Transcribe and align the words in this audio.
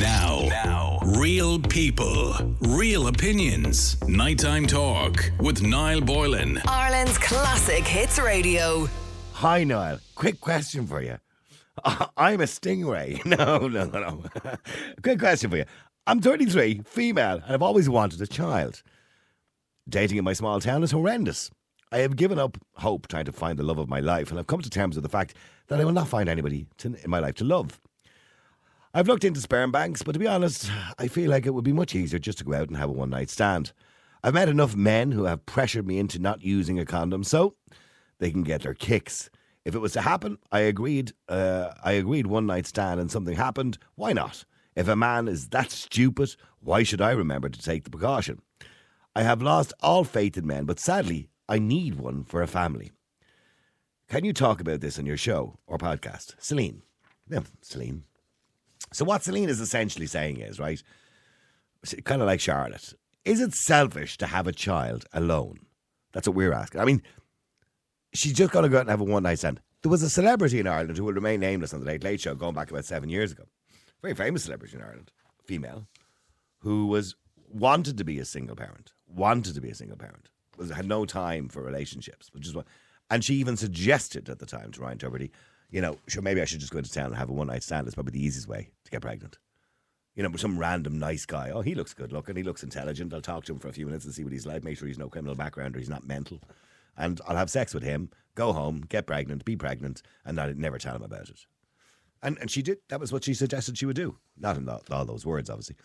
Now, 0.00 0.46
now, 0.48 0.98
real 1.04 1.58
people, 1.58 2.34
real 2.62 3.08
opinions. 3.08 4.00
Nighttime 4.08 4.66
talk 4.66 5.30
with 5.38 5.60
Niall 5.60 6.00
Boylan. 6.00 6.58
Ireland's 6.66 7.18
classic 7.18 7.84
hits 7.86 8.18
radio. 8.18 8.88
Hi, 9.34 9.62
Niall. 9.62 9.98
Quick 10.14 10.40
question 10.40 10.86
for 10.86 11.02
you. 11.02 11.18
I'm 12.16 12.40
a 12.40 12.44
stingray. 12.44 13.22
No, 13.26 13.68
no, 13.68 13.84
no, 13.84 14.00
no. 14.00 14.24
Quick 15.02 15.18
question 15.18 15.50
for 15.50 15.58
you. 15.58 15.66
I'm 16.06 16.22
33, 16.22 16.80
female, 16.86 17.42
and 17.44 17.52
I've 17.52 17.60
always 17.60 17.90
wanted 17.90 18.22
a 18.22 18.26
child. 18.26 18.82
Dating 19.86 20.16
in 20.16 20.24
my 20.24 20.32
small 20.32 20.60
town 20.60 20.82
is 20.82 20.92
horrendous. 20.92 21.50
I 21.92 21.98
have 21.98 22.16
given 22.16 22.38
up 22.38 22.56
hope 22.76 23.06
trying 23.06 23.26
to 23.26 23.32
find 23.32 23.58
the 23.58 23.64
love 23.64 23.76
of 23.76 23.90
my 23.90 24.00
life, 24.00 24.30
and 24.30 24.40
I've 24.40 24.46
come 24.46 24.62
to 24.62 24.70
terms 24.70 24.96
with 24.96 25.02
the 25.02 25.10
fact 25.10 25.34
that 25.68 25.78
I 25.78 25.84
will 25.84 25.92
not 25.92 26.08
find 26.08 26.26
anybody 26.26 26.64
to, 26.78 26.94
in 27.04 27.10
my 27.10 27.18
life 27.18 27.34
to 27.34 27.44
love. 27.44 27.78
I've 28.92 29.06
looked 29.06 29.24
into 29.24 29.40
sperm 29.40 29.70
banks, 29.70 30.02
but 30.02 30.12
to 30.12 30.18
be 30.18 30.26
honest, 30.26 30.68
I 30.98 31.06
feel 31.06 31.30
like 31.30 31.46
it 31.46 31.54
would 31.54 31.64
be 31.64 31.72
much 31.72 31.94
easier 31.94 32.18
just 32.18 32.38
to 32.38 32.44
go 32.44 32.54
out 32.54 32.66
and 32.68 32.76
have 32.76 32.88
a 32.88 32.92
one 32.92 33.10
night 33.10 33.30
stand. 33.30 33.72
I've 34.24 34.34
met 34.34 34.48
enough 34.48 34.74
men 34.74 35.12
who 35.12 35.24
have 35.24 35.46
pressured 35.46 35.86
me 35.86 35.98
into 35.98 36.18
not 36.18 36.42
using 36.42 36.78
a 36.78 36.84
condom 36.84 37.22
so 37.22 37.54
they 38.18 38.32
can 38.32 38.42
get 38.42 38.62
their 38.62 38.74
kicks. 38.74 39.30
If 39.64 39.76
it 39.76 39.78
was 39.78 39.92
to 39.92 40.00
happen, 40.00 40.38
I 40.50 40.60
agreed. 40.60 41.12
Uh, 41.28 41.70
I 41.84 41.92
agreed 41.92 42.26
one 42.26 42.46
night 42.46 42.66
stand, 42.66 42.98
and 42.98 43.10
something 43.10 43.36
happened. 43.36 43.78
Why 43.94 44.12
not? 44.12 44.44
If 44.74 44.88
a 44.88 44.96
man 44.96 45.28
is 45.28 45.50
that 45.50 45.70
stupid, 45.70 46.34
why 46.58 46.82
should 46.82 47.00
I 47.00 47.12
remember 47.12 47.48
to 47.48 47.62
take 47.62 47.84
the 47.84 47.90
precaution? 47.90 48.42
I 49.14 49.22
have 49.22 49.40
lost 49.40 49.72
all 49.80 50.02
faith 50.02 50.36
in 50.36 50.46
men, 50.46 50.64
but 50.64 50.80
sadly, 50.80 51.28
I 51.48 51.60
need 51.60 51.94
one 51.94 52.24
for 52.24 52.42
a 52.42 52.48
family. 52.48 52.90
Can 54.08 54.24
you 54.24 54.32
talk 54.32 54.60
about 54.60 54.80
this 54.80 54.98
on 54.98 55.06
your 55.06 55.16
show 55.16 55.58
or 55.66 55.78
podcast, 55.78 56.34
Celine? 56.38 56.82
Yeah, 57.28 57.40
Celine. 57.62 58.04
So 58.92 59.04
what 59.04 59.22
Celine 59.22 59.48
is 59.48 59.60
essentially 59.60 60.06
saying 60.06 60.38
is 60.38 60.58
right, 60.58 60.82
kind 62.04 62.22
of 62.22 62.26
like 62.26 62.40
Charlotte. 62.40 62.94
Is 63.24 63.40
it 63.40 63.54
selfish 63.54 64.16
to 64.18 64.26
have 64.26 64.46
a 64.46 64.52
child 64.52 65.04
alone? 65.12 65.60
That's 66.12 66.26
what 66.26 66.36
we're 66.36 66.52
asking. 66.52 66.80
I 66.80 66.84
mean, 66.84 67.02
she's 68.14 68.32
just 68.32 68.52
going 68.52 68.64
to 68.64 68.68
go 68.68 68.78
out 68.78 68.82
and 68.82 68.90
have 68.90 69.00
a 69.00 69.04
one 69.04 69.22
night 69.22 69.38
stand. 69.38 69.60
There 69.82 69.90
was 69.90 70.02
a 70.02 70.10
celebrity 70.10 70.58
in 70.58 70.66
Ireland 70.66 70.96
who 70.96 71.04
will 71.04 71.12
remain 71.12 71.40
nameless 71.40 71.72
on 71.72 71.80
the 71.80 71.86
Late 71.86 72.04
Late 72.04 72.20
Show 72.20 72.34
going 72.34 72.54
back 72.54 72.70
about 72.70 72.84
seven 72.84 73.08
years 73.08 73.32
ago. 73.32 73.44
Very 74.02 74.14
famous 74.14 74.44
celebrity 74.44 74.76
in 74.76 74.82
Ireland, 74.82 75.12
female, 75.44 75.86
who 76.58 76.86
was 76.86 77.14
wanted 77.48 77.98
to 77.98 78.04
be 78.04 78.18
a 78.18 78.24
single 78.24 78.56
parent, 78.56 78.92
wanted 79.06 79.54
to 79.54 79.60
be 79.60 79.70
a 79.70 79.74
single 79.74 79.96
parent, 79.96 80.30
was 80.56 80.70
had 80.70 80.86
no 80.86 81.04
time 81.04 81.48
for 81.48 81.62
relationships, 81.62 82.28
which 82.32 82.46
is 82.46 82.54
what, 82.54 82.66
and 83.10 83.24
she 83.24 83.34
even 83.34 83.56
suggested 83.56 84.28
at 84.28 84.38
the 84.38 84.46
time 84.46 84.70
to 84.72 84.80
Ryan 84.80 84.98
Tubridy, 84.98 85.30
you 85.70 85.80
know, 85.80 85.98
sure, 86.08 86.22
maybe 86.22 86.40
I 86.40 86.44
should 86.44 86.60
just 86.60 86.72
go 86.72 86.78
into 86.78 86.92
town 86.92 87.06
and 87.06 87.16
have 87.16 87.30
a 87.30 87.32
one 87.32 87.46
night 87.46 87.62
stand. 87.62 87.86
It's 87.86 87.94
probably 87.94 88.12
the 88.12 88.24
easiest 88.24 88.48
way 88.48 88.70
to 88.84 88.90
get 88.90 89.02
pregnant. 89.02 89.38
You 90.14 90.22
know, 90.22 90.36
some 90.36 90.58
random 90.58 90.98
nice 90.98 91.24
guy. 91.24 91.50
Oh, 91.50 91.60
he 91.60 91.74
looks 91.74 91.94
good 91.94 92.12
looking. 92.12 92.36
He 92.36 92.42
looks 92.42 92.62
intelligent. 92.62 93.14
I'll 93.14 93.20
talk 93.20 93.44
to 93.44 93.52
him 93.52 93.58
for 93.58 93.68
a 93.68 93.72
few 93.72 93.86
minutes 93.86 94.04
and 94.04 94.12
see 94.12 94.24
what 94.24 94.32
he's 94.32 94.46
like. 94.46 94.64
Make 94.64 94.76
sure 94.76 94.88
he's 94.88 94.98
no 94.98 95.08
criminal 95.08 95.36
background 95.36 95.76
or 95.76 95.78
he's 95.78 95.88
not 95.88 96.06
mental. 96.06 96.40
And 96.96 97.20
I'll 97.26 97.36
have 97.36 97.50
sex 97.50 97.72
with 97.72 97.84
him, 97.84 98.10
go 98.34 98.52
home, 98.52 98.84
get 98.88 99.06
pregnant, 99.06 99.44
be 99.44 99.56
pregnant, 99.56 100.02
and 100.24 100.40
I'd 100.40 100.58
never 100.58 100.78
tell 100.78 100.96
him 100.96 101.02
about 101.02 101.28
it. 101.30 101.46
And 102.22 102.36
and 102.38 102.50
she 102.50 102.60
did. 102.60 102.78
That 102.88 103.00
was 103.00 103.12
what 103.12 103.24
she 103.24 103.32
suggested 103.32 103.78
she 103.78 103.86
would 103.86 103.96
do. 103.96 104.18
Not 104.36 104.56
in 104.56 104.68
all, 104.68 104.82
all 104.90 105.04
those 105.04 105.24
words, 105.24 105.48
obviously. 105.48 105.76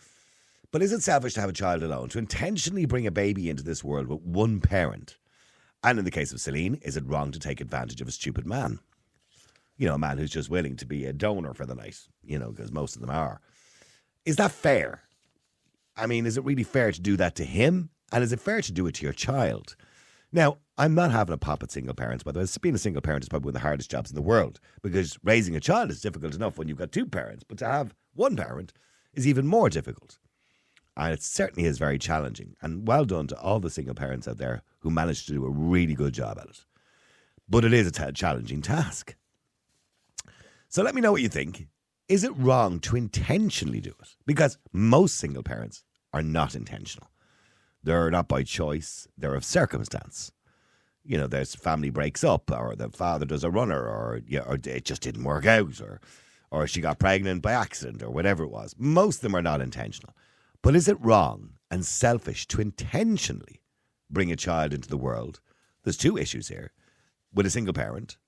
But 0.72 0.82
is 0.82 0.92
it 0.92 1.02
selfish 1.02 1.34
to 1.34 1.40
have 1.40 1.48
a 1.48 1.54
child 1.54 1.82
alone? 1.82 2.08
To 2.10 2.18
intentionally 2.18 2.84
bring 2.84 3.06
a 3.06 3.12
baby 3.12 3.48
into 3.48 3.62
this 3.62 3.84
world 3.84 4.08
with 4.08 4.20
one 4.20 4.60
parent? 4.60 5.16
And 5.82 5.98
in 5.98 6.04
the 6.04 6.10
case 6.10 6.32
of 6.32 6.40
Celine, 6.40 6.80
is 6.82 6.96
it 6.96 7.06
wrong 7.06 7.30
to 7.30 7.38
take 7.38 7.60
advantage 7.60 8.00
of 8.00 8.08
a 8.08 8.12
stupid 8.12 8.46
man? 8.46 8.80
You 9.76 9.86
know, 9.86 9.94
a 9.94 9.98
man 9.98 10.18
who's 10.18 10.30
just 10.30 10.50
willing 10.50 10.76
to 10.76 10.86
be 10.86 11.04
a 11.04 11.12
donor 11.12 11.54
for 11.54 11.66
the 11.66 11.74
night, 11.74 11.98
you 12.22 12.38
know, 12.38 12.50
because 12.50 12.72
most 12.72 12.96
of 12.96 13.02
them 13.02 13.10
are. 13.10 13.40
Is 14.24 14.36
that 14.36 14.52
fair? 14.52 15.02
I 15.96 16.06
mean, 16.06 16.26
is 16.26 16.36
it 16.36 16.44
really 16.44 16.62
fair 16.62 16.92
to 16.92 17.00
do 17.00 17.16
that 17.16 17.34
to 17.36 17.44
him? 17.44 17.90
And 18.12 18.22
is 18.22 18.32
it 18.32 18.40
fair 18.40 18.60
to 18.62 18.72
do 18.72 18.86
it 18.86 18.96
to 18.96 19.04
your 19.04 19.12
child? 19.12 19.76
Now, 20.32 20.58
I'm 20.76 20.94
not 20.94 21.10
having 21.10 21.32
a 21.32 21.38
pop 21.38 21.62
at 21.62 21.70
single 21.70 21.94
parents, 21.94 22.22
by 22.24 22.32
the 22.32 22.40
way. 22.40 22.46
Being 22.60 22.74
a 22.74 22.78
single 22.78 23.02
parent 23.02 23.24
is 23.24 23.28
probably 23.28 23.46
one 23.46 23.56
of 23.56 23.62
the 23.62 23.68
hardest 23.68 23.90
jobs 23.90 24.10
in 24.10 24.16
the 24.16 24.22
world 24.22 24.60
because 24.82 25.18
raising 25.22 25.56
a 25.56 25.60
child 25.60 25.90
is 25.90 26.00
difficult 26.00 26.34
enough 26.34 26.58
when 26.58 26.68
you've 26.68 26.78
got 26.78 26.92
two 26.92 27.06
parents, 27.06 27.44
but 27.44 27.58
to 27.58 27.66
have 27.66 27.94
one 28.14 28.36
parent 28.36 28.72
is 29.14 29.26
even 29.26 29.46
more 29.46 29.70
difficult. 29.70 30.18
And 30.96 31.12
it 31.12 31.22
certainly 31.22 31.68
is 31.68 31.78
very 31.78 31.98
challenging. 31.98 32.54
And 32.62 32.86
well 32.86 33.04
done 33.04 33.26
to 33.28 33.38
all 33.40 33.60
the 33.60 33.70
single 33.70 33.94
parents 33.94 34.26
out 34.26 34.38
there 34.38 34.62
who 34.80 34.90
managed 34.90 35.26
to 35.26 35.34
do 35.34 35.44
a 35.44 35.50
really 35.50 35.94
good 35.94 36.14
job 36.14 36.38
at 36.38 36.48
it. 36.48 36.64
But 37.48 37.64
it 37.64 37.72
is 37.72 37.86
a 37.86 37.90
t- 37.90 38.12
challenging 38.12 38.62
task. 38.62 39.14
So 40.76 40.82
let 40.82 40.94
me 40.94 41.00
know 41.00 41.10
what 41.10 41.22
you 41.22 41.30
think. 41.30 41.68
Is 42.06 42.22
it 42.22 42.36
wrong 42.36 42.80
to 42.80 42.96
intentionally 42.96 43.80
do 43.80 43.94
it? 43.98 44.14
Because 44.26 44.58
most 44.74 45.16
single 45.16 45.42
parents 45.42 45.82
are 46.12 46.20
not 46.20 46.54
intentional. 46.54 47.08
They're 47.82 48.10
not 48.10 48.28
by 48.28 48.42
choice, 48.42 49.08
they're 49.16 49.34
of 49.34 49.42
circumstance. 49.42 50.32
You 51.02 51.16
know, 51.16 51.28
there's 51.28 51.54
family 51.54 51.88
breaks 51.88 52.22
up, 52.22 52.50
or 52.50 52.76
the 52.76 52.90
father 52.90 53.24
does 53.24 53.42
a 53.42 53.50
runner, 53.50 53.80
or, 53.86 54.20
yeah, 54.28 54.40
or 54.40 54.58
it 54.62 54.84
just 54.84 55.00
didn't 55.00 55.24
work 55.24 55.46
out, 55.46 55.80
or, 55.80 55.98
or 56.50 56.66
she 56.66 56.82
got 56.82 56.98
pregnant 56.98 57.40
by 57.40 57.52
accident, 57.52 58.02
or 58.02 58.10
whatever 58.10 58.44
it 58.44 58.50
was. 58.50 58.74
Most 58.76 59.16
of 59.16 59.22
them 59.22 59.34
are 59.34 59.40
not 59.40 59.62
intentional. 59.62 60.14
But 60.60 60.76
is 60.76 60.88
it 60.88 61.00
wrong 61.00 61.54
and 61.70 61.86
selfish 61.86 62.46
to 62.48 62.60
intentionally 62.60 63.62
bring 64.10 64.30
a 64.30 64.36
child 64.36 64.74
into 64.74 64.90
the 64.90 64.98
world? 64.98 65.40
There's 65.84 65.96
two 65.96 66.18
issues 66.18 66.48
here 66.48 66.72
with 67.32 67.46
a 67.46 67.50
single 67.50 67.72
parent 67.72 68.18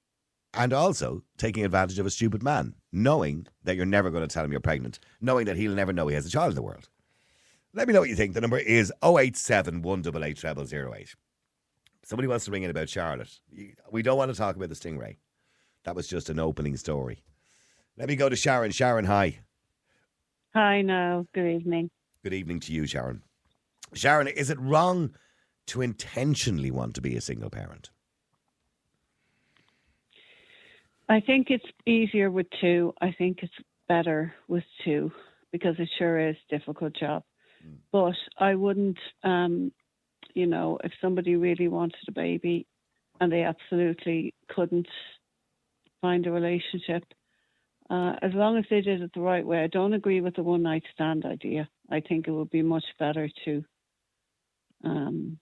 and 0.54 0.72
also 0.72 1.22
taking 1.36 1.64
advantage 1.64 1.98
of 1.98 2.06
a 2.06 2.10
stupid 2.10 2.42
man, 2.42 2.74
knowing 2.92 3.46
that 3.64 3.76
you're 3.76 3.86
never 3.86 4.10
going 4.10 4.26
to 4.26 4.32
tell 4.32 4.44
him 4.44 4.50
you're 4.50 4.60
pregnant, 4.60 4.98
knowing 5.20 5.46
that 5.46 5.56
he'll 5.56 5.74
never 5.74 5.92
know 5.92 6.08
he 6.08 6.14
has 6.14 6.26
a 6.26 6.30
child 6.30 6.50
in 6.50 6.54
the 6.56 6.62
world. 6.62 6.88
Let 7.74 7.86
me 7.86 7.94
know 7.94 8.00
what 8.00 8.08
you 8.08 8.16
think. 8.16 8.34
The 8.34 8.40
number 8.40 8.58
is 8.58 8.92
087 9.02 9.82
188 9.82 10.68
0008. 10.68 11.14
Somebody 12.04 12.28
wants 12.28 12.46
to 12.46 12.50
ring 12.50 12.62
in 12.62 12.70
about 12.70 12.88
Charlotte. 12.88 13.38
We 13.90 14.02
don't 14.02 14.16
want 14.16 14.32
to 14.32 14.36
talk 14.36 14.56
about 14.56 14.70
the 14.70 14.74
stingray. 14.74 15.18
That 15.84 15.94
was 15.94 16.08
just 16.08 16.30
an 16.30 16.38
opening 16.38 16.76
story. 16.76 17.22
Let 17.96 18.08
me 18.08 18.16
go 18.16 18.28
to 18.28 18.36
Sharon. 18.36 18.70
Sharon, 18.70 19.04
hi. 19.04 19.40
Hi, 20.54 20.80
now. 20.80 21.26
Good 21.34 21.46
evening. 21.46 21.90
Good 22.24 22.32
evening 22.32 22.60
to 22.60 22.72
you, 22.72 22.86
Sharon. 22.86 23.22
Sharon, 23.92 24.28
is 24.28 24.50
it 24.50 24.58
wrong 24.58 25.14
to 25.66 25.82
intentionally 25.82 26.70
want 26.70 26.94
to 26.94 27.00
be 27.00 27.16
a 27.16 27.20
single 27.20 27.50
parent? 27.50 27.90
I 31.08 31.20
think 31.20 31.48
it's 31.50 31.64
easier 31.86 32.30
with 32.30 32.46
two. 32.60 32.92
I 33.00 33.14
think 33.16 33.38
it's 33.42 33.52
better 33.88 34.34
with 34.46 34.64
two 34.84 35.10
because 35.52 35.74
it 35.78 35.88
sure 35.98 36.28
is 36.28 36.36
a 36.36 36.58
difficult 36.58 36.94
job. 36.94 37.22
Mm. 37.66 37.76
But 37.90 38.14
I 38.38 38.54
wouldn't, 38.54 38.98
um, 39.24 39.72
you 40.34 40.46
know, 40.46 40.78
if 40.84 40.92
somebody 41.00 41.36
really 41.36 41.68
wanted 41.68 41.96
a 42.08 42.12
baby 42.12 42.66
and 43.20 43.32
they 43.32 43.42
absolutely 43.42 44.34
couldn't 44.48 44.88
find 46.00 46.26
a 46.26 46.30
relationship, 46.30 47.04
uh, 47.90 48.14
as 48.20 48.32
long 48.34 48.58
as 48.58 48.64
they 48.68 48.82
did 48.82 49.00
it 49.00 49.10
the 49.14 49.20
right 49.20 49.46
way. 49.46 49.64
I 49.64 49.66
don't 49.66 49.94
agree 49.94 50.20
with 50.20 50.36
the 50.36 50.42
one 50.42 50.62
night 50.62 50.84
stand 50.92 51.24
idea. 51.24 51.68
I 51.90 52.00
think 52.00 52.28
it 52.28 52.32
would 52.32 52.50
be 52.50 52.62
much 52.62 52.84
better 52.98 53.28
to 53.46 53.64
um, 54.84 55.38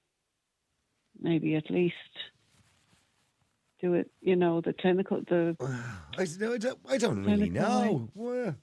maybe 1.21 1.57
at 1.57 1.71
least 1.71 1.95
do 3.81 3.95
it, 3.95 4.11
you 4.21 4.37
know, 4.37 4.61
the 4.61 4.73
clinical, 4.73 5.21
the. 5.29 5.57
I, 6.19 6.23
I 6.23 6.59
don't, 6.59 6.79
I 6.89 6.99
don't 6.99 7.25
really 7.25 7.51
know. 7.51 8.09
Well, 8.15 8.55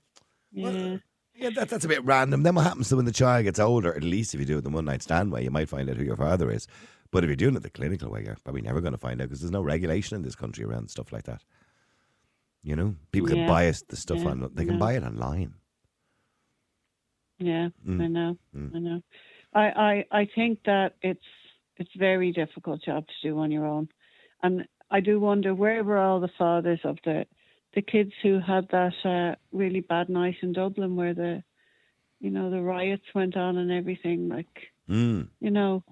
yeah. 0.52 0.98
yeah, 1.36 1.50
that, 1.56 1.70
that's 1.70 1.86
a 1.86 1.88
bit 1.88 2.04
random. 2.06 2.44
Then 2.44 2.56
what 2.56 2.66
happens 2.66 2.90
to 2.90 2.96
when 2.96 3.06
the 3.06 3.12
child 3.12 3.44
gets 3.46 3.60
older? 3.60 3.94
At 3.96 4.04
least 4.04 4.34
if 4.34 4.40
you 4.40 4.46
do 4.46 4.58
it 4.58 4.64
the 4.64 4.70
one 4.70 4.86
night 4.86 5.02
stand 5.04 5.32
way, 5.32 5.44
you 5.44 5.52
might 5.52 5.70
find 5.70 5.90
out 5.90 5.98
who 5.98 6.04
your 6.04 6.16
father 6.18 6.52
is. 6.52 6.68
But 7.12 7.24
if 7.24 7.28
you're 7.28 7.36
doing 7.36 7.56
it 7.56 7.62
the 7.64 7.70
clinical 7.70 8.10
way, 8.10 8.24
you're 8.26 8.38
probably 8.44 8.62
never 8.62 8.82
going 8.82 8.94
to 8.94 8.98
find 9.00 9.22
out 9.22 9.26
because 9.26 9.42
there's 9.42 9.52
no 9.52 9.62
regulation 9.62 10.16
in 10.16 10.24
this 10.24 10.36
country 10.36 10.64
around 10.66 10.90
stuff 10.90 11.12
like 11.12 11.24
that. 11.26 11.42
You 12.64 12.76
know, 12.76 12.96
people 13.12 13.28
can 13.30 13.40
Yeah. 13.40 13.48
buy 13.48 13.68
us 13.68 13.84
the 13.88 13.96
stuff 13.96 14.20
Yeah, 14.20 14.30
on. 14.30 14.52
They 14.54 14.66
can 14.66 14.76
yeah. 14.76 14.80
buy 14.80 14.94
it 14.94 15.04
online. 15.04 15.54
Yeah, 17.40 17.70
Mm. 17.86 18.02
I 18.02 18.08
know. 18.08 18.38
Mm. 18.56 18.76
I 18.76 18.80
know. 18.80 19.02
I, 19.54 20.06
I 20.12 20.22
I 20.22 20.28
think 20.34 20.60
that 20.66 20.96
it's 21.02 21.26
it's 21.78 21.92
very 21.98 22.32
difficult 22.32 22.82
job 22.84 23.06
to 23.08 23.28
do 23.30 23.38
on 23.40 23.52
your 23.52 23.66
own, 23.66 23.90
and 24.42 24.66
I 24.94 25.00
do 25.00 25.20
wonder 25.20 25.56
where 25.56 25.84
were 25.84 25.98
all 25.98 26.20
the 26.20 26.30
fathers 26.38 26.80
of 26.84 26.98
the 27.04 27.26
the 27.74 27.82
kids 27.82 28.12
who 28.22 28.40
had 28.40 28.68
that 28.70 28.94
uh, 29.04 29.36
really 29.52 29.80
bad 29.80 30.08
night 30.08 30.36
in 30.44 30.54
Dublin 30.54 30.96
where 30.96 31.16
the 31.16 31.44
you 32.20 32.30
know 32.30 32.52
the 32.52 32.62
riots 32.62 33.04
went 33.16 33.36
on 33.36 33.58
and 33.58 33.72
everything. 33.72 34.30
Like 34.30 34.72
Mm. 34.88 35.30
you 35.40 35.50
know, 35.50 35.84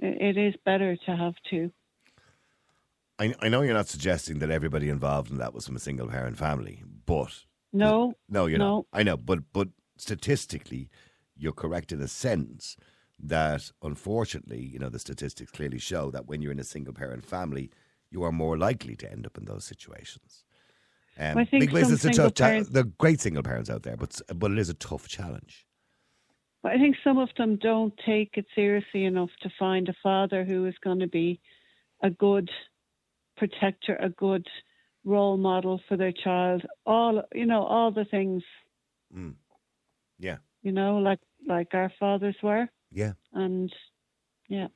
it, 0.00 0.36
it 0.36 0.48
is 0.48 0.54
better 0.64 0.96
to 1.06 1.16
have 1.16 1.34
two. 1.48 1.70
I, 3.18 3.34
I 3.40 3.48
know 3.48 3.62
you're 3.62 3.72
not 3.72 3.88
suggesting 3.88 4.40
that 4.40 4.50
everybody 4.50 4.90
involved 4.90 5.30
in 5.30 5.38
that 5.38 5.54
was 5.54 5.66
from 5.66 5.76
a 5.76 5.80
single 5.80 6.08
parent 6.08 6.36
family, 6.36 6.82
but 7.06 7.44
No, 7.72 8.12
No, 8.28 8.44
you're 8.46 8.58
No. 8.58 8.76
not. 8.76 8.86
I 8.92 9.02
know, 9.02 9.16
but 9.16 9.38
but 9.52 9.68
statistically, 9.96 10.90
you're 11.34 11.52
correct 11.52 11.92
in 11.92 12.02
a 12.02 12.08
sense 12.08 12.76
that 13.18 13.72
unfortunately, 13.80 14.60
you 14.60 14.78
know, 14.78 14.90
the 14.90 14.98
statistics 14.98 15.50
clearly 15.50 15.78
show 15.78 16.10
that 16.10 16.26
when 16.26 16.42
you're 16.42 16.52
in 16.52 16.58
a 16.58 16.64
single 16.64 16.92
parent 16.92 17.24
family, 17.24 17.70
you 18.16 18.22
are 18.24 18.32
more 18.32 18.56
likely 18.56 18.96
to 18.96 19.12
end 19.12 19.26
up 19.26 19.36
in 19.36 19.44
those 19.44 19.64
situations. 19.64 20.44
Um, 21.18 21.36
I 21.38 21.44
think 21.44 21.70
some 21.70 21.92
it's 21.92 22.04
a 22.04 22.10
tough. 22.10 22.34
Cha- 22.34 22.46
parents- 22.46 22.70
there 22.70 22.82
are 22.82 22.92
great 22.98 23.20
single 23.20 23.42
parents 23.42 23.70
out 23.70 23.82
there, 23.82 23.96
but 23.96 24.20
but 24.34 24.50
it 24.50 24.58
is 24.58 24.70
a 24.70 24.74
tough 24.74 25.06
challenge. 25.06 25.66
But 26.62 26.72
I 26.72 26.78
think 26.78 26.96
some 27.04 27.18
of 27.18 27.28
them 27.36 27.56
don't 27.56 27.94
take 28.04 28.32
it 28.36 28.46
seriously 28.54 29.04
enough 29.04 29.30
to 29.42 29.50
find 29.58 29.88
a 29.88 29.94
father 30.02 30.44
who 30.44 30.66
is 30.66 30.74
going 30.82 30.98
to 31.00 31.06
be 31.06 31.40
a 32.02 32.10
good 32.10 32.50
protector, 33.36 33.96
a 33.96 34.08
good 34.08 34.46
role 35.04 35.36
model 35.36 35.80
for 35.88 35.96
their 35.96 36.12
child. 36.12 36.62
All 36.84 37.22
you 37.34 37.46
know, 37.46 37.62
all 37.64 37.92
the 37.92 38.06
things 38.06 38.42
Yeah, 40.18 40.38
you 40.62 40.72
know, 40.72 40.98
like 40.98 41.20
like 41.46 41.68
our 41.74 41.92
fathers 42.00 42.36
were, 42.42 42.68
yeah, 42.90 43.12
and 43.32 43.72
yeah, 44.48 44.68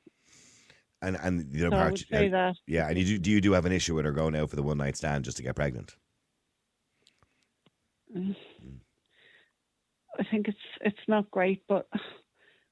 and 1.01 1.17
and 1.21 1.51
the 1.51 1.67
other 1.67 1.75
so 1.75 1.81
I 1.81 1.89
would 1.89 1.99
say 1.99 2.29
that. 2.29 2.55
Yeah, 2.67 2.87
and 2.87 2.97
you 2.97 3.05
do, 3.05 3.17
do 3.17 3.31
you 3.31 3.41
do 3.41 3.53
have 3.53 3.65
an 3.65 3.71
issue 3.71 3.95
with 3.95 4.05
her 4.05 4.11
going 4.11 4.35
out 4.35 4.49
for 4.49 4.55
the 4.55 4.63
one 4.63 4.77
night 4.77 4.97
stand 4.97 5.25
just 5.25 5.37
to 5.37 5.43
get 5.43 5.55
pregnant? 5.55 5.95
I 8.15 10.23
think 10.29 10.47
it's 10.47 10.57
it's 10.81 11.07
not 11.07 11.31
great, 11.31 11.63
but 11.67 11.87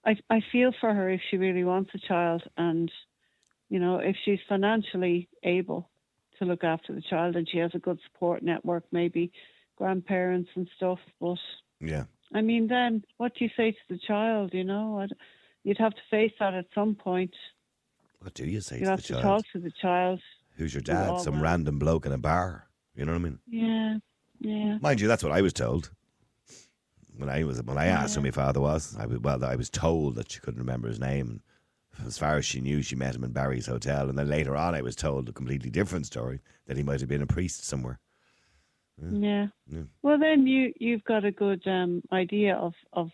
I 0.06 0.16
I 0.30 0.42
feel 0.52 0.72
for 0.80 0.94
her 0.94 1.10
if 1.10 1.22
she 1.30 1.38
really 1.38 1.64
wants 1.64 1.92
a 1.94 2.08
child, 2.08 2.44
and 2.58 2.92
you 3.70 3.80
know 3.80 4.00
if 4.00 4.16
she's 4.24 4.40
financially 4.48 5.30
able 5.44 5.90
to 6.38 6.46
look 6.46 6.64
after 6.64 6.94
the 6.94 7.02
child 7.02 7.36
and 7.36 7.50
she 7.50 7.58
has 7.58 7.72
a 7.74 7.80
good 7.80 8.00
support 8.06 8.44
network, 8.44 8.84
maybe 8.92 9.31
grandparents 9.78 10.50
and 10.56 10.70
stuff. 10.76 11.00
But 11.20 11.38
Yeah, 11.80 12.06
I 12.34 12.42
mean, 12.42 12.68
then 12.68 13.04
what 13.18 13.34
do 13.36 13.46
you 13.46 13.52
say 13.58 13.72
to 13.72 13.78
the 13.90 14.00
child? 14.08 14.54
You 14.54 14.64
know, 14.64 15.00
I'd, 15.00 15.14
you'd 15.64 15.78
have 15.78 15.94
to 15.94 16.02
face 16.12 16.34
that 16.40 16.54
at 16.54 16.66
some 16.76 16.96
point. 16.96 17.34
What 18.21 18.33
do 18.33 18.45
you 18.45 18.62
say 18.62 18.77
You 18.80 18.86
to 18.86 18.89
have 18.92 19.00
the 19.01 19.07
to 19.07 19.13
child? 19.13 19.24
talk 19.24 19.44
to 19.54 19.60
the 19.60 19.71
child. 19.81 20.21
Who's 20.57 20.74
your 20.74 20.81
dad? 20.81 21.19
Some 21.21 21.42
random 21.42 21.80
bloke 21.80 22.06
in 22.06 22.12
a 22.12 22.18
bar. 22.18 22.68
You 22.95 23.06
know 23.06 23.13
what 23.13 23.19
I 23.19 23.24
mean? 23.24 23.39
Yeah, 23.48 23.98
yeah. 24.39 24.77
Mind 24.81 25.00
you, 25.00 25.07
that's 25.07 25.24
what 25.24 25.31
I 25.31 25.42
was 25.42 25.54
told. 25.54 25.92
When 27.18 27.30
I 27.30 27.44
was 27.44 27.62
when 27.63 27.77
I 27.77 27.88
asked 27.88 28.16
who 28.16 28.21
my 28.21 28.31
father 28.31 28.62
was, 28.62 28.95
I 28.98 29.06
was 29.06 29.19
well, 29.19 29.44
I 29.44 29.56
was 29.56 29.69
told 29.69 30.16
that 30.16 30.31
she 30.31 30.39
couldn't 30.39 30.60
remember 30.60 30.88
his 30.88 31.00
name. 31.00 31.42
As 32.06 32.18
far 32.18 32.38
as 32.38 32.45
she 32.45 32.62
knew, 32.62 32.81
she 32.81 32.95
met 32.95 33.13
him 33.16 33.25
in 33.25 33.33
Barry's 33.33 33.66
hotel, 33.66 34.07
and 34.10 34.18
then 34.18 34.30
later 34.30 34.56
on, 34.56 34.74
I 34.74 34.81
was 34.81 34.95
told 34.95 35.27
a 35.27 35.33
completely 35.33 35.69
different 35.69 36.06
story 36.06 36.39
that 36.66 36.77
he 36.77 36.83
might 36.83 37.01
have 37.01 37.10
been 37.10 37.21
a 37.21 37.27
priest 37.27 37.66
somewhere. 37.66 38.00
Yeah. 39.12 39.48
Yeah. 39.68 39.83
Well, 40.01 40.18
then 40.18 40.48
you 40.48 40.74
you've 40.80 41.04
got 41.04 41.25
a 41.25 41.31
good 41.31 41.66
um, 41.68 42.01
idea 42.12 42.56
of 42.56 42.74
of 42.94 43.10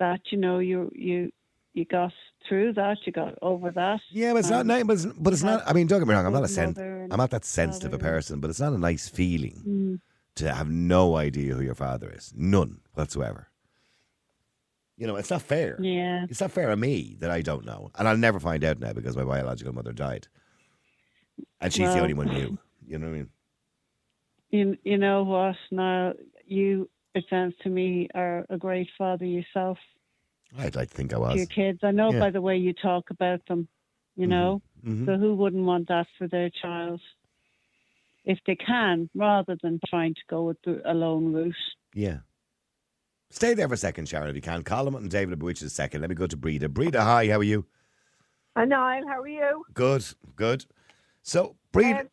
that. 0.00 0.20
You 0.32 0.38
know, 0.38 0.58
you 0.58 0.90
you 0.94 1.30
you 1.74 1.84
got 1.84 2.12
through 2.48 2.74
that. 2.74 2.98
You 3.06 3.12
got 3.12 3.38
over 3.42 3.70
that. 3.70 4.00
Yeah, 4.10 4.32
but 4.32 4.40
it's 4.40 4.50
not 4.50 4.66
nice. 4.66 4.84
But 4.84 4.92
it's, 4.94 5.06
but 5.06 5.32
it's 5.32 5.42
not. 5.42 5.62
I 5.66 5.72
mean, 5.72 5.86
don't 5.86 6.00
get 6.00 6.08
me 6.08 6.14
wrong. 6.14 6.26
I'm 6.26 6.32
not 6.32 6.44
a 6.44 6.48
sen- 6.48 7.08
I'm 7.10 7.16
not 7.18 7.30
that 7.30 7.44
sensitive 7.44 7.92
a 7.94 7.98
person, 7.98 8.40
but 8.40 8.50
it's 8.50 8.60
not 8.60 8.72
a 8.72 8.78
nice 8.78 9.08
feeling 9.08 9.62
Mm. 9.66 10.00
to 10.36 10.52
have 10.54 10.68
no 10.70 11.16
idea 11.16 11.54
who 11.54 11.62
your 11.62 11.74
father 11.74 12.10
is, 12.10 12.32
none 12.36 12.80
whatsoever. 12.94 13.48
You 14.98 15.06
know, 15.06 15.16
it's 15.16 15.30
not 15.30 15.42
fair. 15.42 15.76
Yeah. 15.80 16.26
It's 16.28 16.40
not 16.40 16.52
fair 16.52 16.70
of 16.70 16.78
me 16.78 17.16
that 17.20 17.30
I 17.30 17.40
don't 17.40 17.64
know, 17.64 17.90
and 17.96 18.06
I'll 18.06 18.16
never 18.16 18.38
find 18.38 18.62
out 18.62 18.78
now 18.78 18.92
because 18.92 19.16
my 19.16 19.24
biological 19.24 19.72
mother 19.74 19.92
died, 19.92 20.28
and 21.60 21.72
she's 21.72 21.92
the 21.92 22.00
only 22.00 22.14
one 22.14 22.28
who 22.28 22.34
knew. 22.38 22.58
You 22.86 22.98
know 22.98 23.06
what 23.06 23.14
I 23.14 23.16
mean? 23.18 23.30
You 24.50 24.76
you 24.84 24.98
know 24.98 25.22
what? 25.22 25.54
Now 25.70 26.12
you 26.44 26.90
it 27.14 27.24
sounds 27.30 27.54
to 27.62 27.70
me 27.70 28.08
are 28.14 28.44
a 28.50 28.58
great 28.58 28.88
father 28.98 29.24
yourself 29.24 29.78
I'd 30.58 30.76
like 30.76 30.90
to 30.90 30.94
think 30.96 31.12
I 31.12 31.16
to 31.16 31.20
was. 31.20 31.36
your 31.36 31.46
kids. 31.46 31.80
I 31.82 31.90
know 31.90 32.12
Yeah. 32.12 32.20
by 32.20 32.30
the 32.30 32.40
way 32.40 32.56
you 32.56 32.72
talk 32.72 33.10
about 33.10 33.44
them. 33.46 33.68
You 34.16 34.26
know, 34.26 34.60
Mhm. 34.84 35.06
so 35.06 35.16
who 35.16 35.34
wouldn't 35.34 35.64
want 35.64 35.88
that 35.88 36.06
for 36.18 36.28
their 36.28 36.50
child? 36.50 37.00
If 38.24 38.38
they 38.46 38.56
can, 38.56 39.08
rather 39.14 39.56
than 39.62 39.80
trying 39.88 40.14
to 40.14 40.20
go 40.28 40.44
with 40.44 40.60
the 40.62 40.82
alone 40.90 41.32
route. 41.32 41.54
Yeah. 41.94 42.18
Stay 43.30 43.54
there 43.54 43.66
for 43.66 43.74
a 43.74 43.78
second, 43.78 44.08
Sharon, 44.10 44.28
if 44.28 44.36
you 44.36 44.42
can. 44.42 44.62
Call 44.62 44.84
Colin 44.84 45.02
and 45.02 45.10
David 45.10 45.38
Bewitch 45.38 45.62
is 45.62 45.72
second. 45.72 46.02
Let 46.02 46.10
me 46.10 46.14
go 46.16 46.26
to 46.26 46.36
Breda. 46.36 46.68
Breda, 46.68 47.02
hi, 47.02 47.28
how 47.28 47.38
are 47.38 47.42
you? 47.42 47.64
Hi, 48.54 48.66
Niall. 48.66 49.08
How 49.08 49.22
are 49.22 49.28
you? 49.28 49.64
Good, 49.72 50.04
good. 50.36 50.66
So, 51.22 51.56
Breda, 51.72 52.00
Um, 52.00 52.08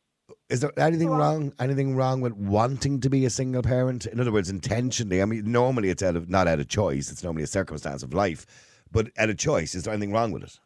is 0.50 0.62
there 0.62 0.78
anything 0.80 1.10
wrong? 1.10 1.54
Anything 1.60 1.96
wrong 1.96 2.22
with 2.22 2.34
wanting 2.34 3.00
to 3.02 3.10
be 3.10 3.26
a 3.26 3.30
single 3.30 3.62
parent? 3.62 4.06
In 4.06 4.20
other 4.20 4.32
words, 4.32 4.50
intentionally. 4.50 5.22
I 5.22 5.26
mean, 5.26 5.52
normally 5.52 5.90
it's 5.90 6.04
out 6.04 6.16
of 6.16 6.30
not 6.30 6.48
out 6.48 6.60
of 6.60 6.68
choice. 6.68 7.12
It's 7.12 7.24
normally 7.24 7.44
a 7.44 7.48
circumstance 7.48 8.04
of 8.04 8.14
life, 8.14 8.46
but 8.92 9.10
out 9.18 9.30
of 9.30 9.38
choice. 9.38 9.76
Is 9.76 9.84
there 9.84 9.94
anything 9.94 10.12
wrong 10.12 10.32
with 10.32 10.44
it? 10.44 10.60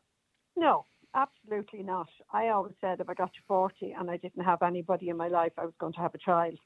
No, 0.56 0.86
absolutely 1.16 1.84
not. 1.84 2.08
I 2.32 2.50
always 2.50 2.74
said 2.82 3.00
if 3.00 3.10
I 3.10 3.14
got 3.14 3.34
to 3.34 3.40
40 3.48 3.94
and 3.98 4.10
I 4.10 4.18
didn't 4.18 4.44
have 4.44 4.62
anybody 4.62 5.10
in 5.10 5.18
my 5.18 5.28
life, 5.28 5.54
I 5.58 5.66
was 5.66 5.74
going 5.80 5.94
to 5.94 6.00
have 6.00 6.16
a 6.16 6.20
child 6.20 6.58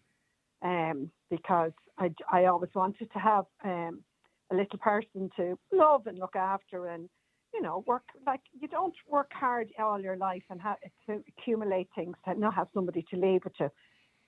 um, 0.62 1.12
because 1.30 1.72
I, 1.98 2.12
I 2.32 2.46
always 2.46 2.72
wanted 2.76 3.12
to 3.12 3.20
have 3.20 3.46
um, 3.64 4.04
a 4.52 4.56
little 4.56 4.80
person 4.80 5.30
to 5.38 5.58
love 5.72 6.08
and 6.08 6.18
look 6.18 6.36
after 6.36 6.88
and, 6.88 7.10
you 7.54 7.62
know, 7.62 7.84
work 7.88 8.04
like 8.26 8.42
you 8.60 8.68
don't 8.68 8.94
work 9.10 9.32
hard 9.34 9.70
all 9.80 10.00
your 10.00 10.18
life 10.18 10.44
and 10.50 10.62
ha- 10.62 10.76
to 11.08 11.24
accumulate 11.28 11.88
things 11.96 12.16
to 12.26 12.34
not 12.40 12.54
have 12.56 12.68
somebody 12.74 13.06
to 13.12 13.18
leave 13.18 13.42
it 13.46 13.54
to. 13.58 13.66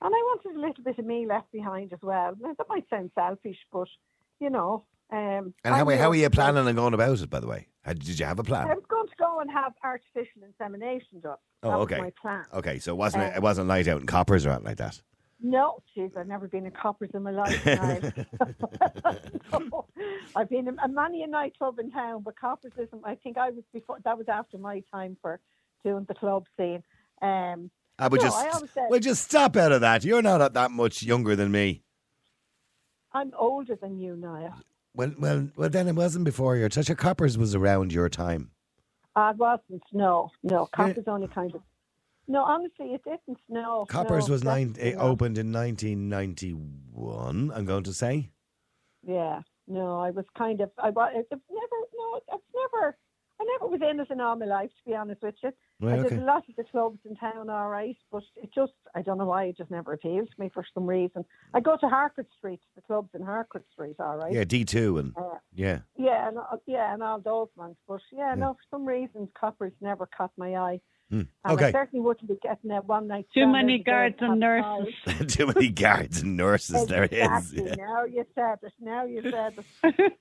And 0.02 0.14
I 0.16 0.22
wanted 0.30 0.56
a 0.56 0.60
little 0.60 0.84
bit 0.84 0.98
of 0.98 1.06
me 1.06 1.26
left 1.28 1.52
behind 1.52 1.92
as 1.94 2.00
well. 2.02 2.34
Now, 2.40 2.54
that 2.58 2.70
might 2.70 2.90
sound 2.90 3.12
selfish, 3.16 3.58
but, 3.72 3.88
you 4.40 4.50
know. 4.50 4.86
Um, 5.12 5.54
And 5.66 5.76
how, 5.76 5.78
how 5.78 5.86
are 5.86 5.92
you 5.92 6.00
I 6.02 6.08
was 6.08 6.20
going- 6.20 6.32
planning 6.32 6.68
on 6.68 6.76
going 6.76 6.94
about 6.94 7.20
it, 7.20 7.30
by 7.30 7.40
the 7.42 7.48
way? 7.48 7.68
How, 7.84 7.94
did 7.94 8.18
you 8.20 8.26
have 8.26 8.40
a 8.40 8.44
plan? 8.44 8.70
I 8.70 8.76
was 8.76 8.86
going 8.88 9.08
to 9.08 9.16
go 9.20 9.40
and 9.42 9.50
have 9.52 9.74
artificial 9.84 10.44
insemination 10.44 11.20
done. 11.22 11.38
Oh, 11.64 11.70
that 11.72 11.78
okay. 11.80 11.98
my 12.00 12.12
plan. 12.22 12.46
Okay, 12.54 12.80
so 12.80 12.94
it 12.94 12.98
wasn't, 12.98 13.24
Uh, 13.24 13.34
it 13.36 13.42
wasn't 13.42 13.66
a 13.66 13.68
night 13.74 13.88
out 13.88 14.00
in 14.02 14.08
Coppers 14.08 14.46
or 14.46 14.52
anything 14.52 14.66
like 14.68 14.78
that? 14.78 15.02
No, 15.42 15.82
jeez, 15.96 16.16
I've 16.18 16.28
never 16.28 16.48
been 16.48 16.66
in 16.66 16.72
coppers 16.72 17.12
in 17.14 17.24
my 17.24 17.32
life. 17.32 17.64
So, 17.64 18.12
I've 20.36 20.50
been 20.50 20.68
in 20.68 20.78
a 20.80 20.88
many 20.88 21.24
a 21.24 21.28
nightclub 21.28 21.80
in 21.80 21.92
town, 21.92 22.24
but 22.24 22.38
coppers 22.38 22.74
isn't. 22.78 23.02
I 23.06 23.16
think 23.16 23.38
I 23.38 23.50
was 23.52 23.64
before. 23.74 23.98
That 24.04 24.18
was 24.18 24.28
after 24.28 24.58
my 24.58 24.84
time 24.92 25.16
for 25.22 25.40
doing 25.84 26.06
the 26.08 26.14
club 26.14 26.46
scene. 26.58 26.84
Um, 27.22 27.72
I 27.98 28.08
would 28.08 28.22
No, 28.22 28.28
just, 28.28 28.38
I 28.38 28.52
said- 28.74 28.88
well, 28.90 29.00
just 29.00 29.24
stop 29.24 29.56
out 29.56 29.72
of 29.72 29.82
that. 29.82 30.04
You're 30.04 30.22
not 30.22 30.54
that 30.54 30.72
much 30.72 31.04
younger 31.04 31.36
than 31.36 31.52
me. 31.52 31.84
I'm 33.14 33.32
older 33.38 33.76
than 33.76 33.98
you, 33.98 34.16
Niall. 34.16 34.54
Well, 34.94 35.14
well, 35.18 35.50
well. 35.56 35.70
Then 35.70 35.88
it 35.88 35.96
wasn't 35.96 36.26
before 36.26 36.58
your 36.58 36.70
touch. 36.70 36.96
Coppers 36.98 37.38
was 37.38 37.56
around 37.56 37.94
your 37.94 38.10
time. 38.10 38.52
I 39.16 39.32
wasn't. 39.32 39.84
No, 39.94 40.32
no. 40.44 40.68
Coppers 40.68 41.06
only 41.08 41.28
kind 41.28 41.56
of. 41.56 41.62
No, 42.30 42.44
honestly, 42.44 42.94
it 42.94 43.04
didn't. 43.04 43.40
No. 43.50 43.86
Coppers 43.90 44.28
no, 44.28 44.34
was 44.34 44.44
nine, 44.44 44.76
eh, 44.80 44.94
opened 44.94 45.40
in 45.40 45.52
1991. 45.52 47.52
I'm 47.54 47.66
going 47.66 47.84
to 47.84 47.94
say. 47.94 48.30
Yeah. 49.06 49.42
No, 49.68 50.00
I 50.00 50.12
was 50.12 50.26
kind 50.38 50.62
of. 50.62 50.70
I 50.78 50.92
was. 50.92 51.12
It's 51.16 51.30
never. 51.32 51.76
No, 51.98 52.22
it's 52.32 52.44
never. 52.56 52.96
I 53.42 53.46
never 53.46 53.68
was 53.72 53.82
in 53.82 54.00
it 54.00 54.12
in 54.12 54.22
all 54.22 54.36
my 54.36 54.46
life, 54.46 54.70
to 54.70 54.90
be 54.90 54.96
honest 54.96 55.24
with 55.24 55.36
you. 55.42 55.52
Right, 55.80 55.94
I 55.94 56.04
did 56.04 56.06
okay. 56.08 56.18
a 56.18 56.26
lot 56.26 56.44
of 56.50 56.56
the 56.58 56.66
clubs 56.66 57.00
in 57.10 57.16
town, 57.16 57.50
all 57.50 57.70
right, 57.70 57.96
but 58.12 58.24
it 58.36 58.50
just, 58.54 58.74
I 58.96 59.02
don't 59.02 59.18
know 59.18 59.28
why, 59.28 59.46
it 59.46 59.56
just 59.56 59.72
never 59.72 59.94
appealed 59.94 60.28
to 60.28 60.42
me 60.42 60.50
for 60.54 60.66
some 60.74 60.86
reason. 60.86 61.24
I 61.54 61.62
go 61.62 61.78
to 61.78 61.88
Harcourt 61.88 62.28
Street, 62.38 62.60
the 62.76 62.82
clubs 62.82 63.12
in 63.14 63.22
Harcourt 63.22 63.64
Street, 63.72 63.96
all 63.98 64.18
right. 64.18 64.34
Yeah, 64.34 64.44
D2 64.44 65.00
and 65.00 65.14
Uh, 65.16 65.38
yeah. 65.54 65.80
yeah, 65.96 66.28
and, 66.28 66.38
uh, 66.38 66.58
yeah, 66.66 66.94
and 66.94 67.02
all 67.02 67.22
those 67.22 67.48
ones. 67.56 67.78
But 67.88 68.02
yeah, 68.12 68.32
Yeah. 68.32 68.36
no, 68.36 68.56
for 68.56 68.64
some 68.70 68.86
reason, 68.86 69.30
Coppers 69.40 69.72
never 69.80 70.06
caught 70.06 70.34
my 70.36 70.58
eye. 70.58 70.82
And 71.12 71.28
Okay. 71.50 71.66
I 71.66 71.72
certainly 71.72 72.04
wouldn't 72.06 72.28
be 72.30 72.38
getting 72.42 72.72
a 72.72 72.82
one 72.82 73.08
night 73.08 73.26
Too 73.34 73.48
many 73.48 73.80
guards 73.80 74.16
and 74.20 74.40
nurses. 74.40 74.94
Too 75.36 75.48
many 75.48 75.70
guards 75.70 76.22
and 76.22 76.38
nurses 76.38 76.86
there 76.86 77.06
is. 77.06 77.12
Exactly. 77.54 77.66
Yeah. 77.66 77.76
Now 77.76 78.06
you 78.06 78.26
said 78.36 78.58
it. 78.64 78.74
Now 78.80 79.06
you 79.06 79.22
said 79.24 79.54
it. 79.84 80.14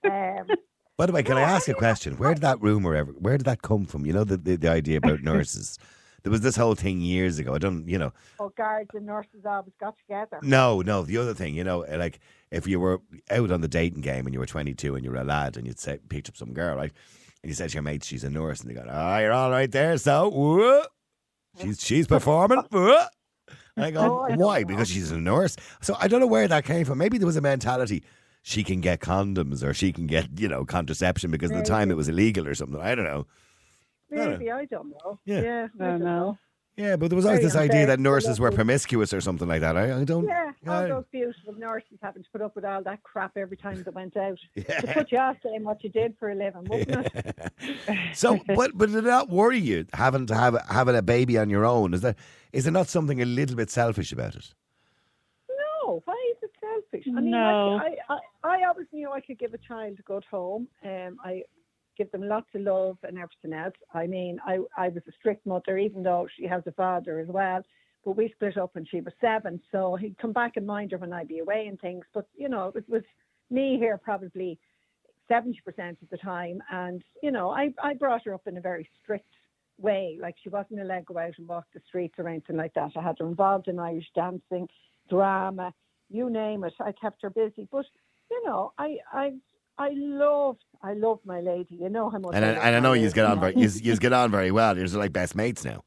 Um, 0.51 0.57
By 0.97 1.07
the 1.07 1.13
way, 1.13 1.23
can 1.23 1.37
I 1.37 1.43
No, 1.43 1.47
I 1.47 1.51
ask 1.51 1.69
a 1.69 1.75
question? 1.75 2.17
Where 2.17 2.33
did 2.35 2.43
that 2.43 2.61
rumor 2.63 2.95
ever? 2.95 3.13
Where 3.13 3.37
did 3.37 3.45
that 3.47 3.63
come 3.63 3.85
from? 3.87 4.07
You 4.07 4.13
know 4.15 4.25
the 4.25 4.37
the, 4.37 4.57
the 4.57 4.69
idea 4.71 4.97
about 4.99 5.23
nurses. 5.23 5.79
There 6.25 6.33
was 6.33 6.41
this 6.41 6.57
whole 6.57 6.75
thing 6.75 7.01
years 7.01 7.39
ago. 7.39 7.55
I 7.55 7.59
don't, 7.59 7.89
you 7.89 7.97
know. 7.97 8.13
oh, 8.41 8.49
guards 8.57 8.91
and 8.93 9.07
nurses 9.07 9.45
always 9.47 9.73
got 9.79 9.95
together. 9.99 10.41
No, 10.43 10.81
no. 10.83 11.03
The 11.03 11.17
other 11.17 11.33
thing, 11.33 11.55
you 11.55 11.63
know, 11.63 11.87
like 11.89 12.19
if 12.51 12.67
you 12.67 12.81
were 12.81 13.01
out 13.31 13.53
on 13.53 13.61
the 13.61 13.69
dating 13.69 14.01
game 14.01 14.27
and 14.27 14.35
you 14.35 14.41
were 14.41 14.47
22 14.47 14.97
and 14.97 15.05
you 15.05 15.13
were 15.13 15.19
a 15.19 15.25
lad 15.25 15.57
and 15.57 15.65
you'd 15.67 15.79
say 15.79 16.01
picked 16.09 16.29
up 16.29 16.37
some 16.37 16.53
girl, 16.53 16.77
right? 16.77 16.93
And 17.43 17.51
you 17.51 17.55
said 17.55 17.71
to 17.71 17.75
your 17.75 17.83
mate, 17.83 18.05
she's 18.05 18.25
a 18.25 18.31
nurse, 18.31 18.61
and 18.61 18.71
they 18.71 18.75
go, 18.75 18.85
"Ah, 18.89 19.19
you're 19.19 19.33
all 19.33 19.51
right 19.51 19.71
there." 19.71 19.97
So, 19.99 20.29
whoa, 20.31 20.83
she's 21.61 21.81
she's 21.83 22.07
performing. 22.07 22.63
whoa." 22.71 23.05
And 23.77 23.85
I 23.85 23.89
Oh, 23.91 23.93
go, 23.93 24.27
I 24.27 24.37
"Why?" 24.37 24.61
know. 24.61 24.67
Because 24.67 24.89
she's 24.89 25.11
a 25.13 25.19
nurse. 25.19 25.57
So 25.81 25.97
I 26.01 26.09
don't 26.09 26.21
know 26.21 26.27
where 26.27 26.49
that 26.49 26.65
came 26.65 26.85
from. 26.85 26.99
Maybe 26.99 27.17
there 27.19 27.27
was 27.27 27.37
a 27.37 27.41
mentality. 27.41 28.03
She 28.43 28.65
can 28.65 28.81
get 28.81 29.01
condoms 29.01 29.63
or 29.63 29.75
she 29.75 29.93
can 29.93 30.07
get, 30.07 30.39
you 30.41 30.49
know, 30.49 30.65
contraception 30.65 31.31
because 31.31 31.51
at 31.51 31.59
the 31.59 31.63
time 31.69 31.91
it 31.91 31.97
was 31.97 32.09
illegal 32.09 32.47
or 32.47 32.55
something. 32.55 32.81
I 32.81 32.95
don't 32.95 33.05
know. 33.05 33.27
Maybe 34.11 34.51
I 34.51 34.65
don't 34.65 34.89
know. 34.91 35.21
Yeah. 35.27 35.41
Yeah, 35.43 35.67
I 35.81 35.85
don't 35.85 36.01
know. 36.01 36.39
Yeah, 36.79 36.95
but 36.97 37.11
there 37.11 37.17
was 37.17 37.27
always 37.27 37.41
Very 37.41 37.49
this 37.49 37.57
idea 37.57 37.81
unfair 37.83 37.87
that 37.97 38.01
nurses 38.01 38.39
were 38.39 38.53
promiscuous 38.53 39.13
or 39.13 39.21
something 39.21 39.49
like 39.49 39.61
that. 39.63 39.77
I, 39.77 40.01
I 40.01 40.05
don't. 40.05 40.25
Yeah, 40.27 40.53
all 40.67 40.73
I- 40.75 40.87
those 40.89 41.05
beautiful 41.11 41.53
nurses 41.55 41.99
having 42.01 42.23
to 42.23 42.31
put 42.31 42.41
up 42.41 42.55
with 42.55 42.65
all 42.65 42.83
that 42.85 43.03
crap 43.03 43.37
every 43.37 43.57
time 43.57 43.83
they 43.83 43.91
went 43.91 44.17
out. 44.17 44.39
Yeah. 44.55 44.81
To 44.81 44.87
put 44.95 45.11
you 45.13 45.19
off 45.19 45.37
saying 45.43 45.65
what 45.65 45.83
you 45.83 45.91
did 45.91 46.15
for 46.19 46.31
a 46.31 46.35
living, 46.37 46.65
wouldn't 46.69 47.07
it? 47.15 47.53
So, 48.15 48.39
but 48.55 48.79
but 48.79 48.91
did 48.93 49.05
that 49.05 49.29
worry 49.29 49.59
you 49.59 49.87
having 49.93 50.27
to 50.27 50.35
have 50.37 50.57
having 50.71 50.95
a 50.97 51.03
baby 51.03 51.37
on 51.37 51.51
your 51.51 51.65
own? 51.67 51.95
Is 51.95 52.01
that 52.03 52.17
is 52.53 52.65
there 52.65 52.73
not 52.73 52.87
something 52.89 53.21
a 53.21 53.25
little 53.25 53.57
bit 53.57 53.71
selfish 53.71 54.13
about 54.13 54.37
it? 54.37 54.55
No, 55.51 56.03
why 56.05 56.33
is 56.33 56.43
it 56.43 56.51
selfish. 56.61 57.07
I 57.09 57.21
mean, 57.21 57.31
No. 57.31 57.81
like, 57.83 57.99
I, 58.09 58.15
I, 58.45 58.57
I 58.63 58.69
always 58.69 58.87
knew 58.93 59.11
I 59.11 59.21
could 59.21 59.39
give 59.39 59.53
a 59.55 59.59
child 59.59 59.97
a 59.99 60.03
good 60.03 60.25
home. 60.31 60.69
Um, 60.85 61.19
I 61.25 61.43
give 61.99 62.11
them 62.13 62.27
lots 62.27 62.47
of 62.55 62.63
love 62.63 62.97
and 63.03 63.19
everything 63.19 63.53
else. 63.53 63.75
I 63.93 64.07
mean, 64.07 64.39
I, 64.47 64.59
I 64.77 64.89
was 64.89 65.03
a 65.09 65.13
strict 65.19 65.45
mother, 65.45 65.77
even 65.77 66.03
though 66.03 66.27
she 66.37 66.47
has 66.47 66.63
a 66.67 66.73
father 66.73 67.19
as 67.19 67.29
well. 67.29 67.63
But 68.05 68.17
we 68.17 68.33
split 68.33 68.57
up 68.57 68.75
when 68.75 68.87
she 68.87 69.01
was 69.01 69.13
seven, 69.21 69.61
so 69.73 69.97
he'd 69.97 70.17
come 70.19 70.33
back 70.33 70.57
and 70.57 70.67
mind 70.67 70.93
her 70.93 70.99
when 70.99 71.13
I'd 71.13 71.29
be 71.29 71.41
away 71.41 71.67
and 71.67 71.79
things. 71.79 72.05
But 72.15 72.27
you 72.37 72.49
know, 72.49 72.73
it 72.75 72.89
was 72.89 73.03
me 73.51 73.77
here 73.77 73.99
probably 73.99 74.59
seventy 75.27 75.61
percent 75.65 75.99
of 76.01 76.09
the 76.09 76.17
time, 76.17 76.63
and 76.71 77.03
you 77.23 77.31
know, 77.31 77.51
I 77.51 77.75
I 77.83 77.95
brought 77.95 78.25
her 78.25 78.33
up 78.33 78.47
in 78.47 78.57
a 78.57 78.63
very 78.63 78.89
strict 79.03 79.29
way. 79.79 80.17
Like 80.21 80.37
she 80.43 80.49
wasn't 80.49 80.81
allowed 80.81 81.01
to 81.09 81.13
go 81.13 81.19
out 81.19 81.35
and 81.37 81.49
walk 81.49 81.67
the 81.75 81.81
streets 81.87 82.15
or 82.19 82.29
anything 82.29 82.57
like 82.57 82.75
that. 82.75 82.93
I 82.97 83.03
had 83.03 83.17
her 83.19 83.27
involved 83.27 83.69
in 83.69 83.79
Irish 83.79 84.09
dancing, 84.15 84.69
drama, 85.11 85.75
you 86.09 86.31
name 86.31 86.65
it. 86.65 86.75
I 86.81 86.93
kept 86.93 87.23
her 87.23 87.31
busy. 87.31 87.69
But 87.71 87.87
you 88.31 88.43
know, 88.47 88.73
I 88.79 88.99
I 89.13 89.33
I 89.79 89.91
loved 89.95 90.65
I 90.83 90.95
loved 90.95 91.25
my 91.25 91.41
lady. 91.41 91.77
You 91.81 91.89
know 91.89 92.11
how 92.11 92.19
much. 92.19 92.35
And 92.35 92.45
I, 92.45 92.53
love 92.53 92.63
and 92.63 92.77
I 92.77 92.81
know 92.81 92.93
you 92.93 93.11
get 93.11 93.25
on 93.25 93.41
very 93.41 93.55
you 93.57 93.97
get 93.97 94.13
on 94.13 94.31
very 94.31 94.51
well. 94.51 94.77
You're 94.77 94.89
like 94.89 95.13
best 95.13 95.35
mates 95.35 95.65
now. 95.65 95.83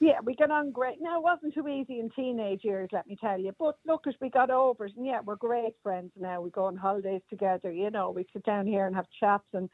Yeah, 0.00 0.20
we 0.22 0.36
got 0.36 0.52
on 0.52 0.70
great. 0.70 0.98
Now, 1.00 1.18
it 1.18 1.24
wasn't 1.24 1.54
too 1.54 1.66
easy 1.66 1.98
in 1.98 2.08
teenage 2.10 2.60
years, 2.62 2.88
let 2.92 3.08
me 3.08 3.16
tell 3.20 3.38
you. 3.38 3.52
But 3.58 3.78
look, 3.84 4.06
as 4.06 4.14
we 4.20 4.30
got 4.30 4.48
over 4.48 4.86
it, 4.86 4.92
and 4.96 5.04
yeah, 5.04 5.20
we're 5.24 5.34
great 5.34 5.74
friends 5.82 6.12
now. 6.16 6.40
We 6.40 6.50
go 6.50 6.66
on 6.66 6.76
holidays 6.76 7.22
together, 7.28 7.72
you 7.72 7.90
know. 7.90 8.10
We 8.10 8.24
sit 8.32 8.44
down 8.44 8.66
here 8.68 8.86
and 8.86 8.94
have 8.94 9.06
chats 9.18 9.46
and 9.52 9.68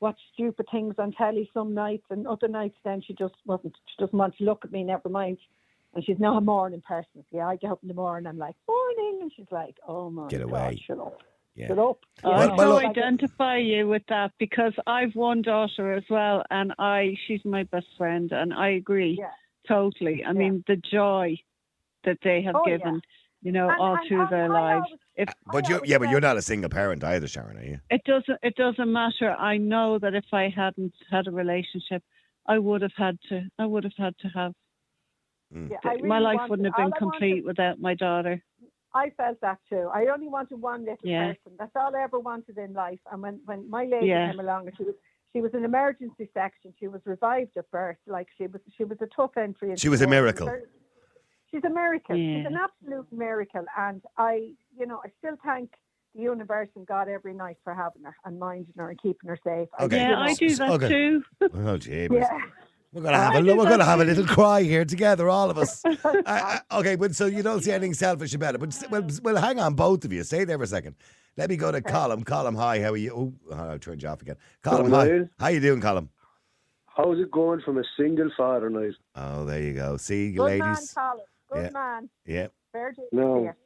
watch 0.00 0.18
stupid 0.34 0.66
things 0.70 0.96
on 0.98 1.12
telly 1.12 1.48
some 1.54 1.72
nights, 1.72 2.04
and 2.10 2.26
other 2.26 2.48
nights 2.48 2.76
then 2.84 3.00
she 3.00 3.14
just 3.14 3.34
wasn't, 3.46 3.74
she 3.86 4.04
doesn't 4.04 4.18
want 4.18 4.36
to 4.36 4.44
look 4.44 4.64
at 4.64 4.72
me, 4.72 4.84
never 4.84 5.08
mind. 5.08 5.38
And 5.94 6.04
she's 6.04 6.18
not 6.18 6.36
a 6.36 6.40
morning 6.42 6.82
person. 6.86 7.24
Yeah, 7.32 7.48
I 7.48 7.56
get 7.56 7.70
up 7.70 7.80
in 7.82 7.88
the 7.88 7.94
morning, 7.94 8.26
I'm 8.26 8.38
like, 8.38 8.56
morning. 8.68 9.20
And 9.22 9.32
she's 9.34 9.50
like, 9.50 9.76
oh 9.88 10.10
my 10.10 10.28
Get 10.28 10.42
God, 10.42 10.50
away. 10.50 10.82
shut 10.86 10.98
up. 10.98 11.22
Yeah. 11.54 11.68
Shut 11.68 11.78
up. 11.78 11.98
Oh, 12.24 12.30
I 12.30 12.46
Well, 12.46 12.48
so 12.48 12.54
well, 12.56 12.78
identify 12.78 13.56
you 13.58 13.88
with 13.88 14.02
that 14.08 14.32
because 14.38 14.72
I've 14.86 15.14
one 15.14 15.42
daughter 15.42 15.92
as 15.92 16.04
well, 16.08 16.44
and 16.50 16.72
I 16.78 17.16
she's 17.26 17.44
my 17.44 17.64
best 17.64 17.86
friend, 17.98 18.30
and 18.32 18.54
I 18.54 18.68
agree 18.70 19.16
Yeah. 19.18 19.30
totally. 19.68 20.24
I 20.24 20.32
mean, 20.32 20.64
the 20.66 20.76
joy 20.76 21.36
that 22.04 22.18
they 22.22 22.40
have 22.42 22.54
Oh, 22.54 22.62
yeah. 22.66 22.76
given, 22.78 23.00
you 23.42 23.52
know, 23.52 23.68
And- 23.68 23.80
all 23.80 23.96
and 23.96 24.08
through 24.08 24.22
I- 24.22 24.30
their 24.30 24.44
I 24.44 24.48
lives. 24.74 24.84
always- 24.86 25.00
If 25.16 25.28
But 25.52 25.68
you 25.68 25.80
yeah, 25.84 25.98
but 25.98 26.08
you're 26.08 26.20
not 26.20 26.38
a 26.38 26.42
single 26.42 26.70
parent 26.70 27.04
either, 27.04 27.26
Sharon, 27.28 27.58
are 27.58 27.64
you? 27.64 27.80
it 27.90 28.02
doesn't, 28.04 28.38
it 28.42 28.54
doesn't 28.56 28.90
matter. 28.90 29.32
I 29.32 29.58
know 29.58 29.98
that 29.98 30.14
if 30.14 30.32
I 30.32 30.48
hadn't 30.48 30.94
had 31.10 31.26
a 31.26 31.30
relationship, 31.30 32.02
I 32.46 32.58
would 32.58 32.80
have 32.80 32.94
had 32.96 33.18
to. 33.28 33.50
I 33.58 33.66
would 33.66 33.84
have 33.84 33.96
had 33.98 34.16
to 34.18 34.28
have. 34.28 34.54
Mm. 35.52 35.70
Yeah, 35.70 35.78
I 35.84 35.96
my 35.96 36.20
life 36.20 36.48
wouldn't 36.48 36.64
have 36.66 36.76
been 36.76 36.84
I 36.84 36.88
wanted- 36.88 36.98
complete 36.98 37.44
without 37.44 37.80
my 37.80 37.94
daughter. 37.94 38.42
I 38.94 39.10
felt 39.10 39.40
that 39.40 39.58
too. 39.68 39.88
I 39.94 40.06
only 40.06 40.28
wanted 40.28 40.60
one 40.60 40.80
little 40.84 40.98
Yeah. 41.02 41.28
person. 41.28 41.52
That's 41.58 41.70
all 41.76 41.94
I 41.94 42.02
ever 42.02 42.18
wanted 42.18 42.58
in 42.58 42.72
life. 42.72 42.98
And 43.10 43.22
when, 43.22 43.40
when 43.44 43.68
my 43.70 43.84
lady 43.84 44.06
Yeah. 44.08 44.30
came 44.30 44.40
along, 44.40 44.70
she 44.76 44.84
was 44.84 44.94
she 45.32 45.40
was 45.40 45.54
an 45.54 45.64
emergency 45.64 46.28
section. 46.34 46.74
She 46.80 46.88
was 46.88 47.00
revived 47.04 47.56
at 47.56 47.70
birth. 47.70 47.98
Like 48.06 48.26
she 48.36 48.46
was 48.48 48.60
she 48.76 48.82
was 48.84 48.98
a 49.00 49.06
tough 49.14 49.36
entry. 49.36 49.74
She 49.76 49.88
was 49.88 50.02
a 50.02 50.06
miracle. 50.08 50.46
Very- 50.46 50.62
She's 51.52 51.64
a 51.64 51.70
miracle. 51.70 52.14
She's 52.16 52.46
an 52.46 52.56
absolute 52.56 53.12
miracle. 53.12 53.64
And 53.76 54.00
I, 54.16 54.52
you 54.78 54.86
know, 54.86 55.00
I 55.04 55.08
still 55.18 55.36
thank 55.44 55.72
the 56.14 56.22
universe 56.22 56.68
and 56.76 56.86
God 56.86 57.08
every 57.08 57.34
night 57.34 57.56
for 57.64 57.74
having 57.74 58.04
her 58.04 58.14
and 58.24 58.38
minding 58.38 58.72
her 58.76 58.88
and 58.90 59.00
keeping 59.02 59.28
her 59.28 59.38
safe. 59.42 59.68
Okay. 59.80 59.96
Yeah, 59.98 60.20
I 60.20 60.34
do 60.34 60.54
that 60.54 60.70
Okay. 60.70 60.88
too. 60.88 61.22
Oh, 61.42 61.46
jeebus. 61.84 62.12
Yeah. 62.20 62.38
We're 62.92 63.02
gonna 63.02 63.16
have 63.18 63.34
I 63.34 63.38
a 63.38 63.42
do 63.42 63.56
we're 63.56 63.68
gonna 63.68 63.84
have 63.84 64.00
a 64.00 64.04
little 64.04 64.26
cry 64.26 64.62
here 64.62 64.84
together, 64.84 65.28
all 65.28 65.48
of 65.48 65.58
us. 65.58 65.80
I, 65.86 66.00
I, 66.26 66.60
okay, 66.80 66.96
but 66.96 67.14
so 67.14 67.26
you 67.26 67.42
don't 67.42 67.62
see 67.62 67.70
anything 67.70 67.94
selfish 67.94 68.34
about 68.34 68.56
it. 68.56 68.58
But 68.58 68.70
s- 68.70 68.84
well, 68.90 69.04
s- 69.04 69.20
well, 69.22 69.36
hang 69.36 69.60
on, 69.60 69.74
both 69.74 70.04
of 70.04 70.12
you. 70.12 70.24
Stay 70.24 70.44
there 70.44 70.58
for 70.58 70.64
a 70.64 70.66
second. 70.66 70.96
Let 71.36 71.50
me 71.50 71.56
go 71.56 71.70
to 71.70 71.80
Colin. 71.80 72.24
Colin, 72.24 72.56
hi. 72.56 72.80
How 72.82 72.90
are 72.90 72.96
you? 72.96 73.32
Oh, 73.50 73.54
I'll 73.54 73.78
turn 73.78 74.00
you 74.00 74.08
off 74.08 74.22
again. 74.22 74.36
Colin, 74.62 74.86
Hello, 74.86 74.98
hi. 74.98 75.06
Niall. 75.08 75.28
How 75.38 75.48
you 75.48 75.60
doing, 75.60 75.80
Colin? 75.80 76.08
How's 76.86 77.20
it 77.20 77.30
going 77.30 77.60
from 77.60 77.78
a 77.78 77.84
single 77.96 78.30
father 78.36 78.68
night? 78.68 78.94
Oh, 79.14 79.44
there 79.44 79.62
you 79.62 79.72
go. 79.74 79.96
See, 79.96 80.32
Good 80.32 80.58
man, 80.58 80.70
ladies. 80.72 80.92
Colin. 80.92 81.24
Good 81.52 81.62
Yeah. 81.66 81.70
man. 81.70 82.08
Yeah. 82.26 82.46
Fair 82.72 82.90
dues 82.92 83.06
No. 83.12 83.40
here. 83.42 83.56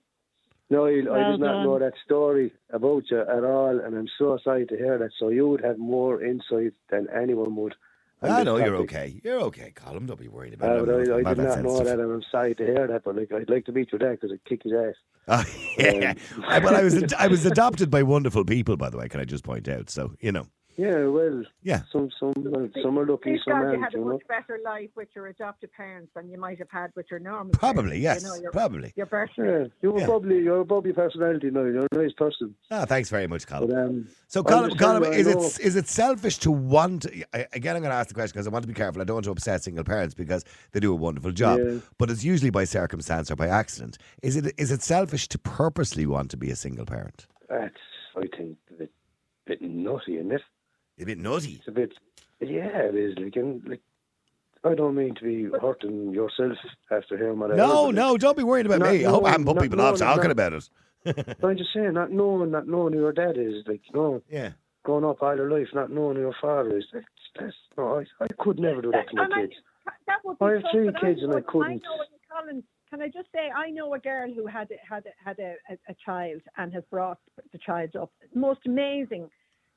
No, 0.71 0.87
I, 0.87 0.90
I 0.90 1.02
Well 1.11 1.31
did 1.33 1.40
not 1.40 1.52
done. 1.52 1.64
know 1.64 1.78
that 1.78 1.93
story 2.04 2.52
about 2.71 3.04
you 3.11 3.21
at 3.21 3.45
all, 3.45 3.81
and 3.81 3.97
I'm 3.97 4.09
so 4.19 4.38
sorry 4.45 4.66
to 4.66 4.76
hear 4.76 4.99
that. 4.99 5.11
So 5.19 5.28
you 5.31 5.49
would 5.49 5.64
have 5.64 5.78
more 5.78 6.23
insight 6.23 6.75
than 6.90 7.07
anyone 7.11 7.57
would. 7.57 7.75
I 8.23 8.42
know 8.42 8.56
you're 8.56 8.76
okay. 8.76 9.21
You're 9.23 9.40
okay, 9.42 9.73
Colin. 9.75 10.06
Don't 10.06 10.18
be 10.18 10.28
worried 10.28 10.54
about 10.54 10.88
Uh, 10.88 10.99
it. 10.99 11.09
I, 11.11 11.30
I 11.30 11.35
did 11.35 11.44
not 11.44 11.62
know 11.62 11.68
sensitive. 11.76 11.87
that, 11.87 12.00
and 12.00 12.12
I'm 12.12 12.23
sorry 12.30 12.54
to 12.54 12.64
hear 12.64 12.87
that. 12.87 13.04
But 13.04 13.16
like, 13.16 13.33
I'd 13.33 13.50
like 13.50 13.66
to 13.66 13.73
meet 13.73 13.92
you 13.92 13.99
there 13.99 14.12
because 14.12 14.33
I'd 14.33 14.44
kick 14.44 14.62
his 14.64 14.73
ass. 14.73 14.94
Oh, 15.26 15.42
yeah. 15.78 16.12
I, 16.47 16.59
well, 16.59 16.76
I 16.76 16.83
was 16.83 17.12
I 17.18 17.28
was 17.28 17.47
adopted 17.47 17.90
by 17.90 18.02
wonderful 18.02 18.44
people, 18.44 18.76
by 18.76 18.90
the 18.90 18.99
way. 18.99 19.09
Can 19.09 19.21
I 19.21 19.25
just 19.25 19.42
point 19.44 19.68
out? 19.68 19.88
So 19.90 20.14
you 20.21 20.33
know, 20.33 20.47
Yeah, 20.76 21.07
well, 21.07 21.43
yeah. 21.62 21.83
some 21.93 22.11
some 22.19 22.33
well, 22.37 22.69
some 22.83 22.99
are 22.99 23.07
lucky, 23.07 23.31
Please 23.33 23.40
some 23.45 23.59
you 23.61 23.66
aren't. 23.69 23.83
had 23.83 23.95
a 23.95 23.99
You 23.99 24.04
know. 24.04 24.12
much 24.14 24.23
better 24.26 24.59
life 24.64 24.90
with 24.97 25.09
your 25.14 25.28
adopted 25.28 25.73
parents 25.73 26.11
than 26.14 26.28
you 26.31 26.38
might 26.38 26.59
have 26.59 26.71
had 26.71 26.90
with 26.97 27.07
your 27.11 27.21
normal 27.21 27.52
Probably 27.52 27.99
yes. 28.00 28.23
parents. 28.23 28.25
You 28.25 28.31
know, 28.31 28.43
your, 28.43 28.52
Probably. 28.52 28.93
your 28.97 29.07
birth 29.07 29.31
Yeah, 29.38 29.64
you 29.83 29.93
were 29.93 30.00
Yeah. 30.00 30.07
probably 30.07 30.38
you're 30.43 30.61
a 30.61 30.64
bubbly 30.64 30.93
personality 30.93 31.50
now. 31.50 31.62
You're 31.62 31.87
a 31.90 31.95
nice 31.95 32.12
person. 32.14 32.54
Ah, 32.71 32.85
thanks 32.87 33.09
very 33.09 33.26
much, 33.28 33.47
Colin. 33.47 33.69
But 33.71 33.78
um, 33.78 34.09
So, 34.26 34.40
I'm 34.40 34.47
Colin, 34.47 34.76
Colin 34.76 35.12
is 35.12 35.26
you, 35.26 35.33
I 35.33 35.33
it 35.33 35.37
know- 35.38 35.50
is 35.69 35.76
it 35.76 35.87
selfish 35.88 36.38
to 36.38 36.50
want? 36.50 37.07
I- 37.33 37.47
Again, 37.52 37.76
I'm 37.76 37.83
going 37.83 37.90
to 37.93 37.97
ask 37.97 38.09
the 38.09 38.14
question 38.14 38.33
because 38.35 38.47
I 38.49 38.50
want 38.50 38.64
to 38.64 38.69
be 38.69 38.75
careful. 38.75 39.00
I 39.00 39.04
don't 39.04 39.14
want 39.14 39.26
to 39.26 39.31
upset 39.31 39.62
single 39.62 39.85
parents 39.85 40.14
because 40.14 40.45
they 40.73 40.81
do 40.81 40.93
a 40.93 40.97
wonderful 40.97 41.31
job, 41.31 41.61
Yeah. 41.64 41.78
but 41.99 42.11
it's 42.11 42.25
usually 42.25 42.50
by 42.50 42.64
circumstance 42.64 43.31
or 43.31 43.37
by 43.37 43.47
accident. 43.49 43.97
Is 44.23 44.37
it 44.37 44.52
is 44.59 44.73
it 44.73 44.83
selfish 44.83 45.28
to 45.28 45.38
purposely 45.38 46.04
want 46.07 46.31
to 46.33 46.37
be 46.37 46.50
a 46.50 46.57
single 46.57 46.85
parent? 46.87 47.26
that's 47.49 47.75
I 48.16 48.26
think 48.37 48.57
a 48.71 48.75
bit, 48.75 48.90
bit 49.47 49.62
nutty, 49.62 50.16
isn't 50.16 50.33
it? 50.33 50.40
A 51.00 51.04
bit 51.04 51.18
nutty. 51.18 51.54
It's 51.58 51.68
a 51.68 51.72
bit, 51.72 51.92
yeah, 52.40 52.68
it 52.88 52.94
is. 52.94 53.14
Like, 53.18 53.36
and, 53.36 53.62
like 53.68 53.80
I 54.62 54.74
don't 54.74 54.94
mean 54.94 55.14
to 55.16 55.22
be 55.22 55.44
hurting 55.60 56.12
yourself 56.14 56.52
after 56.90 57.16
hearing 57.16 57.38
what 57.38 57.52
I 57.52 57.56
No, 57.56 57.86
heard, 57.86 57.94
no, 57.96 58.16
don't 58.16 58.36
be 58.36 58.44
worried 58.44 58.66
about 58.66 58.78
Not 58.80 58.92
me. 58.92 59.04
I 59.04 59.10
hope 59.10 59.24
I 59.24 59.30
haven't 59.30 59.46
put 59.46 59.60
people 59.60 59.80
off 59.80 59.98
knowing- 59.98 60.14
talking 60.16 60.22
not- 60.28 60.30
about 60.30 60.52
it. 60.54 60.68
like, 61.04 61.36
I'm 61.44 61.56
just 61.56 61.70
saying, 61.74 61.92
not 61.94 62.10
knowing, 62.12 62.50
not 62.50 62.66
knowing 62.68 62.92
who 62.94 63.00
your 63.00 63.12
dad 63.12 63.36
is, 63.36 63.64
like, 63.66 63.82
you 63.92 63.94
know, 64.00 64.22
Yeah. 64.30 64.52
growing 64.84 65.04
up 65.04 65.22
all 65.22 65.36
your 65.36 65.50
life, 65.50 65.68
not 65.74 65.90
knowing 65.90 66.16
who 66.16 66.22
your 66.22 66.34
father 66.40 66.78
is. 66.78 66.84
That's, 66.92 67.04
that's 67.38 67.56
no, 67.76 67.98
I, 67.98 68.24
I 68.24 68.26
could 68.38 68.58
never 68.58 68.80
do 68.80 68.90
that 68.92 69.08
to 69.10 69.16
my 69.16 69.24
And 69.24 69.34
I- 69.34 69.40
kids. 69.42 69.52
That 70.06 70.18
would 70.24 70.38
be 70.38 70.44
I 70.46 70.52
have 70.52 70.62
tough, 70.62 70.70
three 70.72 70.86
but 70.90 71.00
kids 71.00 71.20
and 71.22 71.32
I 71.32 71.36
would- 71.36 71.46
couldn't. 71.48 71.82
know, 71.82 72.04
Colin, 72.40 72.62
can 72.88 73.02
I 73.02 73.08
just 73.08 73.28
say, 73.34 73.50
I 73.54 73.68
know 73.70 73.92
a 73.94 73.98
girl 73.98 74.32
who 74.32 74.46
had 74.46 74.70
a- 74.70 74.78
had 74.94 75.04
a, 75.06 75.10
had 75.28 75.38
a, 75.40 75.56
a, 75.70 75.74
a 75.90 75.94
child 76.04 76.40
and 76.56 76.72
has 76.72 76.84
brought 76.90 77.18
the 77.52 77.58
child 77.58 77.96
up. 77.96 78.10
Most 78.34 78.60
amazing 78.66 79.28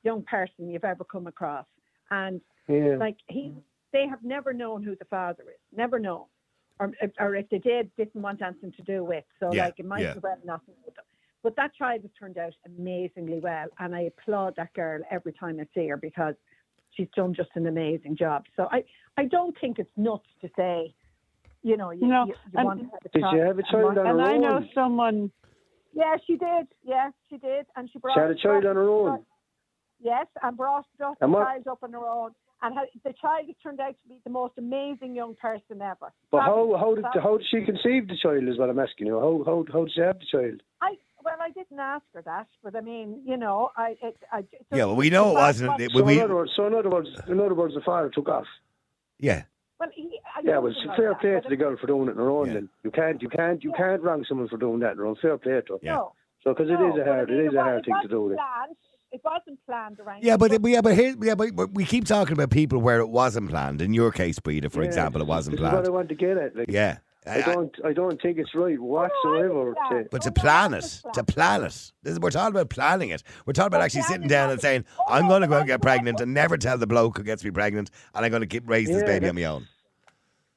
young 0.08 0.24
person 0.24 0.70
you've 0.72 0.90
ever 0.94 1.04
come 1.04 1.28
across, 1.28 1.66
and 2.12 2.40
Yeah, 2.68 2.96
like 3.06 3.18
he, 3.36 3.44
they 3.96 4.06
have 4.14 4.24
never 4.36 4.52
known 4.62 4.80
who 4.88 4.94
the 4.96 5.06
father 5.18 5.44
is, 5.56 5.62
never 5.84 5.98
known, 6.08 6.26
or 6.80 6.86
or 7.24 7.30
if 7.42 7.48
they 7.52 7.60
did, 7.72 7.84
didn't 8.02 8.22
want 8.28 8.42
anything 8.42 8.74
to 8.80 8.84
do 8.94 9.00
with. 9.12 9.26
So 9.40 9.46
Yeah, 9.54 9.66
like 9.66 9.76
it 9.82 9.86
might 9.94 10.02
yeah. 10.06 10.16
as 10.18 10.24
well 10.26 10.38
nothing 10.54 10.76
with 10.86 10.96
them. 10.98 11.06
But 11.44 11.54
that 11.60 11.72
child 11.82 12.00
has 12.06 12.12
turned 12.20 12.38
out 12.46 12.54
amazingly 12.72 13.40
well, 13.48 13.68
and 13.82 13.90
I 14.00 14.02
applaud 14.12 14.52
that 14.58 14.72
girl 14.82 15.00
every 15.18 15.34
time 15.42 15.56
I 15.64 15.66
see 15.76 15.88
her 15.92 15.98
because 16.10 16.36
she's 16.94 17.12
done 17.20 17.34
just 17.42 17.52
an 17.60 17.66
amazing 17.68 18.16
job. 18.24 18.40
So 18.58 18.62
I, 18.78 18.80
I 19.22 19.24
don't 19.36 19.56
think 19.62 19.74
it's 19.84 19.96
nuts 19.98 20.30
to 20.42 20.48
say, 20.60 20.94
you 21.70 21.76
know, 21.82 21.92
you, 21.92 22.08
No, 22.08 22.22
you, 22.30 22.36
you 22.54 22.66
want 22.66 22.80
to 22.80 22.86
have 22.94 23.04
a 23.06 23.10
child. 23.10 23.14
Did 23.14 23.22
child. 23.22 23.36
you 23.38 23.42
have 23.52 23.58
a 23.58 23.66
and 23.66 23.68
child 23.72 23.84
want- 23.84 23.98
on 24.00 24.08
And 24.12 24.20
her 24.20 24.26
I 24.34 24.38
know 24.46 24.58
someone. 24.74 25.18
Yeah, 26.02 26.16
she 26.26 26.36
did. 26.38 26.66
Yeah, 26.94 27.08
she 27.30 27.38
did, 27.50 27.64
and 27.76 27.84
she 27.92 27.98
brought. 28.00 28.16
She 28.16 28.20
had 28.26 28.32
a 28.38 28.42
child 28.46 28.66
on 28.72 28.76
her 28.76 28.90
own. 28.98 29.24
Yes, 30.02 30.28
and 30.44 30.56
brought, 30.56 30.86
brought 30.98 31.20
the 31.20 31.28
child 31.28 31.68
up 31.68 31.80
on 31.84 31.92
her 31.94 32.06
own. 32.08 32.32
And 32.62 32.74
ha- 32.76 32.86
the 33.04 33.14
child 33.22 33.46
turned 33.62 33.80
out 33.80 33.96
to 34.02 34.10
be 34.10 34.20
the 34.24 34.30
most 34.32 34.54
amazing 34.58 35.16
young 35.16 35.36
person 35.36 35.82
ever. 35.82 36.12
but 36.32 36.42
how 36.42 36.76
how 36.80 36.96
did 36.96 37.06
how 37.22 37.38
did 37.38 37.46
she 37.52 37.64
conceive 37.64 38.08
the 38.08 38.18
child? 38.22 38.48
Is 38.48 38.58
what 38.58 38.70
I'm 38.70 38.80
asking 38.80 39.08
you. 39.08 39.20
How 39.20 39.44
how 39.46 39.66
how 39.72 39.84
did 39.86 39.94
she 39.94 40.02
have 40.02 40.18
the 40.20 40.26
child? 40.32 40.62
I 40.82 40.96
well, 41.24 41.36
I 41.40 41.52
didn't 41.52 41.80
ask 41.80 42.04
her 42.16 42.22
that, 42.24 42.48
but 42.64 42.76
I 42.76 42.82
mean, 42.82 43.22
you 43.26 43.38
know, 43.38 43.70
I 43.78 43.96
it, 44.02 44.18
I 44.32 44.40
it 44.40 44.66
Yeah, 44.72 44.86
well, 44.86 44.96
we 44.96 45.10
know 45.12 45.32
it 45.32 45.34
wasn't. 45.36 45.80
It, 45.82 45.92
So 45.92 46.02
we, 46.04 46.16
in 46.18 46.22
other 46.24 46.36
words, 46.36 46.52
so 46.56 46.66
in 46.66 46.74
other 46.74 46.90
words, 46.90 47.10
in 47.28 47.40
other 47.40 47.54
words, 47.54 47.76
the 47.76 47.82
father 47.82 48.10
took 48.10 48.28
off. 48.30 48.46
yeah. 49.20 49.44
Well, 49.80 49.90
he, 49.94 50.20
Yeah, 50.44 50.54
know 50.54 50.62
well, 50.62 50.74
something 50.74 50.96
fair 50.98 51.10
that, 51.10 51.22
play 51.22 51.34
but 51.36 51.44
to 51.44 51.50
the 51.50 51.56
girl 51.58 51.78
for 51.80 51.86
doing 51.86 52.08
it 52.08 52.12
on 52.12 52.18
her 52.18 52.30
own. 52.32 52.48
Yeah. 52.48 52.54
Then 52.54 52.70
you 52.84 52.90
can't, 52.90 53.22
you 53.22 53.30
can't, 53.30 53.64
you 53.64 53.72
can't 53.78 54.02
wrong 54.02 54.26
someone 54.28 54.48
for 54.48 54.58
doing 54.58 54.80
that 54.80 54.92
on 54.92 54.98
her 54.98 55.06
own. 55.06 55.16
Fair 55.22 55.38
play 55.38 55.62
to 55.68 55.74
her. 55.74 55.80
Yeah. 55.84 55.94
No, 55.94 56.14
So 56.44 56.54
because 56.56 56.70
it 56.72 56.80
no, 56.80 56.96
is 56.96 57.00
a 57.00 57.06
hard, 57.06 57.30
mean, 57.30 57.40
it 57.40 57.46
is 57.48 57.54
a 57.54 57.58
wa- 57.58 57.64
hard 57.64 57.86
thing 57.86 57.96
to 58.02 58.08
do. 58.08 58.30
Like. 58.30 58.38
Planned. 58.38 58.76
It 59.12 59.22
wasn't 59.24 59.64
planned 59.66 60.00
around. 60.00 60.24
Yeah, 60.24 60.36
but 60.38 60.52
yeah, 60.68 60.82
but 60.82 60.96
here, 60.96 61.16
yeah, 61.22 61.36
but 61.36 61.56
but 61.56 61.74
we 61.74 61.86
keep 61.86 62.06
talking 62.06 62.34
about 62.34 62.50
people 62.52 62.80
where 62.80 63.00
it 63.00 63.08
wasn't 63.08 63.50
planned. 63.50 63.82
In 63.82 63.94
your 63.94 64.12
case, 64.12 64.38
Breda, 64.40 64.70
for 64.70 64.82
Yeah, 64.82 64.88
example, 64.88 65.22
it 65.22 65.28
wasn't 65.28 65.56
is 65.56 65.62
what 65.62 65.70
I 65.70 65.80
planned. 65.80 65.94
want 65.94 66.10
to 66.10 66.16
get 66.16 66.38
at. 66.38 66.56
Like, 66.56 66.70
Yeah, 66.70 66.98
I 67.26 67.42
don't, 67.42 67.74
I 67.86 67.94
don't 67.94 68.22
think 68.22 68.38
it's 68.38 68.54
right 68.54 68.78
whatsoever. 68.80 69.76
planned. 69.76 70.06
To, 70.06 70.10
But 70.12 70.22
to 70.24 70.32
plan 70.32 70.72
that 70.72 70.84
it, 70.84 71.02
to 71.14 71.24
plan 71.24 71.62
it. 71.64 71.92
This 72.04 72.14
is, 72.14 72.20
we're 72.20 72.32
talking 72.32 72.54
about 72.54 72.70
planning 72.70 73.10
it. 73.10 73.24
We're 73.46 73.54
talking 73.54 73.68
about 73.68 73.80
But 73.80 73.86
actually 73.86 74.04
sitting 74.04 74.28
down 74.28 74.50
and 74.50 74.60
saying, 74.62 74.84
Oh, 75.00 75.06
I'm 75.08 75.28
going 75.28 75.42
to 75.42 75.48
go 75.48 75.58
and 75.60 75.68
get 75.68 75.82
pregnant 75.82 76.20
and 76.20 76.34
never 76.34 76.58
tell 76.58 76.78
the 76.78 76.88
bloke 76.88 77.18
who 77.18 77.24
gets 77.24 77.44
me 77.46 77.52
pregnant, 77.52 77.90
and 78.14 78.26
I'm 78.26 78.32
going 78.32 78.42
to 78.42 78.48
keep 78.48 78.68
raise 78.70 78.90
this 78.90 78.98
Yeah, 78.98 79.06
baby 79.06 79.30
on 79.30 79.36
my 79.36 79.44
own. 79.46 79.68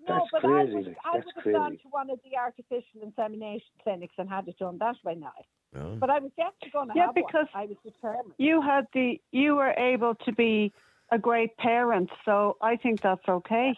No, 0.08 0.14
That's 0.14 0.26
but 0.32 0.40
crazy, 0.40 0.72
I 0.72 0.74
would, 0.74 0.96
I 1.04 1.16
would 1.16 1.24
have 1.44 1.54
gone 1.54 1.72
to 1.72 1.88
one 1.90 2.10
of 2.10 2.18
the 2.24 2.36
artificial 2.36 3.02
insemination 3.02 3.68
clinics 3.84 4.14
and 4.18 4.28
had 4.28 4.48
it 4.48 4.58
done 4.58 4.78
that 4.78 4.96
way 5.04 5.14
now. 5.14 5.32
Oh. 5.76 5.96
But 5.96 6.10
I 6.10 6.18
was 6.18 6.30
definitely 6.36 6.70
going 6.72 6.88
to 6.88 6.94
Yeah, 6.96 7.06
have 7.06 7.14
because- 7.14 7.48
one. 7.52 7.62
I 7.62 7.66
was 7.66 7.76
determined. 7.84 8.34
You 8.38 8.60
had 8.60 8.86
the 8.92 9.20
you 9.30 9.56
were 9.56 9.72
able 9.76 10.14
to 10.16 10.32
be 10.32 10.72
a 11.10 11.18
great 11.18 11.56
parent, 11.56 12.10
so 12.24 12.56
I 12.60 12.76
think 12.76 13.00
that's 13.00 13.26
okay. 13.28 13.74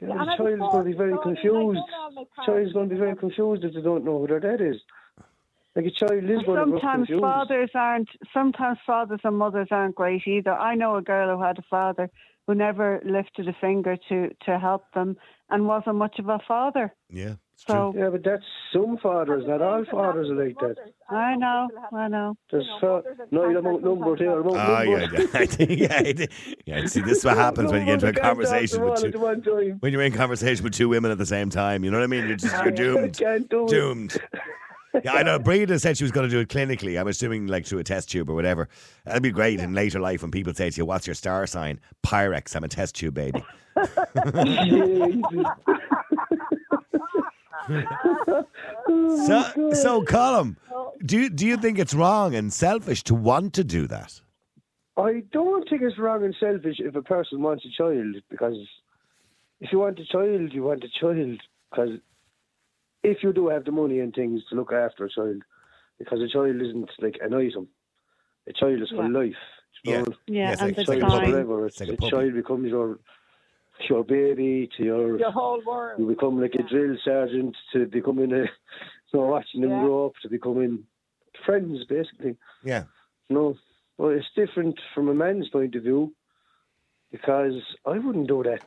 Yeah, 0.00 0.08
Yeah, 0.08 0.14
the 0.14 0.20
and 0.20 0.20
I 0.20 0.24
was 0.24 0.36
child's 0.36 0.60
going 0.72 0.84
to 0.84 0.90
be 0.90 0.96
very 0.96 1.14
born- 1.14 1.22
so, 1.22 1.30
I 1.30 1.32
mean, 1.32 1.36
I 1.36 1.42
confused. 1.42 1.90
done 1.90 2.26
Child's 2.46 2.72
going 2.72 2.88
to 2.88 2.94
be 2.94 2.98
very 3.00 3.16
confused 3.16 3.64
if 3.64 3.74
they 3.74 3.82
don't 3.82 4.04
know 4.04 4.18
who 4.20 4.26
their 4.28 4.40
dad 4.40 4.60
is. 4.60 4.80
Like 5.76 5.86
a 5.86 5.90
child 5.90 6.12
is 6.24 6.42
going 6.42 6.58
to 6.58 6.64
be 6.66 6.70
Sometimes 6.80 7.06
confused. 7.06 7.20
fathers 7.22 7.70
aren't. 7.74 8.08
Sometimes 8.32 8.78
fathers 8.86 9.20
and 9.24 9.36
mothers 9.36 9.68
aren't 9.70 9.94
great 9.94 10.26
either. 10.26 10.52
I 10.52 10.74
know 10.74 10.96
a 10.96 11.02
girl 11.02 11.36
who 11.36 11.42
had 11.42 11.58
a 11.58 11.62
father 11.62 12.10
who 12.46 12.54
never 12.54 13.00
lifted 13.04 13.48
a 13.48 13.52
finger 13.52 13.96
to 14.08 14.30
to 14.46 14.58
help 14.58 14.84
them 14.94 15.16
and 15.48 15.66
wasn't 15.68 15.96
much 15.96 16.18
of 16.18 16.28
a 16.28 16.40
father. 16.40 16.92
Yeah, 17.08 17.24
it's 17.24 17.34
true. 17.34 17.49
So 17.68 17.92
Yeah, 17.96 18.08
but 18.10 18.22
that's 18.24 18.42
some 18.72 18.96
fathers. 18.98 19.44
Not 19.46 19.60
all 19.62 19.84
fathers 19.84 20.28
are 20.30 20.34
like 20.46 20.58
that. 20.60 20.76
I 21.10 21.36
know, 21.36 21.68
I 21.92 22.08
know. 22.08 22.36
There's 22.50 22.66
know, 22.82 23.02
fa- 23.02 23.26
no, 23.30 23.48
you 23.48 23.54
fathers 23.60 23.82
don't 23.82 23.84
number 23.84 24.16
sometimes 24.16 24.20
here. 24.20 24.42
have- 24.42 24.52
Ah, 24.54 24.80
yeah, 24.82 25.06
yeah, 25.68 26.06
yeah, 26.16 26.26
yeah. 26.80 26.86
See, 26.86 27.00
this 27.00 27.18
is 27.18 27.24
what 27.24 27.36
happens 27.36 27.70
when 27.70 27.80
you 27.82 27.86
get 27.86 27.94
into 28.02 28.08
a 28.08 28.12
conversation 28.12 28.82
with 28.82 29.00
two. 29.00 29.10
two. 29.12 29.18
One 29.20 29.42
time. 29.42 29.76
When 29.80 29.92
you're 29.92 30.02
in 30.02 30.12
conversation 30.12 30.64
with 30.64 30.72
two 30.74 30.88
women 30.88 31.10
at 31.10 31.18
the 31.18 31.26
same 31.26 31.50
time, 31.50 31.84
you 31.84 31.90
know 31.90 31.98
what 31.98 32.04
I 32.04 32.08
mean? 32.08 32.26
You're 32.26 32.36
just 32.36 32.54
you're 32.62 32.70
doomed. 32.72 33.18
Can't 33.18 33.48
do 33.48 33.64
it. 33.64 33.68
doomed. 33.70 34.16
Yeah, 35.04 35.12
I 35.12 35.22
know. 35.22 35.38
Breda 35.38 35.78
said 35.78 35.96
she 35.96 36.02
was 36.02 36.10
going 36.10 36.28
to 36.28 36.30
do 36.34 36.40
it 36.40 36.48
clinically. 36.48 37.00
I'm 37.00 37.06
assuming 37.06 37.46
like 37.46 37.64
through 37.64 37.78
a 37.78 37.84
test 37.84 38.10
tube 38.10 38.28
or 38.28 38.34
whatever. 38.34 38.68
That'd 39.04 39.22
be 39.22 39.30
great 39.30 39.60
in 39.60 39.72
later 39.72 40.00
life 40.00 40.20
when 40.22 40.32
people 40.32 40.52
say 40.52 40.68
to 40.68 40.76
you, 40.76 40.84
"What's 40.84 41.06
your 41.06 41.14
star 41.14 41.46
sign?" 41.46 41.78
Pyrex. 42.04 42.56
I'm 42.56 42.64
a 42.64 42.68
test 42.68 42.96
tube 42.96 43.14
baby. 43.14 43.40
Jesus. 47.68 48.44
So, 49.26 49.70
so 49.72 50.02
Colin, 50.04 50.56
do 51.04 51.18
you, 51.20 51.30
do 51.30 51.46
you 51.46 51.56
think 51.56 51.78
it's 51.78 51.94
wrong 51.94 52.34
and 52.34 52.52
selfish 52.52 53.02
to 53.04 53.14
want 53.14 53.52
to 53.54 53.64
do 53.64 53.86
that? 53.86 54.20
I 54.96 55.22
don't 55.32 55.68
think 55.68 55.82
it's 55.82 55.98
wrong 55.98 56.24
and 56.24 56.34
selfish 56.40 56.76
if 56.80 56.94
a 56.96 57.02
person 57.02 57.40
wants 57.42 57.64
a 57.64 57.70
child 57.76 58.16
because 58.28 58.56
if 59.60 59.70
you 59.72 59.78
want 59.78 59.98
a 60.00 60.04
child, 60.06 60.52
you 60.52 60.62
want 60.64 60.82
a 60.84 60.88
child 61.00 61.40
because 61.70 61.90
if 63.02 63.22
you 63.22 63.32
do 63.32 63.48
have 63.48 63.64
the 63.64 63.72
money 63.72 64.00
and 64.00 64.12
things 64.14 64.42
to 64.50 64.56
look 64.56 64.72
after 64.72 65.04
a 65.04 65.10
child, 65.10 65.42
because 65.98 66.20
a 66.20 66.28
child 66.28 66.56
isn't 66.60 66.90
like 67.00 67.18
an 67.22 67.32
item, 67.34 67.68
a 68.48 68.52
child 68.52 68.82
is 68.82 68.88
for 68.90 69.04
Yeah. 69.04 69.18
life. 69.18 69.34
you 69.84 69.92
Yeah. 69.92 70.00
know? 70.02 70.14
Yeah, 70.26 70.52
it's 70.52 70.60
and 70.60 70.68
like- 70.68 70.74
the 70.76 70.80
it's 70.82 70.88
like 70.88 70.98
a 70.98 71.00
child 71.02 71.12
is 71.12 71.18
puppy. 71.20 71.32
time. 71.32 71.44
forever. 71.46 71.66
It's 71.66 71.80
like 71.80 71.88
a 71.90 71.96
the 71.96 72.10
child 72.10 72.34
becomes 72.34 72.68
your 72.68 72.98
your 73.88 74.04
baby 74.04 74.68
to 74.76 74.84
your 74.84 75.18
The 75.18 75.30
whole 75.30 75.62
world. 75.66 75.98
you 75.98 76.06
become 76.06 76.40
like 76.40 76.54
a 76.54 76.62
drill 76.62 76.96
sergeant 77.04 77.56
to 77.72 77.86
becoming 77.86 78.32
a 78.32 78.42
you 78.42 78.48
know, 79.14 79.26
watching 79.26 79.60
them 79.62 79.70
Yeah. 79.70 79.80
grow 79.82 80.06
up 80.06 80.12
to 80.22 80.28
becoming 80.28 80.84
friends 81.46 81.84
basically. 81.88 82.36
Yeah. 82.64 82.84
No. 83.28 83.56
Well 83.98 84.10
it's 84.10 84.26
different 84.36 84.78
from 84.94 85.08
a 85.08 85.14
man's 85.14 85.48
point 85.48 85.74
of 85.74 85.82
view 85.82 86.12
because 87.10 87.54
I 87.86 87.98
wouldn't 87.98 88.28
do 88.28 88.42
that. 88.44 88.62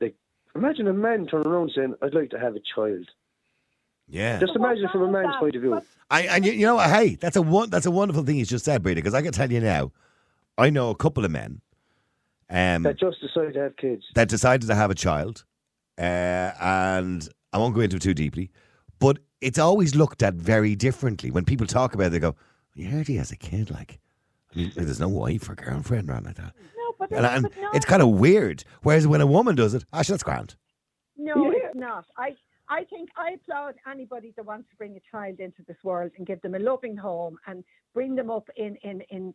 Like 0.00 0.14
imagine 0.54 0.88
a 0.88 0.92
man 0.92 1.26
turning 1.26 1.46
around 1.48 1.72
saying, 1.74 1.94
I'd 2.02 2.14
like 2.14 2.30
to 2.30 2.38
have 2.38 2.56
a 2.56 2.60
child. 2.74 3.08
Yeah. 4.08 4.38
Just 4.38 4.54
imagine 4.56 4.88
from 4.92 5.02
a 5.02 5.10
man's 5.10 5.34
point 5.40 5.56
of 5.56 5.62
view. 5.62 5.80
I 6.10 6.22
and 6.22 6.44
you, 6.44 6.52
you 6.52 6.66
know? 6.66 6.78
Hey, 6.78 7.14
that's 7.16 7.36
a 7.36 7.42
one. 7.42 7.70
That's 7.70 7.86
a 7.86 7.90
wonderful 7.90 8.22
thing 8.22 8.36
he's 8.36 8.50
just 8.50 8.64
said, 8.66 8.82
Breda. 8.82 8.98
Because 9.00 9.14
I 9.14 9.22
can 9.22 9.32
tell 9.32 9.50
you 9.50 9.60
now, 9.60 9.92
I 10.58 10.68
know 10.68 10.90
a 10.90 10.94
couple 10.94 11.24
of 11.24 11.30
men, 11.30 11.62
um, 12.50 12.82
That 12.82 12.98
just 12.98 13.20
decided 13.20 13.54
to 13.54 13.60
have 13.60 13.76
kids. 13.76 14.04
that 14.14 14.28
decided 14.28 14.66
to 14.68 14.74
have 14.74 14.90
a 14.90 14.94
child, 14.94 15.44
uh, 15.98 16.50
and 16.60 17.28
I 17.52 17.58
won't 17.58 17.74
go 17.74 17.80
into 17.80 17.96
it 17.96 18.02
too 18.02 18.14
deeply, 18.14 18.50
but 18.98 19.18
it's 19.40 19.58
always 19.58 19.94
looked 19.94 20.22
at 20.22 20.34
very 20.34 20.74
differently 20.74 21.30
when 21.30 21.44
people 21.44 21.66
talk 21.66 21.94
about 21.94 22.06
it. 22.06 22.10
They 22.10 22.18
go, 22.18 22.36
"You 22.74 22.88
heard 22.88 23.06
he 23.08 23.16
has 23.16 23.30
a 23.32 23.36
kid? 23.36 23.70
Like, 23.70 24.00
I 24.54 24.58
mean, 24.58 24.72
there's 24.74 25.00
no 25.00 25.08
wife 25.08 25.48
or 25.48 25.54
girlfriend 25.54 26.08
around 26.10 26.26
like 26.26 26.36
that." 26.36 26.52
No, 26.76 26.94
but, 26.98 27.12
And, 27.12 27.26
and 27.26 27.42
but 27.44 27.56
no, 27.60 27.70
it's 27.74 27.84
kind 27.86 28.02
of 28.02 28.08
weird. 28.10 28.64
Whereas 28.82 29.06
when 29.06 29.20
a 29.20 29.26
woman 29.26 29.54
does 29.56 29.74
it, 29.74 29.84
actually, 29.92 30.14
that's 30.14 30.22
grand. 30.22 30.56
no, 31.16 31.50
Yeah. 31.50 31.58
it's 31.68 31.76
not. 31.76 32.06
I 32.16 32.36
I 32.68 32.84
think 32.84 33.10
I 33.16 33.32
applaud 33.32 33.74
anybody 33.90 34.32
that 34.36 34.44
wants 34.46 34.68
to 34.70 34.76
bring 34.76 34.96
a 34.96 35.00
child 35.10 35.38
into 35.38 35.62
this 35.68 35.76
world 35.84 36.12
and 36.16 36.26
give 36.26 36.40
them 36.40 36.54
a 36.54 36.58
loving 36.58 36.96
home 36.96 37.36
and 37.46 37.62
bring 37.92 38.14
them 38.16 38.30
up 38.30 38.48
in 38.56 38.76
in 38.76 39.02
in 39.10 39.22
it, 39.28 39.34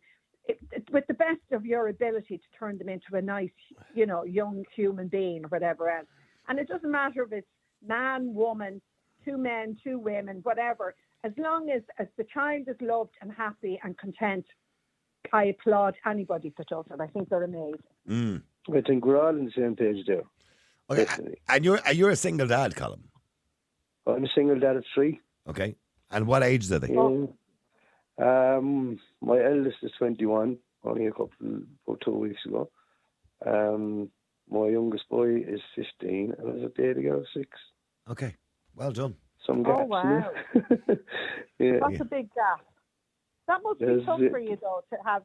with 0.90 1.06
the 1.06 1.14
best 1.14 1.40
of 1.52 1.64
your 1.64 1.88
ability 1.88 2.38
to 2.38 2.58
turn 2.58 2.78
them 2.78 2.88
into 2.88 3.14
a 3.14 3.22
nice, 3.22 3.50
you 3.94 4.06
know, 4.06 4.24
young 4.24 4.64
human 4.74 5.08
being 5.08 5.44
or 5.44 5.48
whatever 5.48 5.90
else. 5.90 6.06
And 6.48 6.58
it 6.58 6.68
doesn't 6.68 6.90
matter 6.90 7.22
if 7.22 7.32
it's 7.32 7.46
man, 7.86 8.34
woman, 8.34 8.80
two 9.24 9.36
men, 9.36 9.76
two 9.82 9.98
women, 9.98 10.40
whatever. 10.42 10.94
As 11.24 11.32
long 11.36 11.70
as, 11.70 11.82
as 11.98 12.06
the 12.16 12.24
child 12.32 12.64
is 12.68 12.76
loved 12.80 13.12
and 13.20 13.30
happy 13.32 13.78
and 13.84 13.96
content, 13.98 14.46
I 15.32 15.44
applaud 15.44 15.94
anybody 16.06 16.52
that 16.56 16.66
does 16.68 16.86
it. 16.90 17.00
I 17.00 17.06
think 17.08 17.28
they're 17.28 17.44
amazing. 17.44 17.74
Mm. 18.08 18.42
I 18.74 18.80
think 18.80 19.04
we're 19.04 19.20
all 19.20 19.28
on 19.28 19.44
the 19.44 19.52
same 19.56 19.76
page 19.76 20.06
there. 20.06 20.22
Okay, 20.90 21.04
Definitely. 21.04 21.38
and 21.48 21.64
you're 21.64 21.80
and 21.86 21.96
you're 21.96 22.10
a 22.10 22.16
single 22.16 22.48
dad, 22.48 22.74
Colin. 22.74 23.04
I'm 24.06 24.24
a 24.24 24.28
single 24.34 24.58
dad 24.58 24.76
of 24.76 24.84
three. 24.92 25.20
Okay, 25.48 25.76
and 26.10 26.26
what 26.26 26.42
age 26.42 26.70
are 26.72 26.80
they? 26.80 26.92
Yeah. 26.92 27.26
Um, 28.20 28.98
my 29.22 29.42
eldest 29.42 29.78
is 29.82 29.92
21, 29.98 30.58
only 30.84 31.06
a 31.06 31.10
couple, 31.10 31.30
about 31.86 32.00
two 32.04 32.12
weeks 32.12 32.44
ago. 32.46 32.70
Um, 33.46 34.10
my 34.50 34.66
youngest 34.68 35.08
boy 35.08 35.36
is 35.36 35.60
15, 35.76 36.34
and 36.38 36.48
there's 36.48 36.64
a 36.64 36.68
baby 36.68 37.02
girl 37.02 37.20
of 37.20 37.26
six. 37.34 37.48
Okay, 38.10 38.36
well 38.76 38.90
done. 38.92 39.16
Some 39.46 39.64
Oh, 39.66 39.76
gaps. 39.76 39.88
wow. 39.88 40.30
yeah. 41.58 41.78
That's 41.80 42.00
a 42.00 42.04
big 42.04 42.28
gap. 42.34 42.60
That 43.48 43.62
must 43.62 43.80
be 43.80 43.86
Yes, 43.86 44.00
tough 44.04 44.20
it- 44.20 44.30
for 44.30 44.38
you 44.38 44.56
though 44.60 44.82
to 44.92 44.96
have 45.04 45.22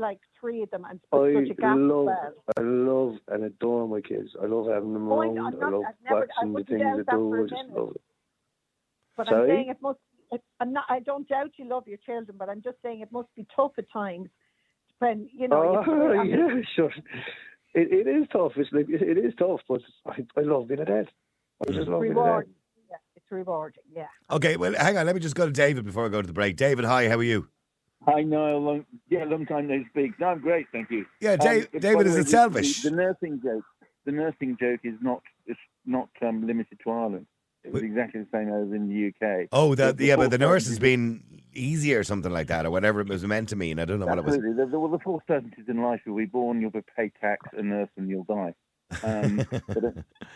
like 0.00 0.18
three 0.40 0.62
of 0.62 0.70
them 0.70 0.84
and 0.88 0.98
I 1.12 1.16
put 1.16 1.34
such 1.48 1.50
a 1.58 1.60
gap 1.60 1.76
as 1.76 1.80
love, 1.80 2.06
well. 2.06 2.34
I 2.56 2.60
love 2.60 3.14
and 3.28 3.44
adore 3.44 3.86
my 3.88 4.00
kids. 4.00 4.30
I 4.42 4.46
love 4.46 4.66
having 4.68 4.92
them 4.92 5.10
Oh, 5.10 5.20
I- 5.22 5.26
around. 5.26 5.38
I'm 5.38 5.46
I 5.64 5.68
love 5.68 5.82
I've 5.86 5.94
never- 6.04 6.28
I 6.40 6.44
watching 6.44 6.52
the 6.52 6.64
things 6.64 6.80
they 6.96 7.02
that 7.02 7.06
for 7.10 7.16
do. 7.16 7.34
a 7.34 7.38
I 7.38 7.42
just 7.42 7.52
minute. 7.52 7.76
love 7.76 7.90
it. 7.96 8.00
But 9.16 9.26
Sorry? 9.28 9.42
I'm 9.42 9.48
saying 9.56 9.68
it 9.70 9.82
must. 9.82 9.98
It, 10.32 10.42
I'm 10.60 10.72
not. 10.72 10.84
I 10.88 11.00
don't 11.00 11.28
doubt 11.28 11.50
you 11.56 11.68
love 11.68 11.86
your 11.86 11.98
children, 11.98 12.36
but 12.38 12.48
I'm 12.48 12.62
just 12.62 12.76
saying 12.82 13.00
it 13.00 13.12
must 13.12 13.28
be 13.36 13.46
tough 13.54 13.72
at 13.78 13.90
times 13.92 14.28
when 14.98 15.28
you 15.32 15.48
know. 15.48 15.62
you 15.62 15.78
Oh, 15.78 15.84
put 15.84 15.94
it 16.12 16.16
on 16.18 16.26
the- 16.30 16.36
yeah, 16.56 16.62
sure. 16.74 16.90
It, 17.74 17.92
it 17.92 18.08
is 18.08 18.26
tough. 18.32 18.52
It's 18.56 18.72
like 18.72 18.88
it, 18.88 19.02
it 19.02 19.18
is 19.18 19.34
tough, 19.38 19.60
but 19.68 19.82
I, 20.06 20.24
I 20.36 20.40
love 20.42 20.68
being 20.68 20.80
a 20.80 20.84
dad. 20.84 21.08
I 21.68 21.72
just 21.72 21.88
love 21.88 22.00
being 22.00 22.12
a 22.12 22.14
dad. 22.16 22.20
rewarding. 22.22 22.54
Yeah, 22.90 22.96
it's 23.14 23.26
rewarding. 23.30 23.82
Yeah. 23.94 24.06
Okay, 24.30 24.56
well, 24.56 24.74
hang 24.74 24.96
on. 24.96 25.06
Let 25.06 25.14
me 25.14 25.20
just 25.20 25.34
go 25.34 25.46
to 25.46 25.52
David 25.52 25.84
before 25.84 26.06
I 26.06 26.08
go 26.08 26.20
to 26.22 26.26
the 26.26 26.32
break. 26.32 26.56
David, 26.56 26.84
hi. 26.86 27.08
How 27.08 27.16
are 27.18 27.22
you? 27.22 27.48
Hi, 28.06 28.22
Niall. 28.22 28.60
Long, 28.62 28.86
yeah, 29.08 29.24
long 29.24 29.46
time 29.46 29.66
no 29.68 29.82
speak. 29.90 30.12
No, 30.20 30.28
I'm 30.28 30.40
great, 30.40 30.66
thank 30.72 30.90
you. 30.90 31.04
Yeah, 31.20 31.32
Um, 31.32 31.38
Dave, 31.38 31.72
by 31.72 31.78
David, 31.80 32.06
is 32.06 32.14
way, 32.14 32.20
it 32.20 32.24
the- 32.24 32.30
selfish? 32.30 32.82
The, 32.82 32.90
the 32.90 32.96
nursing 32.96 33.40
joke. 33.44 33.64
The 34.06 34.12
nursing 34.12 34.56
joke 34.60 34.80
is 34.84 34.94
not. 35.02 35.22
It's 35.46 35.58
not 35.84 36.08
um, 36.22 36.46
limited 36.46 36.78
to 36.84 36.90
Ireland. 36.90 37.26
It 37.66 37.72
was 37.72 37.82
Wait. 37.82 37.90
exactly 37.90 38.20
the 38.20 38.28
same 38.32 38.48
as 38.48 38.72
in 38.72 38.88
the 38.88 39.08
UK. 39.08 39.48
oh, 39.50 39.74
the, 39.74 39.92
the 39.92 40.06
yeah, 40.06 40.16
but 40.16 40.30
the 40.30 40.38
nurse 40.38 40.68
has 40.68 40.78
been 40.78 41.22
easy 41.52 41.94
or 41.94 42.04
something 42.04 42.30
like 42.30 42.46
that, 42.46 42.64
or 42.64 42.70
whatever 42.70 43.00
it 43.00 43.08
was 43.08 43.24
meant 43.24 43.48
to 43.48 43.56
mean. 43.56 43.80
I 43.80 43.84
don't 43.84 43.98
know 43.98 44.06
what 44.06 44.18
it 44.18 44.24
was. 44.24 44.34
Absolutely. 44.36 44.64
The, 44.64 44.70
the, 44.70 44.78
well, 44.78 44.90
the 44.90 45.00
four 45.00 45.20
certainties 45.26 45.64
in 45.66 45.82
life: 45.82 46.00
you'll 46.06 46.16
be 46.16 46.26
born, 46.26 46.60
you'll 46.60 46.70
be 46.70 46.84
paid 46.96 47.12
tax, 47.20 47.44
a 47.56 47.62
nurse, 47.62 47.88
and 47.96 48.08
you'll 48.08 48.24
die. 48.24 48.54
Um, 49.02 49.44
but, 49.66 49.84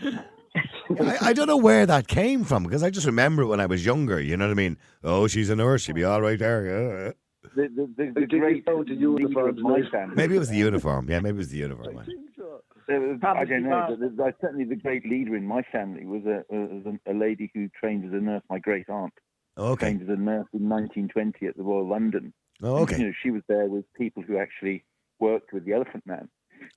I, 1.06 1.28
I 1.28 1.32
don't 1.32 1.46
know 1.46 1.56
where 1.56 1.86
that 1.86 2.08
came 2.08 2.42
from 2.42 2.64
because 2.64 2.82
I 2.82 2.90
just 2.90 3.06
remember 3.06 3.42
it 3.42 3.46
when 3.46 3.60
I 3.60 3.66
was 3.66 3.86
younger. 3.86 4.20
You 4.20 4.36
know 4.36 4.46
what 4.46 4.52
I 4.52 4.54
mean? 4.54 4.76
Oh, 5.04 5.28
she's 5.28 5.50
a 5.50 5.56
nurse. 5.56 5.82
She'll 5.82 5.94
be 5.94 6.02
all 6.02 6.20
right 6.20 6.38
there. 6.38 6.64
Yeah. 6.66 7.12
the, 7.54 7.68
the, 7.68 7.90
the, 7.96 8.20
the 8.20 8.26
great 8.26 8.56
it's 8.56 8.66
down 8.66 8.84
to 8.86 8.92
leader 8.92 9.14
of 9.14 9.20
uniforms, 9.20 9.60
my 9.62 9.78
mate. 9.78 9.90
family. 9.92 10.16
Maybe 10.16 10.34
it 10.34 10.40
was 10.40 10.48
the 10.48 10.56
uniform. 10.56 11.08
Yeah, 11.08 11.20
maybe 11.20 11.36
it 11.36 11.38
was 11.38 11.50
the 11.50 11.58
uniform. 11.58 11.94
man. 11.94 12.06
Uh, 12.40 12.58
I 12.90 13.44
don't 13.44 13.62
know, 13.64 13.96
but 14.16 14.34
certainly 14.40 14.64
the 14.64 14.76
great 14.76 15.06
leader 15.08 15.36
in 15.36 15.44
my 15.46 15.62
family 15.70 16.04
was 16.06 16.22
a, 16.26 16.44
a, 16.54 17.12
a 17.12 17.14
lady 17.14 17.50
who 17.54 17.68
trained 17.68 18.04
as 18.04 18.12
a 18.12 18.22
nurse. 18.22 18.42
My 18.50 18.58
great 18.58 18.88
aunt 18.88 19.12
Okay. 19.58 19.86
trained 19.86 20.02
as 20.02 20.08
a 20.08 20.20
nurse 20.20 20.46
in 20.52 20.68
1920 20.68 21.46
at 21.46 21.56
the 21.56 21.62
Royal 21.62 21.88
London. 21.88 22.32
Oh, 22.62 22.76
You 22.78 22.82
okay. 22.82 22.98
know, 22.98 23.12
she 23.22 23.30
was 23.30 23.42
there 23.48 23.66
with 23.66 23.84
people 23.94 24.22
who 24.22 24.38
actually 24.38 24.84
worked 25.18 25.52
with 25.52 25.64
the 25.64 25.72
Elephant 25.72 26.04
Man. 26.06 26.28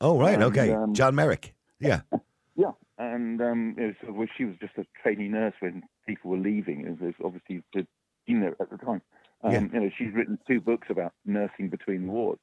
Oh, 0.02 0.18
right. 0.20 0.34
and, 0.36 0.44
Okay. 0.44 0.72
um, 0.72 0.94
John 0.94 1.16
Merrick. 1.16 1.54
Yeah. 1.80 2.02
Yeah, 2.56 2.70
and 3.00 3.42
um, 3.42 3.76
was, 3.80 3.96
well, 4.08 4.28
she 4.38 4.46
was 4.46 4.56
just 4.62 4.74
a 4.78 4.86
trainee 5.02 5.28
nurse 5.28 5.56
when 5.60 5.82
people 6.08 6.30
were 6.30 6.38
leaving. 6.38 6.82
It 6.82 7.02
was 7.02 7.16
obviously 7.26 7.64
the 7.74 7.88
you 8.28 8.38
know 8.38 8.54
at 8.62 8.70
the 8.70 8.78
time. 8.78 9.02
Um, 9.44 9.52
Yeah. 9.52 9.60
You 9.74 9.80
know, 9.80 9.90
she's 9.98 10.14
written 10.14 10.38
two 10.48 10.62
books 10.62 10.88
about 10.92 11.14
nursing 11.26 11.70
between 11.70 12.06
wars. 12.06 12.38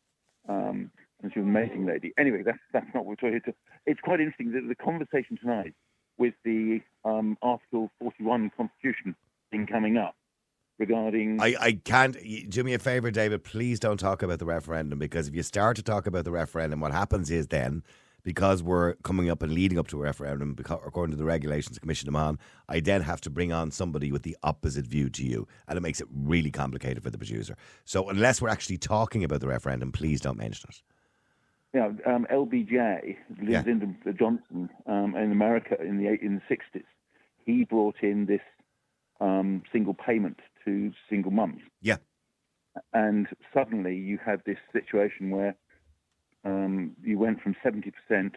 Um, 0.49 0.91
and 1.23 1.33
she 1.33 1.41
was 1.41 1.47
an 1.47 1.57
amazing 1.57 1.87
lady. 1.87 2.13
Anyway, 2.19 2.43
that's 2.45 2.59
that's 2.73 2.87
not 2.95 3.05
what 3.05 3.07
we're 3.07 3.15
talking 3.17 3.41
about. 3.43 3.55
It's 3.87 4.01
quite 4.01 4.21
interesting 4.21 4.53
that 4.53 4.67
the 4.69 4.75
conversation 4.75 5.39
tonight 5.41 5.75
with 6.19 6.35
the 6.45 6.81
um, 7.05 7.37
Article 7.43 7.91
41 8.01 8.51
Constitution 8.57 9.15
thing 9.51 9.67
coming 9.67 9.97
up 9.97 10.15
regarding 10.79 11.41
I, 11.41 11.55
I 11.61 11.73
can't. 11.73 12.17
Do 12.49 12.65
me 12.65 12.75
a 12.75 12.79
favor, 12.79 13.11
David. 13.11 13.45
Please 13.45 13.81
don't 13.81 13.99
talk 13.99 14.23
about 14.23 14.39
the 14.39 14.47
referendum 14.47 14.99
because 14.99 15.29
if 15.29 15.35
you 15.35 15.43
start 15.43 15.77
to 15.77 15.83
talk 15.83 16.07
about 16.07 16.25
the 16.25 16.33
referendum, 16.33 16.81
what 16.81 16.93
happens 16.93 17.31
is 17.31 17.49
then 17.49 17.83
because 18.23 18.63
we're 18.63 18.95
coming 18.97 19.31
up 19.31 19.43
and 19.43 19.53
leading 19.53 19.79
up 19.79 19.89
to 19.89 19.99
a 19.99 20.01
referendum, 20.01 20.55
because, 20.55 20.81
according 20.85 21.13
to 21.13 21.17
the 21.17 21.25
regulations 21.25 21.79
Commission 21.79 22.07
them 22.07 22.17
on, 22.17 22.39
I 22.69 22.81
then 22.81 23.03
have 23.03 23.21
to 23.23 23.31
bring 23.31 23.53
on 23.53 23.71
somebody 23.71 24.13
with 24.13 24.23
the 24.23 24.37
opposite 24.43 24.87
view 24.87 25.09
to 25.11 25.25
you. 25.25 25.47
And 25.69 25.77
it 25.77 25.81
makes 25.81 26.01
it 26.01 26.09
really 26.13 26.51
complicated 26.51 27.03
for 27.03 27.11
the 27.11 27.19
producer. 27.19 27.57
So 27.85 28.09
unless 28.09 28.43
we're 28.43 28.49
actually 28.49 28.79
talking 28.79 29.25
about 29.25 29.41
the 29.41 29.49
referendum, 29.49 29.93
please 29.93 30.21
don't 30.21 30.39
mention 30.39 30.71
it. 30.71 30.83
Yeah, 31.73 31.93
um, 32.07 32.27
LBJ, 32.31 33.17
Yeah. 33.43 33.63
Lyndon 33.65 33.97
Johnson, 34.19 34.71
um, 34.87 35.15
in 35.15 35.31
America 35.31 35.81
in 35.81 35.99
the 35.99 36.19
in 36.21 36.37
the 36.37 36.43
sixties, 36.49 36.89
he 37.45 37.65
brought 37.65 38.03
in 38.03 38.27
this 38.27 38.41
um, 39.21 39.63
single 39.73 39.95
payment 39.95 40.41
to 40.65 40.93
single 41.09 41.31
mums, 41.31 41.61
Yeah. 41.81 41.99
and 42.93 43.29
suddenly 43.55 43.95
you 43.97 44.19
had 44.19 44.43
this 44.45 44.59
situation 44.73 45.31
where 45.31 45.55
um, 46.45 46.97
you 47.03 47.19
went 47.19 47.41
from 47.41 47.55
seventy 47.63 47.93
percent 47.93 48.35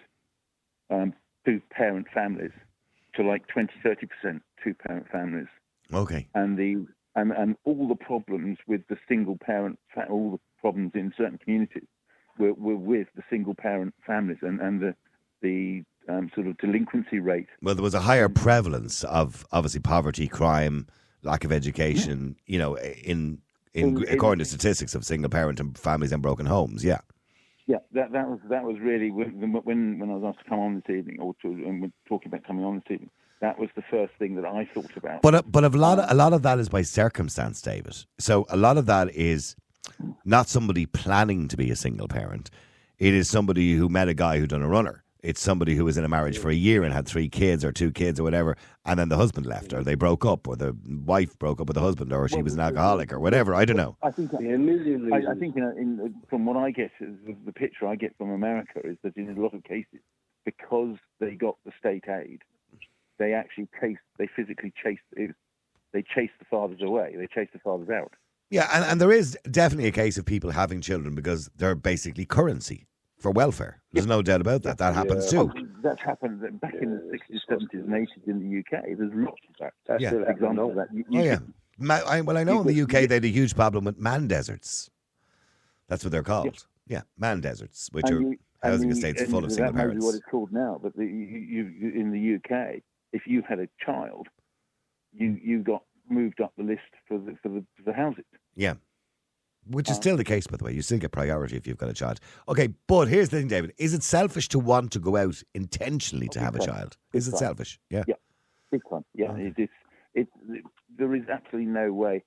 um, 0.92 1.14
two 1.44 1.60
parent 1.72 2.08
families 2.14 2.52
to 3.16 3.24
like 3.24 3.48
20 3.48 3.74
30 3.82 4.08
percent 4.08 4.44
two 4.64 4.76
parent 4.76 5.08
families, 5.10 5.48
Okay. 5.92 6.28
and 6.36 6.56
the 6.58 6.86
and, 7.16 7.32
and 7.32 7.56
all 7.64 7.88
the 7.88 7.96
problems 7.96 8.60
with 8.68 8.82
the 8.90 8.98
single 9.08 9.38
parent, 9.38 9.80
all 10.08 10.32
the 10.32 10.40
problems 10.62 10.92
in 10.94 11.14
certain 11.18 11.40
communities 11.40 11.88
were, 12.38 12.54
were 12.54 12.76
with 12.76 13.08
the 13.16 13.24
single 13.30 13.54
parent 13.56 13.94
families 14.06 14.40
and, 14.42 14.60
and 14.60 14.82
the 14.82 14.96
the 15.42 15.84
um, 16.10 16.30
sort 16.34 16.48
of 16.48 16.58
delinquency 16.58 17.20
rate. 17.20 17.48
Well, 17.62 17.76
there 17.76 17.84
was 17.84 17.94
a 17.94 18.00
higher 18.02 18.30
prevalence 18.30 19.04
of 19.06 19.46
obviously 19.52 19.82
poverty, 19.82 20.28
crime, 20.28 20.88
lack 21.22 21.44
of 21.44 21.52
education, 21.52 22.36
you 22.46 22.58
know, 22.60 22.76
in, 22.76 23.42
in, 23.74 23.98
In- 23.98 24.04
in- 24.04 24.10
according 24.10 24.40
to 24.40 24.46
statistics 24.46 24.96
of 24.96 25.06
single 25.06 25.30
parent 25.30 25.60
and 25.60 25.78
families 25.78 26.12
and 26.12 26.22
broken 26.22 26.46
homes. 26.46 26.84
Yeah. 26.84 27.02
Yeah, 27.66 27.78
that 27.94 28.12
that 28.12 28.28
was 28.28 28.40
that 28.50 28.64
was 28.66 28.78
really 28.82 29.10
when 29.10 29.54
when, 29.64 30.00
when 30.00 30.10
I 30.10 30.16
was 30.16 30.24
asked 30.36 30.44
to 30.44 30.50
come 30.50 30.60
on 30.60 30.76
this 30.76 30.94
evening, 30.94 31.22
or 31.22 31.34
to 31.42 31.48
and 31.48 31.82
we're 31.82 31.92
talking 32.10 32.28
about 32.28 32.44
coming 32.46 32.66
on 32.66 32.76
this 32.76 32.84
evening. 32.92 33.10
That 33.40 33.58
was 33.58 33.70
the 33.76 33.84
first 33.90 34.14
thing 34.20 34.36
that 34.36 34.46
I 34.46 34.66
thought 34.74 34.96
about. 34.98 35.22
But 35.22 35.36
uh, 35.36 35.42
but 35.46 35.64
a 35.64 35.70
lot 35.70 35.98
of, 36.00 36.12
a 36.12 36.14
lot 36.14 36.34
of 36.34 36.42
that 36.42 36.60
is 36.60 36.68
by 36.68 36.82
circumstance, 36.82 37.62
David. 37.62 37.96
So 38.20 38.46
a 38.50 38.58
lot 38.58 38.78
of 38.78 38.86
that 38.88 39.16
is 39.16 39.56
not 40.26 40.50
somebody 40.50 40.86
planning 40.86 41.48
to 41.48 41.58
be 41.58 41.72
a 41.72 41.76
single 41.76 42.08
parent. 42.08 42.50
It 43.00 43.14
is 43.14 43.30
somebody 43.30 43.76
who 43.76 43.90
met 43.90 44.08
a 44.08 44.14
guy 44.14 44.40
who 44.40 44.48
done 44.48 44.62
a 44.62 44.68
runner. 44.68 45.04
It's 45.22 45.40
somebody 45.40 45.76
who 45.76 45.86
was 45.86 45.96
in 45.96 46.04
a 46.04 46.10
marriage 46.10 46.38
for 46.38 46.50
a 46.50 46.54
year 46.54 46.84
and 46.84 46.94
had 46.94 47.08
three 47.08 47.30
kids 47.30 47.64
or 47.64 47.72
two 47.72 47.92
kids 47.92 48.20
or 48.20 48.24
whatever, 48.24 48.58
and 48.84 49.00
then 49.00 49.08
the 49.08 49.16
husband 49.16 49.46
left, 49.46 49.72
or 49.72 49.82
they 49.82 49.96
broke 49.96 50.26
up, 50.26 50.50
or 50.50 50.58
the 50.58 50.76
wife 51.06 51.40
broke 51.40 51.62
up 51.62 51.68
with 51.68 51.76
the 51.76 51.82
husband, 51.82 52.12
or 52.12 52.28
she 52.28 52.42
was 52.42 52.56
an 52.56 52.60
alcoholic, 52.60 53.14
or 53.14 53.20
whatever. 53.22 53.56
I 53.56 53.64
don't 53.64 53.78
know. 53.78 53.96
I 54.04 54.12
think 54.12 54.34
a 54.34 54.42
million 54.42 55.14
I, 55.14 55.16
I 55.16 55.20
reasons. 55.20 55.40
think 55.40 55.56
in, 55.56 55.64
in, 55.64 56.16
from 56.30 56.46
what 56.46 56.58
I 56.58 56.72
get, 56.72 56.92
is 57.00 57.16
the, 57.26 57.38
the 57.46 57.54
picture 57.54 57.88
I 57.88 57.96
get 57.96 58.18
from 58.18 58.32
America 58.32 58.82
is 58.84 58.98
that 59.04 59.16
in 59.16 59.30
a 59.30 59.42
lot 59.42 59.54
of 59.54 59.64
cases, 59.64 60.02
because 60.44 60.98
they 61.22 61.36
got 61.36 61.56
the 61.66 61.72
state 61.80 62.04
aid, 62.10 62.42
they 63.18 63.34
actually 63.34 63.70
chase, 63.80 63.98
they 64.18 64.28
physically 64.36 64.74
chase, 64.84 65.00
they 65.16 66.02
chase 66.02 66.32
the 66.38 66.46
fathers 66.50 66.82
away. 66.82 67.16
They 67.18 67.28
chase 67.28 67.50
the 67.54 67.60
fathers 67.60 67.90
out. 67.90 68.12
Yeah, 68.54 68.70
and, 68.72 68.86
and 68.86 69.02
there 69.02 69.12
is 69.12 69.36
definitely 69.50 69.88
a 69.90 69.92
case 69.92 70.18
of 70.20 70.26
people 70.26 70.52
having 70.52 70.80
children 70.80 71.16
because 71.16 71.50
they're 71.56 71.74
basically 71.74 72.26
currency 72.26 72.86
for 73.18 73.32
welfare. 73.32 73.82
There's 73.94 74.06
no 74.06 74.22
doubt 74.22 74.42
about 74.42 74.62
that. 74.64 74.78
That 74.78 74.94
happens 74.94 75.26
Yeah. 75.34 75.40
too. 75.44 75.52
Oh, 75.58 75.62
That's 75.82 76.02
happened 76.04 76.62
back 76.62 76.76
in 76.80 76.92
the 76.92 77.02
60s, 77.18 77.40
70s, 77.50 77.74
and 77.74 77.90
80s 77.90 78.28
in 78.28 78.40
the 78.40 78.60
UK. 78.60 78.84
There's 78.98 79.12
lots 79.14 79.42
of 79.50 79.56
that. 79.60 79.74
That's 79.88 80.02
Yeah. 80.04 80.10
still 80.10 80.20
happening 80.20 80.36
Example 80.38 80.70
of 80.70 80.76
that. 80.76 80.88
You, 80.94 81.04
Oh 81.20 81.24
yeah. 81.24 81.40
Ma- 81.80 82.02
I, 82.06 82.22
well, 82.22 82.38
I 82.38 82.44
know 82.44 82.62
in 82.62 82.68
the 82.68 82.82
UK 82.84 83.08
they 83.08 83.16
had 83.16 83.26
a 83.26 83.28
huge 83.30 83.56
problem 83.56 83.86
with 83.86 83.98
man 83.98 84.28
deserts. 84.28 84.92
That's 85.88 86.04
what 86.06 86.12
they're 86.12 86.22
called. 86.22 86.68
Yeah, 86.88 87.02
man 87.18 87.42
deserts, 87.42 87.90
which 87.92 88.06
and 88.08 88.14
are 88.18 88.22
you- 88.22 88.38
housing 88.62 88.90
and 88.92 88.98
you- 89.02 89.08
estates 89.10 89.32
full 89.32 89.44
of 89.46 89.52
single 89.52 89.74
may 89.74 89.78
be 89.80 89.84
parents. 89.88 90.06
what 90.06 90.14
it's 90.16 90.26
called 90.30 90.52
now, 90.52 90.80
but 90.84 90.96
the, 90.96 91.06
you, 91.06 91.12
you, 91.56 91.64
you, 91.80 91.90
in 92.00 92.12
the 92.12 92.36
UK, 92.36 92.84
if 93.14 93.26
you 93.26 93.42
had 93.42 93.58
a 93.60 93.68
child, 93.84 94.28
you 95.12 95.40
you 95.44 95.64
got 95.64 95.84
moved 96.10 96.40
up 96.42 96.54
the 96.58 96.64
list 96.64 96.82
for 97.08 97.18
the 97.18 97.36
for 97.42 97.50
the, 97.50 97.66
for 97.76 97.84
the 97.86 97.94
houses. 97.94 98.26
Yeah. 98.56 98.76
Which 99.66 99.90
is 99.90 99.96
still 99.96 100.18
the 100.18 100.26
case, 100.26 100.46
by 100.46 100.58
the 100.58 100.66
way. 100.66 100.74
You 100.74 100.82
still 100.82 101.00
get 101.00 101.14
priority 101.14 101.56
if 101.56 101.66
you've 101.66 101.78
got 101.78 101.90
a 101.90 101.94
child. 101.94 102.20
Okay, 102.50 102.74
but 102.88 103.08
here's 103.08 103.30
the 103.30 103.38
thing, 103.38 103.48
David. 103.48 103.74
Is 103.78 103.94
it 103.94 104.04
selfish 104.04 104.50
to 104.50 104.60
want 104.60 104.92
to 104.92 105.00
go 105.00 105.16
out 105.16 105.42
intentionally 105.54 106.28
to 106.30 106.40
have 106.40 106.56
a 106.56 106.60
child? 106.60 106.98
Is 107.14 107.30
it 107.30 107.38
selfish? 107.38 107.80
Yeah. 107.90 108.04
Yeah. 108.08 108.16
Big 108.72 108.82
time. 108.90 109.06
Yeah, 109.14 109.36
it 109.38 109.54
is. 109.58 109.70
It, 110.16 110.28
there 110.98 111.16
is 111.16 111.24
absolutely 111.32 111.72
no 111.72 111.94
way, 111.94 112.24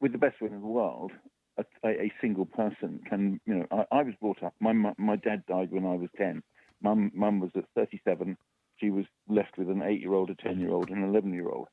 with 0.00 0.12
the 0.12 0.18
best 0.18 0.40
will 0.40 0.48
in 0.48 0.60
the 0.60 0.66
world, 0.66 1.10
a, 1.58 1.64
a, 1.84 1.88
a 1.88 2.12
single 2.20 2.46
person 2.46 3.00
can. 3.08 3.40
You 3.46 3.54
know, 3.54 3.66
I, 3.70 3.84
I 3.90 4.02
was 4.02 4.14
brought 4.20 4.42
up. 4.42 4.54
My 4.60 4.72
my 4.72 5.16
dad 5.16 5.44
died 5.48 5.72
when 5.72 5.86
I 5.86 5.96
was 5.96 6.08
ten. 6.16 6.42
Mum 6.82 7.10
mum 7.14 7.40
was 7.40 7.50
at 7.56 7.64
thirty 7.74 8.00
seven. 8.04 8.36
She 8.78 8.90
was 8.90 9.06
left 9.28 9.56
with 9.58 9.70
an 9.70 9.82
eight 9.82 10.00
year 10.00 10.12
old, 10.12 10.30
a 10.30 10.34
ten 10.34 10.60
year 10.60 10.70
old, 10.70 10.90
and 10.90 11.02
an 11.02 11.08
eleven 11.08 11.32
year 11.32 11.48
old. 11.48 11.68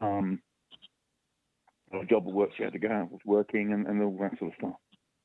Um, 0.00 0.40
a 2.02 2.06
job 2.06 2.26
at 2.26 2.32
work 2.34 2.50
she 2.56 2.62
had 2.62 2.72
to 2.72 2.78
go 2.78 2.90
out 2.90 3.10
was 3.10 3.20
working 3.24 3.72
and, 3.72 3.86
and 3.86 4.02
all 4.02 4.16
that 4.20 4.38
sort 4.38 4.52
of 4.52 4.56
stuff. 4.58 4.74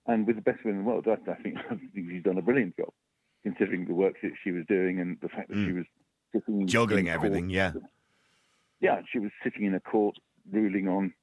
And 0.08 0.26
with 0.26 0.36
the 0.38 0.42
best 0.42 0.64
will 0.64 0.72
in 0.72 0.78
the 0.80 0.84
world, 0.84 1.08
I, 1.08 1.32
I 1.32 1.36
think 1.36 1.58
she's 1.96 2.24
done 2.24 2.38
a 2.38 2.42
brilliant 2.42 2.76
job, 2.78 2.90
considering 3.44 3.86
the 3.86 3.94
work 3.94 4.16
that 4.24 4.32
she 4.44 4.52
was 4.52 4.66
doing 4.68 5.00
and 5.00 5.18
the 5.22 5.30
fact 5.30 5.50
that 5.50 5.56
she 5.56 5.72
Mm. 5.72 5.76
was 5.78 5.86
sitting 6.34 6.68
Juggling 6.68 7.08
in 7.08 7.14
everything, 7.14 7.46
court 7.46 7.54
yeah. 7.54 7.72
yeah, 8.80 9.02
she 9.12 9.20
was 9.20 9.32
sitting 9.44 9.66
in 9.66 9.74
a 9.76 9.80
court 9.80 10.16
ruling 10.52 10.88
on 10.88 11.14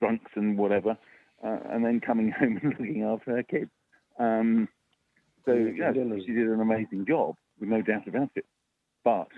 drunks 0.00 0.32
and 0.34 0.58
whatever, 0.58 0.98
uh, 1.44 1.58
and 1.70 1.84
then 1.84 2.00
coming 2.00 2.30
home 2.38 2.58
and 2.62 2.74
looking 2.78 3.02
after 3.04 3.36
her 3.36 3.42
kids. 3.42 3.70
Um, 4.18 4.68
so 5.46 5.52
Yeah, 5.54 5.92
yeah, 5.94 6.02
yeah. 6.04 6.16
she 6.26 6.32
did 6.32 6.48
an 6.48 6.60
amazing 6.60 7.06
job, 7.06 7.36
with 7.60 7.68
no 7.68 7.80
doubt 7.82 8.06
about 8.08 8.30
it. 8.34 8.44
But 9.04 9.28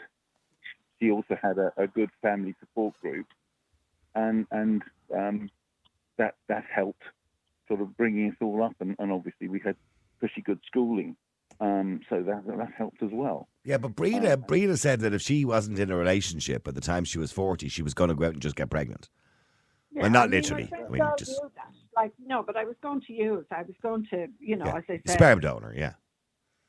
she 1.01 1.11
also 1.11 1.37
had 1.40 1.59
a, 1.59 1.72
a 1.77 1.87
good 1.87 2.11
family 2.22 2.55
support 2.61 2.94
group, 3.01 3.27
and 4.16 4.46
and 4.50 4.83
um, 5.14 5.50
that 6.18 6.35
that 6.48 6.64
helped 6.74 7.02
sort 7.68 7.81
of 7.81 7.96
bringing 7.96 8.31
us 8.31 8.37
all 8.40 8.62
up, 8.62 8.74
and, 8.81 8.96
and 8.98 9.12
obviously 9.12 9.48
we 9.48 9.61
had 9.64 9.76
pretty 10.18 10.40
good 10.42 10.59
schooling, 10.66 11.16
um, 11.61 12.00
so 12.09 12.22
that 12.22 12.44
that 12.46 12.68
helped 12.76 13.02
as 13.02 13.11
well. 13.12 13.48
Yeah, 13.64 13.79
but 13.79 13.94
Breda, 13.96 14.33
Uh, 14.33 14.37
Breda 14.37 14.76
said 14.76 15.00
that 15.00 15.12
if 15.12 15.20
she 15.22 15.44
wasn't 15.44 15.79
in 15.79 15.90
a 15.90 15.96
relationship 15.96 16.66
at 16.68 16.74
the 16.74 16.81
time 16.81 17.05
she 17.05 17.18
was 17.18 17.33
40, 17.33 17.68
she 17.68 17.83
was 17.83 17.92
going 17.94 18.09
to 18.09 18.14
go 18.14 18.26
out 18.26 18.33
and 18.35 18.40
just 18.42 18.55
get 18.57 18.70
pregnant. 18.70 19.09
Yeah, 19.92 20.02
Well, 20.02 20.11
not 20.11 20.24
I 20.24 20.26
mean, 20.29 20.31
literally. 20.42 20.70
I, 20.72 20.85
I 20.85 20.88
mean, 20.88 21.02
just- 21.18 21.40
like 21.96 22.12
no, 22.24 22.42
but 22.42 22.57
I 22.57 22.64
was 22.64 22.76
going 22.83 23.00
to 23.07 23.12
use. 23.12 23.46
I 23.50 23.62
was 23.62 23.74
going 23.83 24.07
to, 24.11 24.26
you 24.38 24.57
know, 24.57 24.66
Yeah. 24.66 24.76
as 24.76 24.85
I 24.88 25.00
said, 25.07 25.11
Sperm 25.11 25.40
donor, 25.40 25.72
yeah. 25.74 25.94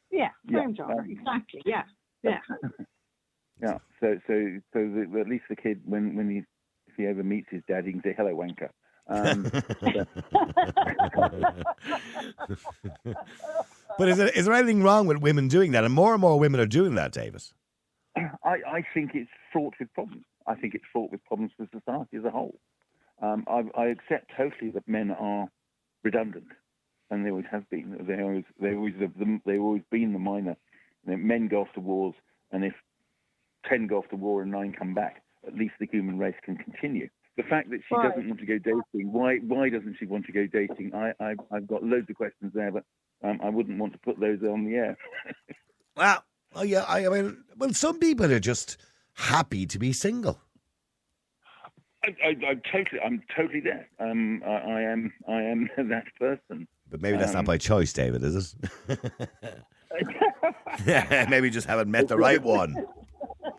Yeah, 0.09 0.29
Yeah. 0.45 0.59
sperm 0.61 0.73
donor. 0.73 1.01
Um, 1.01 1.11
exactly. 1.11 1.61
Yeah, 1.65 1.83
yeah. 2.23 2.39
Yeah. 3.61 3.77
So 3.99 4.17
so 4.27 4.33
so 4.73 4.79
the, 4.79 5.17
at 5.19 5.27
least 5.27 5.43
the 5.49 5.55
kid 5.57 5.81
when 5.85 6.15
when 6.15 6.29
he 6.29 6.37
if 6.37 6.45
he 6.97 7.05
ever 7.05 7.23
meets 7.23 7.47
his 7.49 7.61
dad, 7.67 7.85
he 7.85 7.91
can 7.91 8.01
say 8.01 8.13
hello, 8.15 8.35
wanker. 8.35 8.69
Um, 9.09 9.49
But 13.97 14.09
is 14.09 14.17
there, 14.17 14.29
is 14.29 14.45
there 14.45 14.53
anything 14.53 14.83
wrong 14.83 15.07
with 15.07 15.17
women 15.17 15.47
doing 15.47 15.71
that? 15.71 15.83
And 15.83 15.93
more 15.93 16.13
and 16.13 16.21
more 16.21 16.39
women 16.39 16.59
are 16.59 16.67
doing 16.67 16.95
that, 16.95 17.11
Davis. 17.11 17.53
I, 18.15 18.57
I 18.67 18.83
think 18.93 19.11
it's 19.13 19.29
fraught 19.51 19.73
with 19.79 19.91
problems. 19.93 20.23
I 20.45 20.55
think 20.55 20.75
it's 20.75 20.83
fraught 20.91 21.11
with 21.11 21.23
problems 21.25 21.51
for 21.57 21.67
society 21.71 22.17
as 22.17 22.23
a 22.23 22.29
whole. 22.29 22.59
Um, 23.21 23.45
I, 23.47 23.63
I 23.79 23.85
accept 23.87 24.31
totally 24.37 24.71
that 24.71 24.87
men 24.87 25.11
are 25.11 25.49
redundant, 26.03 26.47
and 27.09 27.25
they 27.25 27.31
always 27.31 27.45
have 27.51 27.67
been. 27.69 27.97
They 28.07 28.21
always 28.21 28.43
they 28.61 28.75
always 28.75 28.93
have. 29.01 29.11
They've 29.45 29.61
always 29.61 29.81
been 29.89 30.13
the 30.13 30.19
minor. 30.19 30.55
You 31.05 31.11
know, 31.11 31.17
men 31.17 31.47
go 31.47 31.61
off 31.61 31.73
to 31.73 31.79
wars, 31.79 32.13
and 32.51 32.63
if 32.63 32.73
ten 33.67 33.87
go 33.87 33.97
off 33.97 34.09
to 34.09 34.15
war 34.15 34.43
and 34.43 34.51
nine 34.51 34.73
come 34.77 34.93
back, 34.93 35.23
at 35.47 35.55
least 35.55 35.73
the 35.79 35.87
human 35.91 36.17
race 36.19 36.35
can 36.43 36.57
continue. 36.57 37.09
The 37.37 37.43
fact 37.43 37.69
that 37.69 37.79
she 37.87 37.95
Right. 37.95 38.09
doesn't 38.09 38.27
want 38.27 38.39
to 38.39 38.45
go 38.45 38.57
dating, 38.57 39.11
why 39.13 39.37
why 39.37 39.69
doesn't 39.69 39.95
she 39.99 40.05
want 40.05 40.25
to 40.25 40.31
go 40.31 40.47
dating? 40.47 40.93
I, 40.95 41.13
I 41.19 41.35
I've 41.51 41.67
got 41.67 41.83
loads 41.83 42.09
of 42.09 42.15
questions 42.15 42.51
there, 42.53 42.71
but 42.71 42.83
um, 43.23 43.39
I 43.43 43.49
wouldn't 43.49 43.79
want 43.79 43.93
to 43.93 43.99
put 43.99 44.19
those 44.19 44.41
on 44.43 44.65
the 44.65 44.75
air. 44.75 44.97
Well, 45.95 46.23
oh 46.55 46.61
yeah, 46.63 46.83
I, 46.87 47.07
I 47.07 47.09
mean, 47.09 47.43
well, 47.57 47.73
some 47.73 47.97
people 47.97 48.31
are 48.31 48.39
just 48.39 48.77
happy 49.15 49.65
to 49.65 49.79
be 49.79 49.91
single. 49.93 50.39
I, 52.03 52.09
I, 52.23 52.27
I'm 52.47 52.61
totally, 52.71 53.01
I'm 53.03 53.23
totally 53.35 53.61
there. 53.61 53.89
Um, 53.99 54.43
I, 54.45 54.49
I 54.57 54.81
am, 54.81 55.11
I 55.27 55.41
am 55.41 55.67
that 55.89 56.05
person. 56.19 56.67
But 56.89 57.01
maybe 57.01 57.17
that's 57.17 57.33
not 57.33 57.39
Um, 57.39 57.45
by 57.45 57.57
choice, 57.57 57.91
David, 57.93 58.23
is 58.23 58.55
it? 58.87 59.65
maybe 61.29 61.47
you 61.47 61.51
just 61.51 61.67
haven't 61.67 61.89
met 61.89 62.07
the 62.07 62.17
right 62.17 62.41
one. 62.43 62.75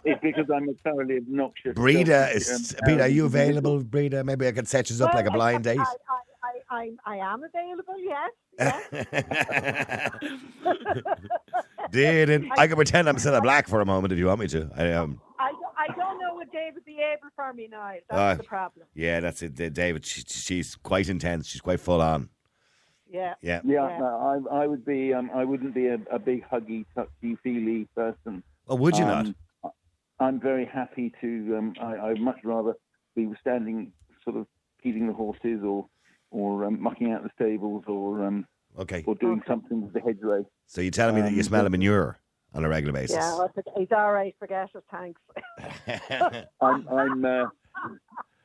It's 0.08 0.20
because 0.22 0.46
I'm 0.54 0.68
a 0.68 0.72
thoroughly 0.84 1.18
obnoxious. 1.18 1.74
Breda, 1.74 2.30
is, 2.34 2.74
um, 2.74 2.84
Breda, 2.84 3.02
are 3.02 3.08
you 3.08 3.26
available, 3.26 3.82
Breda? 3.84 4.24
Maybe 4.24 4.46
I 4.46 4.52
could 4.52 4.66
set 4.68 4.88
you 4.90 4.96
up 5.04 5.12
Well, 5.12 5.22
like 5.22 5.26
a 5.26 5.30
blind 5.30 5.64
date. 5.64 5.78
I, 5.78 5.82
I, 5.82 6.52
I, 6.70 6.92
I, 7.06 7.14
I 7.14 7.16
am 7.32 7.42
available. 7.44 7.94
Yes. 7.98 8.30
yes. 8.58 10.10
Did 11.90 12.28
it? 12.30 12.42
I 12.56 12.66
can 12.66 12.76
pretend 12.76 13.08
I'm 13.08 13.18
still 13.18 13.34
a 13.34 13.40
black 13.40 13.68
for 13.68 13.80
a 13.80 13.86
moment 13.86 14.12
if 14.12 14.18
you 14.18 14.26
want 14.26 14.40
me 14.40 14.48
to. 14.48 14.70
I 14.76 14.92
um, 14.92 15.20
I, 15.38 15.52
don't- 15.52 15.62
I 15.78 15.86
don't 15.94 16.18
know 16.20 16.34
would 16.36 16.50
David 16.52 16.74
would 16.74 16.84
be 16.84 16.98
able 17.00 17.28
for 17.34 17.52
me 17.52 17.68
now. 17.70 17.92
That's 18.10 18.20
Ah. 18.20 18.34
the 18.34 18.42
problem. 18.44 18.86
yeah, 18.94 19.20
that's 19.20 19.42
it. 19.42 19.54
David, 19.74 20.04
she, 20.04 20.22
she's 20.26 20.74
quite 20.76 21.08
intense. 21.08 21.46
She's 21.48 21.60
quite 21.60 21.80
full 21.80 22.00
on. 22.02 22.28
Yeah. 23.10 23.34
Yeah. 23.40 23.60
Yeah, 23.64 23.88
Yeah. 23.88 23.98
no, 23.98 24.44
I, 24.50 24.62
I 24.62 24.66
would 24.66 24.84
be. 24.84 25.14
Um, 25.14 25.30
I 25.34 25.44
wouldn't 25.44 25.74
be 25.74 25.86
a, 25.86 25.98
a 26.10 26.18
big 26.18 26.44
huggy, 26.48 26.84
touchy, 26.94 27.36
feely 27.42 27.86
person. 27.94 28.42
Oh, 28.68 28.76
would 28.76 28.98
you 28.98 29.04
not? 29.04 29.26
I'm 30.20 30.40
very 30.40 30.64
happy 30.66 31.12
to. 31.20 31.56
Um, 31.56 31.76
I, 31.80 31.96
I'd 32.10 32.20
much 32.20 32.38
rather 32.44 32.74
be 33.14 33.28
standing, 33.40 33.92
sort 34.24 34.36
of 34.36 34.46
feeding 34.82 35.06
the 35.06 35.12
horses, 35.12 35.62
or 35.64 35.86
or 36.30 36.64
um, 36.64 36.80
mucking 36.82 37.12
out 37.12 37.22
the 37.22 37.30
stables, 37.34 37.84
or 37.86 38.24
um, 38.24 38.46
Okay. 38.78 39.02
or 39.06 39.14
doing 39.16 39.42
something 39.46 39.82
with 39.82 39.92
the 39.92 40.00
hedgerow. 40.00 40.44
So 40.66 40.80
you're 40.80 40.90
telling 40.90 41.14
me 41.14 41.22
that 41.22 41.32
you 41.32 41.38
Um, 41.38 41.44
smell 41.44 41.66
of 41.66 41.72
manure 41.72 42.18
on 42.54 42.64
a 42.64 42.68
regular 42.68 42.92
basis? 42.92 43.16
Yeah, 43.16 43.34
well, 43.36 43.50
he's 43.76 43.88
all 43.92 44.12
right. 44.12 44.34
Forget 44.38 44.68
it. 44.74 44.84
Thanks. 44.90 45.20
I'm. 46.60 46.88
I'm 46.88 47.24
uh, 47.24 47.46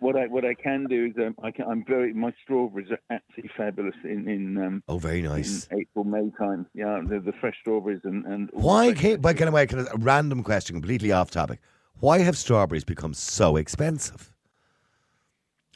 what 0.03 0.15
I 0.15 0.27
what 0.27 0.45
I 0.45 0.53
can 0.53 0.85
do 0.85 1.05
is 1.05 1.13
um, 1.17 1.35
I 1.41 1.51
can, 1.51 1.65
I'm 1.65 1.83
very. 1.85 2.13
My 2.13 2.33
strawberries 2.43 2.91
are 2.91 2.99
absolutely 3.09 3.51
fabulous 3.57 3.95
in 4.03 4.27
in, 4.27 4.57
um, 4.57 4.83
oh, 4.87 4.97
very 4.97 5.21
nice. 5.21 5.67
in 5.67 5.79
April 5.79 6.03
May 6.03 6.29
time. 6.37 6.67
Yeah, 6.73 7.01
the, 7.07 7.19
the 7.19 7.33
fresh 7.39 7.55
strawberries 7.61 8.01
and 8.03 8.25
and 8.25 8.49
Why 8.53 8.93
can't, 8.93 9.21
by 9.21 9.33
kind 9.33 9.47
of 9.47 9.53
way, 9.53 9.65
kind 9.65 9.87
of 9.87 9.93
a 9.93 9.97
random 9.97 10.43
question, 10.43 10.75
completely 10.75 11.11
off 11.11 11.31
topic. 11.31 11.59
Why 11.99 12.19
have 12.19 12.37
strawberries 12.37 12.83
become 12.83 13.13
so 13.13 13.55
expensive 13.55 14.31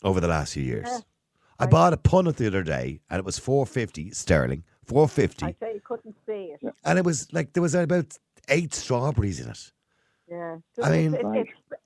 over 0.04 0.20
the 0.20 0.28
last 0.28 0.54
few 0.54 0.64
years? 0.64 0.88
Yeah, 0.88 1.00
I 1.60 1.66
bought 1.66 1.94
a 1.94 1.98
punnet 1.98 2.36
the 2.36 2.48
other 2.48 2.64
day 2.64 3.00
and 3.10 3.20
it 3.20 3.26
was 3.26 3.40
450 3.40 4.12
sterling, 4.12 4.64
450. 4.86 5.46
I 5.46 5.56
say 5.60 5.74
you 5.76 5.82
couldn't 5.84 6.16
see 6.26 6.54
it. 6.54 6.74
and 6.84 7.00
it 7.00 7.06
was 7.06 7.32
like 7.32 7.54
there 7.54 7.64
was 7.64 7.76
about 7.76 8.18
eight 8.50 8.74
strawberries 8.74 9.40
in 9.40 9.50
it. 9.50 9.72
Yeah. 10.30 10.58
I 10.84 10.90
mean- 10.92 11.14
it's, 11.14 11.24
it's, 11.24 11.50
it's 11.72 11.82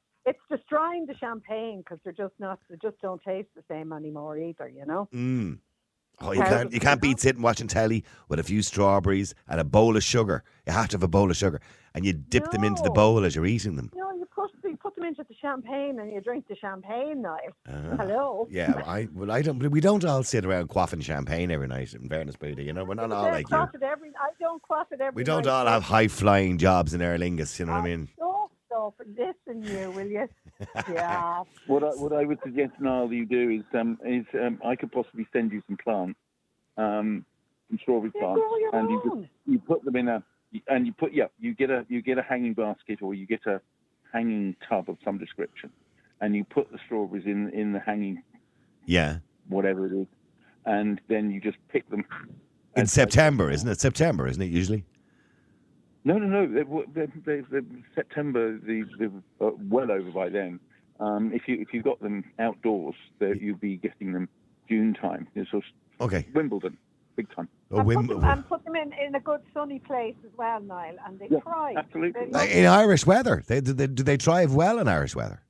destroying 0.49 1.05
the 1.05 1.15
champagne 1.15 1.79
because 1.79 1.99
they're 2.03 2.13
just 2.13 2.33
not. 2.39 2.59
They 2.69 2.77
just 2.81 2.99
don't 3.01 3.21
taste 3.21 3.49
the 3.55 3.63
same 3.67 3.93
anymore 3.93 4.37
either. 4.37 4.69
You 4.69 4.85
know. 4.85 5.07
Mm. 5.13 5.59
Oh, 6.23 6.31
you 6.33 6.41
can't 6.41 6.71
you 6.71 6.79
can't 6.79 7.01
beat 7.01 7.19
sitting 7.19 7.41
watching 7.41 7.67
telly 7.67 8.03
with 8.29 8.39
a 8.39 8.43
few 8.43 8.61
strawberries 8.61 9.33
and 9.47 9.59
a 9.59 9.63
bowl 9.63 9.97
of 9.97 10.03
sugar. 10.03 10.43
You 10.67 10.73
have 10.73 10.89
to 10.89 10.95
have 10.95 11.03
a 11.03 11.07
bowl 11.07 11.31
of 11.31 11.37
sugar, 11.37 11.59
and 11.95 12.05
you 12.05 12.13
dip 12.13 12.51
them 12.51 12.63
into 12.63 12.83
the 12.83 12.91
bowl 12.91 13.23
as 13.25 13.35
you're 13.35 13.45
eating 13.45 13.75
them. 13.75 13.91
Know, 13.95 14.11
you 14.11 14.27
put 14.33 14.51
you 14.63 14.77
put 14.77 14.95
them 14.95 15.05
into 15.05 15.23
the 15.27 15.33
champagne 15.41 15.99
and 15.99 16.11
you 16.11 16.21
drink 16.21 16.47
the 16.47 16.55
champagne 16.55 17.23
now. 17.23 17.37
Uh, 17.67 17.97
Hello. 17.97 18.47
Yeah, 18.51 18.81
I 18.85 19.07
well, 19.13 19.31
I 19.31 19.41
don't. 19.41 19.57
We 19.59 19.81
don't 19.81 20.05
all 20.05 20.21
sit 20.23 20.45
around 20.45 20.69
quaffing 20.69 21.01
champagne 21.01 21.49
every 21.49 21.67
night. 21.67 21.93
In 21.93 22.07
fairness, 22.07 22.35
Booty, 22.35 22.65
you 22.65 22.73
know, 22.73 22.83
we're 22.83 22.93
not 22.93 23.11
all 23.11 23.23
like 23.23 23.49
you. 23.49 23.57
every, 23.57 24.09
I 24.09 24.29
don't 24.39 24.61
quaff 24.61 24.91
it 24.91 25.01
every 25.01 25.15
We 25.15 25.23
don't 25.23 25.45
night, 25.45 25.51
all 25.51 25.65
have 25.65 25.83
high 25.83 26.07
flying 26.07 26.59
jobs 26.59 26.93
in 26.93 27.01
Aer 27.01 27.17
Lingus. 27.17 27.57
You 27.57 27.65
know 27.65 27.73
what 27.73 27.81
I 27.81 27.85
mean? 27.85 28.09
Stop, 28.81 28.95
stop. 28.95 29.07
Listen, 29.47 29.63
you 29.63 29.91
will 29.91 30.07
you? 30.07 30.27
Yeah. 30.89 31.43
What 31.67 31.83
I, 31.83 31.87
what 31.87 32.13
I 32.13 32.23
would 32.25 32.39
suggest, 32.43 32.73
Niall, 32.79 33.11
you 33.11 33.25
do 33.25 33.49
is 33.49 33.63
um, 33.79 33.97
is 34.05 34.25
um, 34.33 34.59
I 34.65 34.75
could 34.75 34.91
possibly 34.91 35.25
send 35.33 35.51
you 35.51 35.61
some 35.67 35.77
plants, 35.77 36.19
um, 36.77 37.25
some 37.69 37.79
strawberry 37.81 38.11
Yeah, 38.15 38.21
plants, 38.21 38.41
grow 38.41 38.57
your 38.57 38.75
and 38.75 38.89
you 38.89 39.01
just, 39.03 39.31
you 39.47 39.59
put 39.59 39.83
them 39.83 39.95
in 39.95 40.07
a 40.07 40.23
and 40.67 40.85
you 40.85 40.93
put 40.93 41.13
yeah 41.13 41.25
you 41.39 41.53
get 41.55 41.69
a 41.71 41.85
you 41.89 42.01
get 42.01 42.17
a 42.17 42.21
hanging 42.21 42.53
basket 42.53 43.01
or 43.01 43.13
you 43.13 43.25
get 43.25 43.45
a 43.47 43.59
hanging 44.13 44.55
tub 44.69 44.89
of 44.89 44.97
some 45.03 45.17
description, 45.17 45.71
and 46.21 46.35
you 46.35 46.43
put 46.43 46.71
the 46.71 46.77
strawberries 46.85 47.25
in 47.25 47.49
in 47.49 47.73
the 47.73 47.79
hanging 47.79 48.21
Yeah. 48.85 49.17
whatever 49.49 49.85
it 49.87 49.93
is, 49.93 50.07
and 50.65 51.01
then 51.09 51.31
you 51.31 51.41
just 51.41 51.57
pick 51.69 51.89
them. 51.89 52.03
In 52.75 52.83
as- 52.83 52.91
September, 52.91 53.49
isn't 53.51 53.67
it? 53.67 53.79
September, 53.79 54.27
isn't 54.27 54.41
it 54.41 54.51
usually? 54.51 54.85
No, 56.03 56.17
no, 56.17 56.27
no. 56.45 56.47
They, 56.47 57.05
they, 57.05 57.11
they, 57.25 57.41
they, 57.51 57.65
September, 57.95 58.57
they, 58.57 58.83
they're 58.97 59.11
uh, 59.39 59.51
well 59.69 59.91
over 59.91 60.11
by 60.11 60.29
then. 60.29 60.59
Um, 60.99 61.31
if 61.33 61.47
you 61.47 61.55
if 61.59 61.73
you 61.73 61.81
got 61.81 61.99
them 62.01 62.23
outdoors, 62.39 62.95
they, 63.19 63.33
you'll 63.39 63.57
be 63.57 63.77
getting 63.77 64.13
them 64.13 64.29
June 64.69 64.93
time. 64.93 65.27
It's 65.35 65.49
sort 65.51 65.63
of 65.63 66.05
Okay. 66.05 66.25
Wimbledon, 66.33 66.77
big 67.15 67.27
time. 67.35 67.47
Oh, 67.71 67.79
and, 67.79 67.87
Wim- 67.87 68.07
put 68.07 68.19
them, 68.19 68.23
and 68.29 68.47
put 68.49 68.65
them 68.65 68.75
in, 68.75 68.91
in 68.93 69.15
a 69.15 69.19
good 69.19 69.41
sunny 69.53 69.79
place 69.79 70.15
as 70.25 70.31
well, 70.37 70.59
Niall, 70.61 70.95
and 71.05 71.19
they 71.19 71.27
Yeah, 71.29 71.39
thrive. 71.41 71.77
absolutely. 71.77 72.25
They 72.31 72.39
Uh, 72.39 72.43
in 72.45 72.65
Irish 72.65 73.05
weather, 73.05 73.43
they, 73.47 73.61
do, 73.61 73.73
they, 73.73 73.87
do 73.87 74.01
they 74.03 74.17
thrive 74.17 74.53
well 74.55 74.79
in 74.79 74.87
Irish 74.87 75.15
weather? 75.15 75.41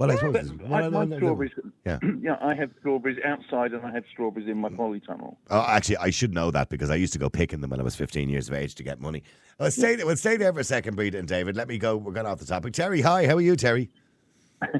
Well, 0.00 0.10
I 0.10 0.14
suppose. 0.14 0.32
But 0.32 0.44
it's- 0.46 0.72
I, 0.72 0.80
well, 0.80 0.90
my 0.90 1.04
no, 1.04 1.04
no, 1.04 1.04
no. 1.04 1.16
strawberries, 1.18 1.52
Yeah. 1.84 1.98
yeah, 2.22 2.36
I 2.40 2.54
have 2.54 2.70
strawberries 2.80 3.18
outside 3.22 3.72
and 3.72 3.84
I 3.84 3.90
have 3.92 4.04
strawberries 4.10 4.48
in 4.48 4.56
my 4.56 4.70
polytunnel. 4.70 5.36
Oh, 5.50 5.64
actually, 5.68 5.98
I 5.98 6.08
should 6.08 6.32
know 6.32 6.50
that 6.52 6.70
because 6.70 6.88
I 6.88 6.94
used 6.94 7.12
to 7.12 7.18
go 7.18 7.28
picking 7.28 7.60
them 7.60 7.68
when 7.68 7.80
I 7.80 7.82
was 7.82 7.96
15 7.96 8.30
years 8.30 8.48
of 8.48 8.54
age 8.54 8.74
to 8.76 8.82
get 8.82 8.98
money. 8.98 9.22
Well, 9.58 9.70
stay, 9.70 9.96
there, 9.96 10.06
well, 10.06 10.16
stay 10.16 10.38
there 10.38 10.54
for 10.54 10.60
a 10.60 10.64
second, 10.64 10.96
Breda 10.96 11.18
and 11.18 11.28
David. 11.28 11.54
Let 11.54 11.68
me 11.68 11.76
go. 11.76 11.98
We're 11.98 12.14
going 12.14 12.24
off 12.24 12.38
the 12.38 12.46
topic. 12.46 12.72
Terry, 12.72 13.02
hi. 13.02 13.26
How 13.26 13.36
are 13.36 13.42
you, 13.42 13.56
Terry? 13.56 13.90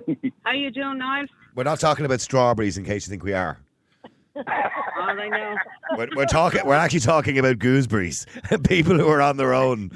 How 0.43 0.53
you 0.53 0.71
doing, 0.71 0.97
Niall? 0.97 1.27
We're 1.55 1.65
not 1.65 1.81
talking 1.81 2.07
about 2.07 2.23
strawberries 2.23 2.79
in 2.79 2.87
case 2.87 3.07
you 3.07 3.11
think 3.11 3.23
we 3.23 3.35
are. 3.35 3.59
All 4.37 4.43
I 4.47 5.29
know. 5.29 5.55
We're, 5.99 6.09
we're 6.17 6.25
talking. 6.25 6.63
We're 6.65 6.77
actually 6.77 7.01
talking 7.01 7.39
about 7.39 7.59
gooseberries, 7.59 8.25
people 8.67 8.97
who 8.97 9.09
are 9.09 9.21
on 9.21 9.37
their 9.37 9.53
own. 9.53 9.91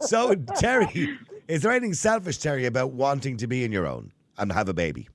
So, 0.00 0.34
Terry, 0.56 1.16
is 1.46 1.62
there 1.62 1.70
anything 1.70 1.94
selfish, 1.94 2.38
Terry, 2.38 2.66
about 2.66 2.90
wanting 2.90 3.36
to 3.36 3.46
be 3.46 3.62
in 3.62 3.70
your 3.70 3.86
own 3.86 4.10
and 4.38 4.52
have 4.52 4.68
a 4.68 4.74
baby? 4.74 5.08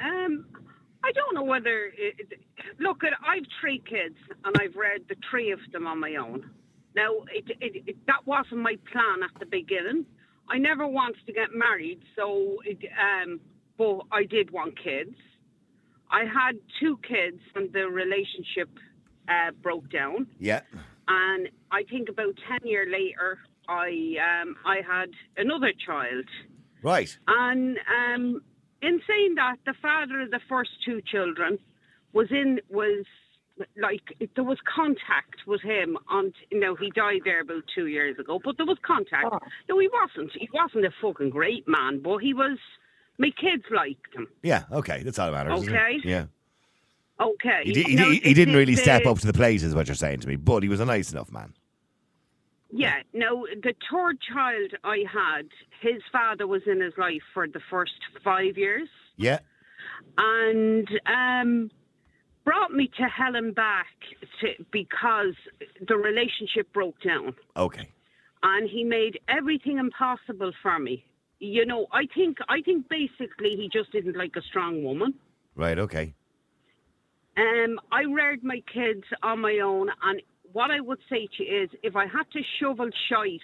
Um, 0.00 0.46
I 1.04 1.12
don't 1.12 1.34
know 1.34 1.44
whether. 1.44 1.92
It, 1.96 2.40
look, 2.78 2.98
I've 3.04 3.44
three 3.60 3.82
kids, 3.88 4.16
and 4.44 4.56
I've 4.60 4.76
read 4.76 5.02
the 5.08 5.16
three 5.30 5.50
of 5.52 5.60
them 5.72 5.86
on 5.86 5.98
my 6.00 6.16
own. 6.16 6.50
Now, 6.94 7.10
it, 7.32 7.44
it, 7.60 7.82
it, 7.86 7.96
that 8.06 8.26
wasn't 8.26 8.60
my 8.60 8.76
plan 8.90 9.22
at 9.22 9.38
the 9.40 9.46
beginning. 9.46 10.04
I 10.48 10.58
never 10.58 10.86
wanted 10.86 11.24
to 11.26 11.32
get 11.32 11.54
married, 11.54 12.00
so 12.16 12.58
it, 12.64 12.78
um, 13.00 13.40
but 13.78 14.00
I 14.12 14.24
did 14.24 14.50
want 14.50 14.76
kids. 14.82 15.14
I 16.10 16.24
had 16.24 16.56
two 16.78 16.98
kids, 17.08 17.40
and 17.54 17.72
the 17.72 17.88
relationship 17.88 18.68
uh, 19.28 19.52
broke 19.62 19.90
down. 19.90 20.26
Yeah. 20.38 20.60
And 21.08 21.48
I 21.70 21.84
think 21.84 22.08
about 22.08 22.34
ten 22.48 22.68
year 22.68 22.86
later, 22.90 23.38
I 23.68 24.16
um, 24.42 24.56
I 24.66 24.80
had 24.86 25.10
another 25.36 25.72
child. 25.86 26.26
Right. 26.82 27.16
And 27.28 27.78
um, 27.88 28.42
in 28.82 29.00
saying 29.06 29.34
that, 29.36 29.56
the 29.66 29.74
father 29.80 30.20
of 30.22 30.30
the 30.30 30.40
first 30.48 30.70
two 30.84 31.00
children 31.02 31.58
was 32.12 32.28
in 32.30 32.60
was 32.68 33.04
like 33.80 34.00
there 34.34 34.44
was 34.44 34.58
contact 34.74 35.36
with 35.46 35.60
him 35.60 35.96
on 36.10 36.32
you 36.50 36.58
know 36.58 36.74
he 36.74 36.90
died 36.90 37.20
there 37.24 37.42
about 37.42 37.62
two 37.74 37.86
years 37.86 38.18
ago 38.18 38.40
but 38.42 38.56
there 38.56 38.66
was 38.66 38.78
contact 38.84 39.26
Oh. 39.30 39.38
no 39.68 39.78
he 39.78 39.88
wasn't 39.92 40.32
he 40.34 40.48
wasn't 40.54 40.86
a 40.86 40.90
fucking 41.02 41.30
great 41.30 41.68
man 41.68 42.00
but 42.02 42.18
he 42.18 42.32
was 42.32 42.58
my 43.18 43.30
kids 43.38 43.62
liked 43.70 44.14
him 44.14 44.26
Yeah. 44.42 44.64
Okay. 44.72 45.02
That's 45.02 45.18
all 45.18 45.30
that 45.30 45.46
matters. 45.46 45.62
isn't? 45.62 45.74
Okay. 45.74 45.98
Yeah. 46.02 46.24
okay 47.20 47.60
He, 47.64 47.72
did, 47.72 47.86
he, 47.86 47.94
Now, 47.94 48.04
did- 48.08 48.12
he 48.14 48.28
the- 48.30 48.34
didn't 48.34 48.54
really 48.54 48.74
the- 48.74 48.82
step 48.82 49.06
up 49.06 49.18
to 49.20 49.26
the 49.26 49.32
plate, 49.34 49.62
is 49.62 49.74
what 49.74 49.86
you're 49.86 49.94
saying 49.94 50.20
to 50.20 50.28
me, 50.28 50.36
but 50.36 50.62
he 50.62 50.68
was 50.68 50.80
a 50.80 50.86
nice 50.86 51.12
enough 51.12 51.30
man. 51.30 51.52
Yeah, 52.74 53.02
no, 53.12 53.46
the 53.62 53.74
third 53.90 54.18
child 54.32 54.72
I 54.82 55.04
had, 55.12 55.46
his 55.82 56.00
father 56.10 56.46
was 56.46 56.62
in 56.66 56.80
his 56.80 56.94
life 56.96 57.20
for 57.34 57.46
the 57.46 57.60
first 57.70 57.92
five 58.24 58.56
years 58.56 58.88
Yeah. 59.16 59.40
and 60.16 60.88
um, 61.06 61.70
brought 62.44 62.72
me 62.72 62.90
to 62.96 63.02
Helen 63.04 63.52
back 63.52 63.86
to, 64.40 64.48
because 64.70 65.34
the 65.86 65.96
relationship 65.96 66.72
broke 66.72 67.00
down 67.02 67.34
Okay. 67.56 67.88
and 68.42 68.68
he 68.70 68.84
made 68.84 69.20
everything 69.28 69.76
impossible 69.78 70.52
for 70.62 70.78
me. 70.78 71.04
You 71.40 71.66
know, 71.66 71.88
I 71.92 72.06
think 72.14 72.38
I 72.48 72.62
think 72.62 72.88
basically 72.88 73.56
he 73.56 73.68
just 73.72 73.90
didn't 73.92 74.16
like 74.16 74.36
a 74.36 74.42
strong 74.42 74.82
woman. 74.84 75.12
Right. 75.56 75.78
Okay. 75.78 76.14
Um, 77.36 77.80
I 77.90 78.02
reared 78.02 78.44
my 78.44 78.62
kids 78.72 79.02
on 79.22 79.40
my 79.40 79.58
own, 79.58 79.88
and 80.02 80.22
what 80.52 80.70
I 80.70 80.80
would 80.80 80.98
say 81.08 81.28
to 81.36 81.44
you 81.44 81.62
is, 81.64 81.70
if 81.82 81.96
I 81.96 82.06
had 82.06 82.24
to 82.32 82.40
shovel 82.60 82.88
shite, 83.08 83.40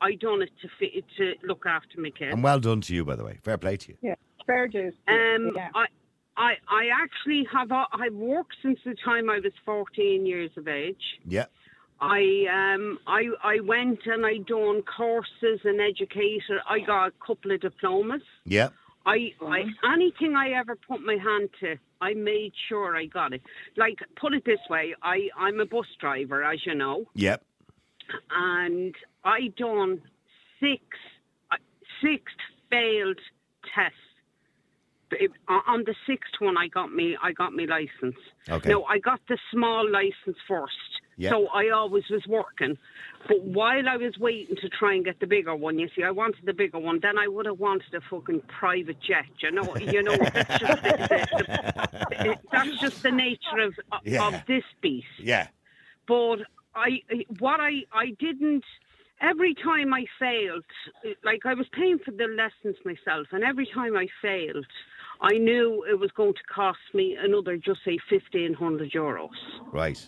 I 0.00 0.14
done 0.14 0.42
it 0.42 0.50
to 0.62 0.68
fit, 0.78 1.04
to 1.18 1.34
look 1.46 1.64
after 1.66 2.00
my 2.00 2.10
kids. 2.10 2.32
And 2.32 2.42
well 2.42 2.60
done 2.60 2.80
to 2.82 2.94
you, 2.94 3.04
by 3.04 3.16
the 3.16 3.24
way. 3.24 3.38
Fair 3.42 3.58
play 3.58 3.76
to 3.76 3.92
you. 3.92 3.98
Yeah. 4.00 4.14
Fair 4.46 4.68
dues. 4.68 4.94
Um, 5.08 5.52
yeah. 5.54 5.68
I, 5.74 5.86
I, 6.36 6.52
I 6.68 6.88
actually 7.02 7.46
have 7.52 7.70
uh, 7.70 7.84
I've 7.92 8.14
worked 8.14 8.56
since 8.62 8.78
the 8.84 8.96
time 9.04 9.28
I 9.28 9.40
was 9.40 9.52
14 9.64 10.24
years 10.26 10.50
of 10.56 10.68
age. 10.68 11.02
Yeah. 11.26 11.46
I 12.00 12.46
um 12.50 12.98
I 13.06 13.24
I 13.44 13.60
went 13.60 14.00
and 14.06 14.24
I 14.24 14.38
done 14.38 14.82
courses 14.82 15.60
and 15.64 15.80
educator. 15.82 16.62
I 16.66 16.78
got 16.80 17.08
a 17.08 17.12
couple 17.26 17.52
of 17.52 17.60
diplomas. 17.60 18.22
Yeah. 18.46 18.70
I, 19.06 19.32
I 19.42 19.62
anything 19.94 20.34
I 20.36 20.50
ever 20.50 20.76
put 20.76 21.00
my 21.00 21.14
hand 21.16 21.48
to, 21.60 21.76
I 22.00 22.14
made 22.14 22.52
sure 22.68 22.96
I 22.96 23.06
got 23.06 23.32
it. 23.32 23.42
Like 23.76 23.98
put 24.20 24.34
it 24.34 24.44
this 24.44 24.60
way, 24.68 24.94
I 25.02 25.28
I'm 25.38 25.60
a 25.60 25.66
bus 25.66 25.86
driver, 26.00 26.44
as 26.44 26.58
you 26.66 26.74
know, 26.74 27.06
Yep. 27.14 27.42
and 28.30 28.94
I 29.24 29.48
done 29.56 30.02
six 30.60 30.82
uh, 31.50 31.56
six 32.02 32.24
failed 32.70 33.18
tests. 33.74 33.96
It- 35.12 35.32
on 35.48 35.82
the 35.86 35.94
sixth 36.06 36.34
one, 36.38 36.56
I 36.56 36.68
got 36.68 36.92
me 36.92 37.16
I 37.22 37.32
got 37.32 37.52
me 37.52 37.66
license. 37.66 38.20
Okay. 38.48 38.68
No, 38.70 38.84
I 38.84 38.98
got 38.98 39.20
the 39.28 39.38
small 39.52 39.90
license 39.90 40.38
first. 40.46 40.99
Yeah. 41.20 41.30
So 41.30 41.48
I 41.48 41.68
always 41.70 42.04
was 42.10 42.26
working. 42.26 42.78
But 43.28 43.42
while 43.42 43.86
I 43.88 43.96
was 43.98 44.16
waiting 44.18 44.56
to 44.56 44.68
try 44.70 44.94
and 44.94 45.04
get 45.04 45.20
the 45.20 45.26
bigger 45.26 45.54
one, 45.54 45.78
you 45.78 45.88
see, 45.94 46.02
I 46.02 46.10
wanted 46.10 46.46
the 46.46 46.54
bigger 46.54 46.78
one. 46.78 46.98
Then 47.02 47.18
I 47.18 47.28
would 47.28 47.44
have 47.44 47.58
wanted 47.60 47.92
a 47.94 48.00
fucking 48.08 48.40
private 48.48 48.96
jet. 49.02 49.26
You 49.42 49.50
know, 49.50 49.76
you 49.76 50.02
know, 50.02 50.16
that's 50.32 50.58
just 50.58 50.82
the, 50.82 50.96
the, 51.10 52.16
the, 52.24 52.38
that's 52.50 52.78
just 52.80 53.02
the 53.02 53.10
nature 53.10 53.58
of 53.60 53.74
Yeah. 54.04 54.26
of 54.26 54.34
this 54.46 54.64
beast 54.80 55.06
Yeah. 55.18 55.48
but 56.06 56.38
I 56.74 57.02
what 57.38 57.60
I 57.60 57.84
I 57.92 58.06
didn't 58.18 58.64
every 59.20 59.54
time 59.54 59.92
I 59.92 60.06
failed 60.18 60.64
like 61.22 61.44
I 61.44 61.52
was 61.54 61.66
paying 61.72 61.98
for 61.98 62.12
the 62.12 62.28
lessons 62.42 62.76
myself 62.84 63.26
and 63.32 63.44
every 63.44 63.66
time 63.66 63.94
I 63.96 64.06
failed 64.22 64.66
I 65.20 65.32
knew 65.36 65.84
it 65.90 65.98
was 65.98 66.10
going 66.12 66.32
to 66.34 66.44
cost 66.60 66.78
me 66.94 67.16
another 67.20 67.56
just 67.58 67.80
say 67.84 67.98
1500 68.10 68.92
euros 68.92 69.28
Right. 69.72 70.00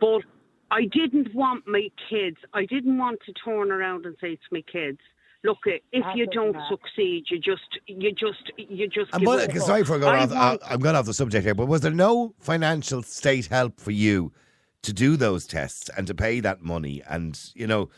but 0.00 0.22
I 0.70 0.84
didn't 0.84 1.34
want 1.34 1.66
my 1.66 1.88
kids 2.10 2.36
I 2.54 2.64
didn't 2.66 2.98
want 2.98 3.20
to 3.26 3.32
turn 3.32 3.70
around 3.70 4.04
and 4.06 4.16
say 4.20 4.34
to 4.36 4.42
my 4.50 4.62
kids 4.62 4.98
look 5.44 5.58
if 5.66 6.04
you 6.14 6.26
don't 6.26 6.52
not. 6.52 6.68
succeed 6.68 7.24
you 7.30 7.38
just 7.38 7.78
you 7.86 8.10
just 8.12 8.50
you 8.56 8.88
just 8.88 9.12
And 9.12 9.20
give 9.20 9.26
but, 9.26 9.56
up. 9.56 9.62
sorry 9.62 9.84
for 9.84 9.98
going 9.98 10.16
I 10.16 10.22
off. 10.24 10.30
want- 10.30 10.62
I, 10.64 10.72
I'm 10.74 10.80
going 10.80 10.96
off 10.96 11.06
the 11.06 11.14
subject 11.14 11.44
here, 11.44 11.54
but 11.54 11.66
was 11.66 11.82
there 11.82 11.92
no 11.92 12.34
financial 12.40 13.02
state 13.02 13.46
help 13.46 13.78
for 13.80 13.92
you 13.92 14.32
to 14.82 14.92
do 14.92 15.16
those 15.16 15.46
tests 15.46 15.88
and 15.96 16.06
to 16.08 16.14
pay 16.14 16.40
that 16.40 16.62
money? 16.62 17.02
And 17.08 17.38
you 17.54 17.66
know, 17.68 17.90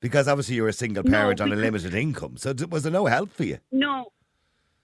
because 0.00 0.28
obviously 0.28 0.56
you're 0.56 0.68
a 0.68 0.72
single 0.74 1.04
No, 1.04 1.10
parent 1.10 1.40
on 1.40 1.52
a 1.52 1.56
limited 1.56 1.94
income, 1.94 2.36
so 2.36 2.52
d- 2.52 2.66
was 2.66 2.82
there 2.82 2.92
no 2.92 3.06
help 3.06 3.32
for 3.32 3.44
you? 3.44 3.58
no 3.72 4.06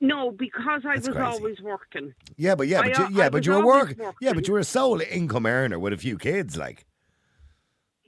no 0.00 0.30
because 0.30 0.82
I 0.86 0.94
That's 0.94 1.08
was 1.08 1.16
crazy. 1.16 1.30
always 1.38 1.60
working 1.60 2.14
Yeah, 2.38 2.54
but 2.54 2.66
yeah, 2.68 2.80
I, 2.80 2.88
but 2.88 2.98
you, 2.98 3.04
uh, 3.04 3.08
yeah, 3.10 3.26
I 3.26 3.28
but 3.28 3.44
you 3.44 3.52
were 3.52 3.58
always 3.58 3.96
working. 3.98 4.12
Yeah, 4.22 4.32
but 4.32 4.48
you 4.48 4.54
were 4.54 4.60
a 4.60 4.64
sole 4.64 5.02
income 5.02 5.44
earner 5.44 5.78
with 5.78 5.92
a 5.92 5.98
few 5.98 6.16
kids, 6.16 6.56
like. 6.56 6.86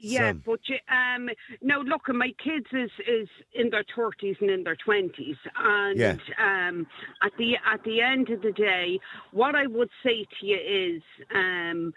Yeah, 0.05 0.33
but 0.33 0.59
you, 0.67 0.77
um, 0.91 1.29
now 1.63 1.81
look, 1.81 2.03
at 2.09 2.15
my 2.17 2.33
kids 2.43 2.67
is 2.73 2.91
is 3.07 3.29
in 3.55 3.71
their 3.71 3.85
thirties 3.95 4.37
and 4.41 4.51
in 4.51 4.65
their 4.65 4.77
twenties, 4.77 5.37
and 5.57 5.99
Yeah. 5.99 6.17
um, 6.39 6.87
at 7.23 7.33
the 7.39 7.55
at 7.73 7.85
the 7.85 8.01
end 8.01 8.29
of 8.31 8.43
the 8.43 8.51
day, 8.51 8.99
what 9.31 9.55
I 9.55 9.67
would 9.69 9.91
say 10.03 10.27
to 10.41 10.47
you 10.47 10.59
is, 10.59 11.03
um, 11.33 11.95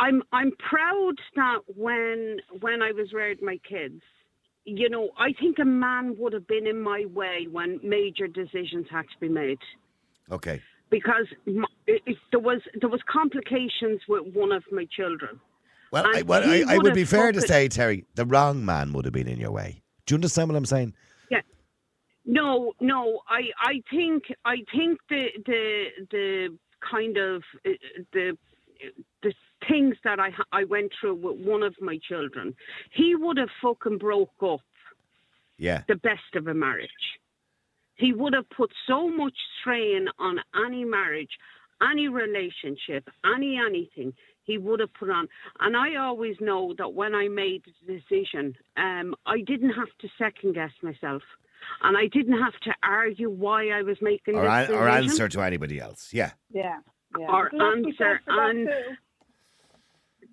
I'm 0.00 0.22
I'm 0.32 0.50
proud 0.68 1.14
that 1.36 1.60
when 1.76 2.40
when 2.60 2.82
I 2.82 2.90
was 2.90 3.12
rearing 3.12 3.38
my 3.42 3.58
kids, 3.68 4.02
you 4.64 4.88
know, 4.88 5.10
I 5.16 5.32
think 5.40 5.60
a 5.60 5.64
man 5.64 6.16
would 6.18 6.32
have 6.32 6.48
been 6.48 6.66
in 6.66 6.80
my 6.80 7.04
way 7.14 7.46
when 7.50 7.78
major 7.82 8.26
decisions 8.26 8.86
had 8.90 9.02
to 9.02 9.18
be 9.20 9.28
made 9.28 9.60
Okay. 10.32 10.60
because 10.90 11.26
m 11.46 11.64
it, 11.86 12.02
it, 12.06 12.16
there 12.32 12.40
was 12.40 12.60
there 12.80 12.90
was 12.90 13.00
complications 13.08 14.00
with 14.08 14.24
one 14.34 14.50
of 14.50 14.64
my 14.72 14.84
children. 14.96 15.40
Well, 15.90 16.04
I, 16.06 16.22
well, 16.22 16.42
I, 16.44 16.64
I 16.68 16.78
would 16.78 16.94
be 16.94 17.04
fair 17.04 17.32
to 17.32 17.40
say, 17.40 17.68
Terry, 17.68 18.04
the 18.14 18.26
wrong 18.26 18.64
man 18.64 18.92
would 18.92 19.04
have 19.04 19.14
been 19.14 19.28
in 19.28 19.38
your 19.38 19.50
way. 19.50 19.82
Do 20.06 20.14
you 20.14 20.16
understand 20.16 20.48
what 20.48 20.56
I'm 20.56 20.66
saying? 20.66 20.94
Yeah. 21.30 21.40
No, 22.24 22.72
no. 22.80 23.20
I, 23.28 23.50
I 23.58 23.82
think, 23.90 24.24
I 24.44 24.56
think 24.74 24.98
the, 25.08 25.26
the, 25.46 25.84
the 26.10 26.58
kind 26.90 27.16
of 27.16 27.42
uh, 27.66 27.70
the, 28.12 28.36
the 29.22 29.32
things 29.68 29.96
that 30.04 30.20
I, 30.20 30.30
I 30.52 30.64
went 30.64 30.92
through 31.00 31.16
with 31.16 31.46
one 31.46 31.62
of 31.62 31.74
my 31.80 31.98
children, 32.08 32.54
he 32.92 33.14
would 33.14 33.38
have 33.38 33.48
fucking 33.62 33.98
broke 33.98 34.30
up 34.42 34.60
Yeah. 35.56 35.82
the 35.88 35.96
best 35.96 36.34
of 36.34 36.46
a 36.46 36.54
marriage. 36.54 36.90
He 37.96 38.12
would 38.12 38.34
have 38.34 38.48
put 38.50 38.70
so 38.86 39.08
much 39.08 39.34
strain 39.60 40.06
on 40.18 40.38
any 40.54 40.84
marriage, 40.84 41.32
any 41.82 42.08
relationship, 42.08 43.08
any 43.24 43.58
anything. 43.58 44.12
He 44.48 44.56
would 44.56 44.80
have 44.80 44.92
put 44.94 45.10
on, 45.10 45.28
and 45.60 45.76
I 45.76 45.96
always 45.96 46.36
know 46.40 46.74
that 46.78 46.94
when 46.94 47.14
I 47.14 47.28
made 47.28 47.62
the 47.86 47.98
decision, 48.00 48.56
um, 48.78 49.14
I 49.26 49.42
didn't 49.42 49.74
have 49.80 49.92
to 50.00 50.08
second 50.18 50.54
guess 50.54 50.72
myself, 50.82 51.22
and 51.82 51.96
I 51.98 52.06
didn't 52.06 52.38
have 52.46 52.58
to 52.62 52.72
argue 52.82 53.28
why 53.30 53.68
I 53.68 53.82
was 53.82 53.98
making 54.00 54.36
Or, 54.36 54.42
this 54.44 54.50
an, 54.50 54.60
decision. 54.60 54.82
or 54.82 54.88
answer 54.88 55.28
to 55.28 55.40
anybody 55.42 55.78
else. 55.80 56.14
Yeah. 56.14 56.32
Yeah. 56.50 56.78
yeah. 57.18 57.26
Or 57.30 57.50
There's 57.52 57.60
a 57.60 57.64
lot 57.64 57.74
to 57.76 57.82
be 57.82 57.94
said 57.98 58.06
answer 58.06 58.22
for 58.24 58.50
and- 58.50 58.68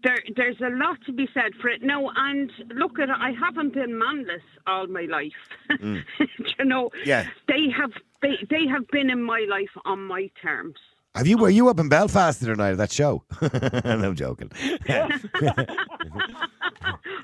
there, 0.03 0.17
there's 0.35 0.61
a 0.61 0.69
lot 0.69 0.97
to 1.07 1.11
be 1.13 1.27
said 1.33 1.51
for 1.61 1.67
it. 1.69 1.81
No, 1.81 2.11
and 2.15 2.51
look 2.75 2.99
at 2.99 3.09
I 3.09 3.31
haven't 3.31 3.73
been 3.73 3.93
manless 3.99 4.43
all 4.67 4.87
my 4.87 5.05
life. 5.09 5.31
you 5.81 6.63
know, 6.65 6.91
Yeah. 7.03 7.27
they 7.47 7.69
have 7.75 7.91
they, 8.21 8.35
they 8.49 8.67
have 8.67 8.87
been 8.89 9.09
in 9.09 9.21
my 9.23 9.45
life 9.49 9.71
on 9.83 9.99
my 10.05 10.29
terms. 10.41 10.75
Have 11.15 11.27
you 11.27 11.37
were 11.37 11.49
you 11.49 11.69
up 11.69 11.79
in 11.79 11.87
Belfast 11.89 12.39
the 12.41 12.47
other 12.47 12.55
night 12.55 12.71
at 12.71 12.77
that 12.77 12.91
show? 12.91 13.23
no, 13.41 13.49
I'm 13.83 14.15
joking. 14.15 14.51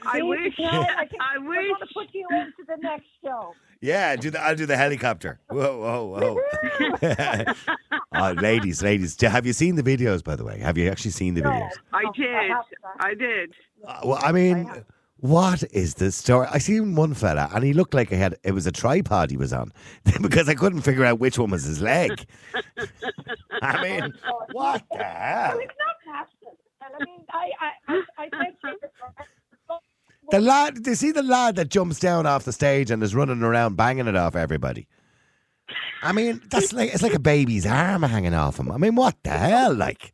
I 0.04 0.18
See, 0.18 0.22
wish. 0.24 0.54
no, 0.60 0.68
I, 0.70 1.06
think 1.06 1.22
I 1.22 1.38
we're 1.40 1.56
going 1.56 1.66
to 1.68 1.76
wish. 1.82 1.94
put 1.94 2.08
you 2.14 2.26
into 2.32 2.64
the 2.68 2.78
next 2.82 3.06
show. 3.24 3.54
Yeah, 3.82 4.16
do 4.16 4.30
the, 4.30 4.42
I'll 4.42 4.56
do 4.56 4.66
the 4.66 4.78
helicopter. 4.78 5.40
Whoa, 5.50 5.80
whoa, 5.80 6.40
whoa. 7.02 7.54
oh, 8.14 8.32
ladies, 8.42 8.82
ladies, 8.84 9.20
have 9.22 9.46
you 9.46 9.54
seen 9.54 9.76
the 9.76 9.84
videos? 9.84 10.24
By 10.24 10.36
the 10.36 10.44
way, 10.44 10.60
have 10.60 10.78
you 10.78 10.90
actually 10.90 11.12
seen 11.12 11.34
the 11.34 11.42
No. 11.42 11.50
videos? 11.50 11.72
I 11.94 12.04
did. 12.16 12.50
have 12.52 12.66
that. 12.84 13.06
I 13.06 13.14
did. 13.14 13.54
Uh, 13.86 14.00
well, 14.06 14.20
I 14.22 14.32
mean, 14.32 14.72
what 15.22 15.64
is 15.72 15.96
the 15.96 16.12
story? 16.12 16.48
I 16.52 16.58
seen 16.58 16.96
one 16.96 17.14
fella, 17.14 17.50
and 17.54 17.64
he 17.64 17.74
looked 17.74 17.94
like 17.94 18.10
he 18.10 18.16
had 18.16 18.36
it 18.44 18.52
was 18.52 18.68
a 18.68 18.72
tripod 18.72 19.32
he 19.32 19.38
was 19.38 19.54
on 19.54 19.72
because 20.22 20.50
I 20.50 20.56
couldn't 20.56 20.82
figure 20.82 21.06
out 21.06 21.20
which 21.20 21.38
one 21.40 21.52
was 21.52 21.64
his 21.64 21.82
leg. 21.82 22.26
I 23.62 23.82
mean, 23.84 24.14
what 24.52 24.84
the 24.92 25.04
hell? 25.04 25.60
It's 25.60 25.74
not 25.78 25.96
natural. 26.16 26.58
And 26.84 26.96
I 27.00 27.06
mean, 27.06 27.26
I, 27.32 27.52
I, 27.60 27.72
I, 27.88 28.24
I 28.24 28.30
said 28.32 28.56
to 28.62 28.68
you, 28.70 29.78
The 30.32 30.40
lad, 30.40 30.82
do 30.84 30.90
you 30.90 30.96
see 30.96 31.12
the 31.12 31.24
lad 31.24 31.56
that 31.58 31.70
jumps 31.70 32.00
down 32.00 32.26
off 32.26 32.44
the 32.44 32.52
stage 32.54 32.90
and 32.90 33.04
is 33.04 33.14
running 33.14 33.44
around 33.44 33.76
banging 33.78 34.08
it 34.08 34.16
off 34.16 34.36
everybody? 34.36 34.88
I 36.02 36.14
mean, 36.14 36.42
that's 36.50 36.74
like 36.74 36.94
it's 36.94 37.04
like 37.04 37.14
a 37.14 37.20
baby's 37.20 37.66
arm 37.68 38.02
hanging 38.02 38.34
off 38.34 38.60
him. 38.60 38.72
I 38.72 38.78
mean, 38.78 38.96
what 38.96 39.16
the 39.24 39.30
hell? 39.30 39.74
Like, 39.76 40.14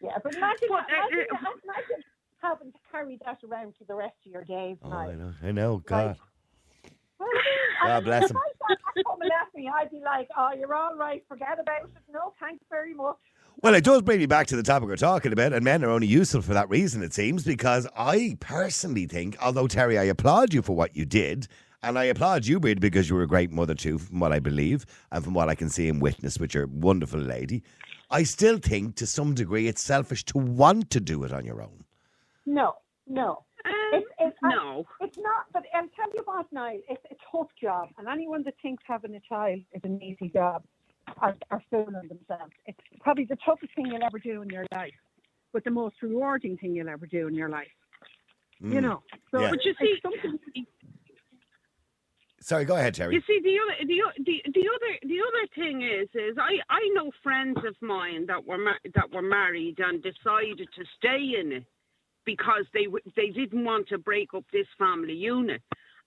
yeah, 0.00 0.16
but 0.22 0.34
imagine, 0.34 0.68
But, 0.70 0.78
uh, 0.78 0.82
imagine, 0.88 1.26
uh, 1.32 1.36
imagine 1.36 1.36
having 1.44 1.57
to 1.57 1.57
carry 3.08 3.20
that 3.24 3.46
around 3.46 3.74
for 3.78 3.84
the 3.84 3.94
rest 3.94 4.16
of 4.26 4.32
your 4.32 4.44
days. 4.44 4.76
oh. 4.82 4.92
I 4.92 5.14
know, 5.14 5.32
I 5.42 5.52
know, 5.52 5.78
God. 5.78 6.16
Well, 7.18 7.28
God 7.84 8.04
bless 8.04 8.30
if. 8.30 8.36
I 8.36 8.40
saw 8.40 8.40
that 8.68 9.04
coming 9.04 9.28
at 9.28 9.54
me, 9.54 9.70
I'd 9.72 9.90
be 9.90 10.00
like, 10.04 10.28
"Oh, 10.36 10.50
you're 10.56 10.74
all 10.74 10.96
right. 10.96 11.24
Forget 11.28 11.58
about 11.60 11.84
it. 11.84 11.90
No, 12.12 12.32
thanks 12.40 12.64
very 12.70 12.94
much." 12.94 13.16
Well, 13.62 13.74
it 13.74 13.82
does 13.82 14.02
bring 14.02 14.18
me 14.18 14.26
back 14.26 14.46
to 14.48 14.56
the 14.56 14.62
topic 14.62 14.88
we're 14.88 14.96
talking 14.96 15.32
about, 15.32 15.52
and 15.52 15.64
men 15.64 15.84
are 15.84 15.90
only 15.90 16.06
useful 16.06 16.42
for 16.42 16.54
that 16.54 16.68
reason, 16.70 17.02
it 17.02 17.12
seems, 17.12 17.42
because 17.42 17.88
I 17.96 18.36
personally 18.38 19.06
think, 19.06 19.36
although 19.42 19.66
Terry, 19.66 19.98
I 19.98 20.04
applaud 20.04 20.54
you 20.54 20.62
for 20.62 20.76
what 20.76 20.94
you 20.94 21.04
did, 21.04 21.48
and 21.82 21.98
I 21.98 22.04
applaud 22.04 22.46
you, 22.46 22.60
Brid, 22.60 22.80
because 22.80 23.10
you 23.10 23.16
were 23.16 23.22
a 23.22 23.28
great 23.28 23.50
mother 23.50 23.74
too, 23.74 23.98
from 23.98 24.20
what 24.20 24.32
I 24.32 24.38
believe, 24.38 24.86
and 25.10 25.24
from 25.24 25.34
what 25.34 25.48
I 25.48 25.56
can 25.56 25.70
see 25.70 25.88
and 25.88 26.00
witness 26.00 26.38
with 26.38 26.54
your 26.54 26.68
wonderful 26.68 27.18
lady. 27.18 27.64
I 28.10 28.22
still 28.22 28.58
think, 28.58 28.94
to 28.96 29.06
some 29.08 29.34
degree, 29.34 29.66
it's 29.66 29.82
selfish 29.82 30.24
to 30.26 30.38
want 30.38 30.90
to 30.90 31.00
do 31.00 31.24
it 31.24 31.32
on 31.32 31.44
your 31.44 31.60
own. 31.60 31.84
No, 32.46 32.74
no, 33.08 33.44
Um, 33.64 33.72
it's, 33.92 34.06
it's 34.20 34.36
I- 34.42 34.54
no. 34.54 34.86
it's 35.00 35.16
not. 35.18 35.46
But 35.52 35.64
I'll 35.74 35.88
tell 35.96 36.10
you 36.14 36.22
what, 36.24 36.46
now 36.52 36.70
it's 36.72 37.04
a 37.10 37.14
tough 37.30 37.48
job, 37.60 37.88
and 37.98 38.06
anyone 38.08 38.42
that 38.44 38.54
thinks 38.62 38.82
having 38.86 39.14
a 39.14 39.20
child 39.28 39.60
is 39.72 39.80
an 39.84 40.02
easy 40.02 40.28
job 40.30 40.62
are, 41.18 41.34
are 41.50 41.62
fooling 41.70 41.92
themselves. 42.08 42.52
It's 42.66 42.78
probably 43.00 43.24
the 43.24 43.36
toughest 43.44 43.74
thing 43.74 43.86
you'll 43.86 44.04
ever 44.04 44.18
do 44.18 44.42
in 44.42 44.50
your 44.50 44.66
life, 44.72 44.92
but 45.52 45.64
the 45.64 45.70
most 45.70 45.96
rewarding 46.02 46.56
thing 46.58 46.74
you'll 46.74 46.88
ever 46.88 47.06
do 47.06 47.26
in 47.28 47.34
your 47.34 47.48
life. 47.48 47.68
You 48.60 48.80
know, 48.80 49.02
so 49.30 49.38
Mm. 49.38 49.42
Yeah. 49.42 49.50
But 49.50 49.64
you 49.64 49.74
see, 49.80 49.96
something 50.02 50.38
Sorry, 52.40 52.64
go 52.64 52.76
ahead, 52.76 52.94
Terry. 52.94 53.14
You 53.14 53.20
see, 53.26 53.40
the 53.42 53.56
other, 53.58 53.86
the, 53.86 54.02
o- 54.02 54.22
the, 54.24 54.42
the 54.54 54.68
other, 54.74 54.98
the 55.02 55.18
other 55.20 55.46
thing 55.54 55.82
is, 55.82 56.08
is 56.14 56.36
I, 56.38 56.58
I 56.72 56.80
know 56.94 57.10
friends 57.22 57.58
of 57.66 57.74
mine 57.82 58.26
that 58.26 58.44
were 58.46 58.58
ma- 58.58 58.78
that 58.94 59.10
were 59.12 59.22
married 59.22 59.78
and 59.80 60.02
decided 60.02 60.68
to 60.76 60.84
stay 60.96 61.34
in 61.40 61.52
it 61.52 61.64
because 62.32 62.64
they 62.74 62.86
they 63.16 63.30
didn't 63.30 63.64
want 63.64 63.88
to 63.88 63.96
break 63.98 64.34
up 64.34 64.44
this 64.52 64.66
family 64.78 65.14
unit. 65.14 65.62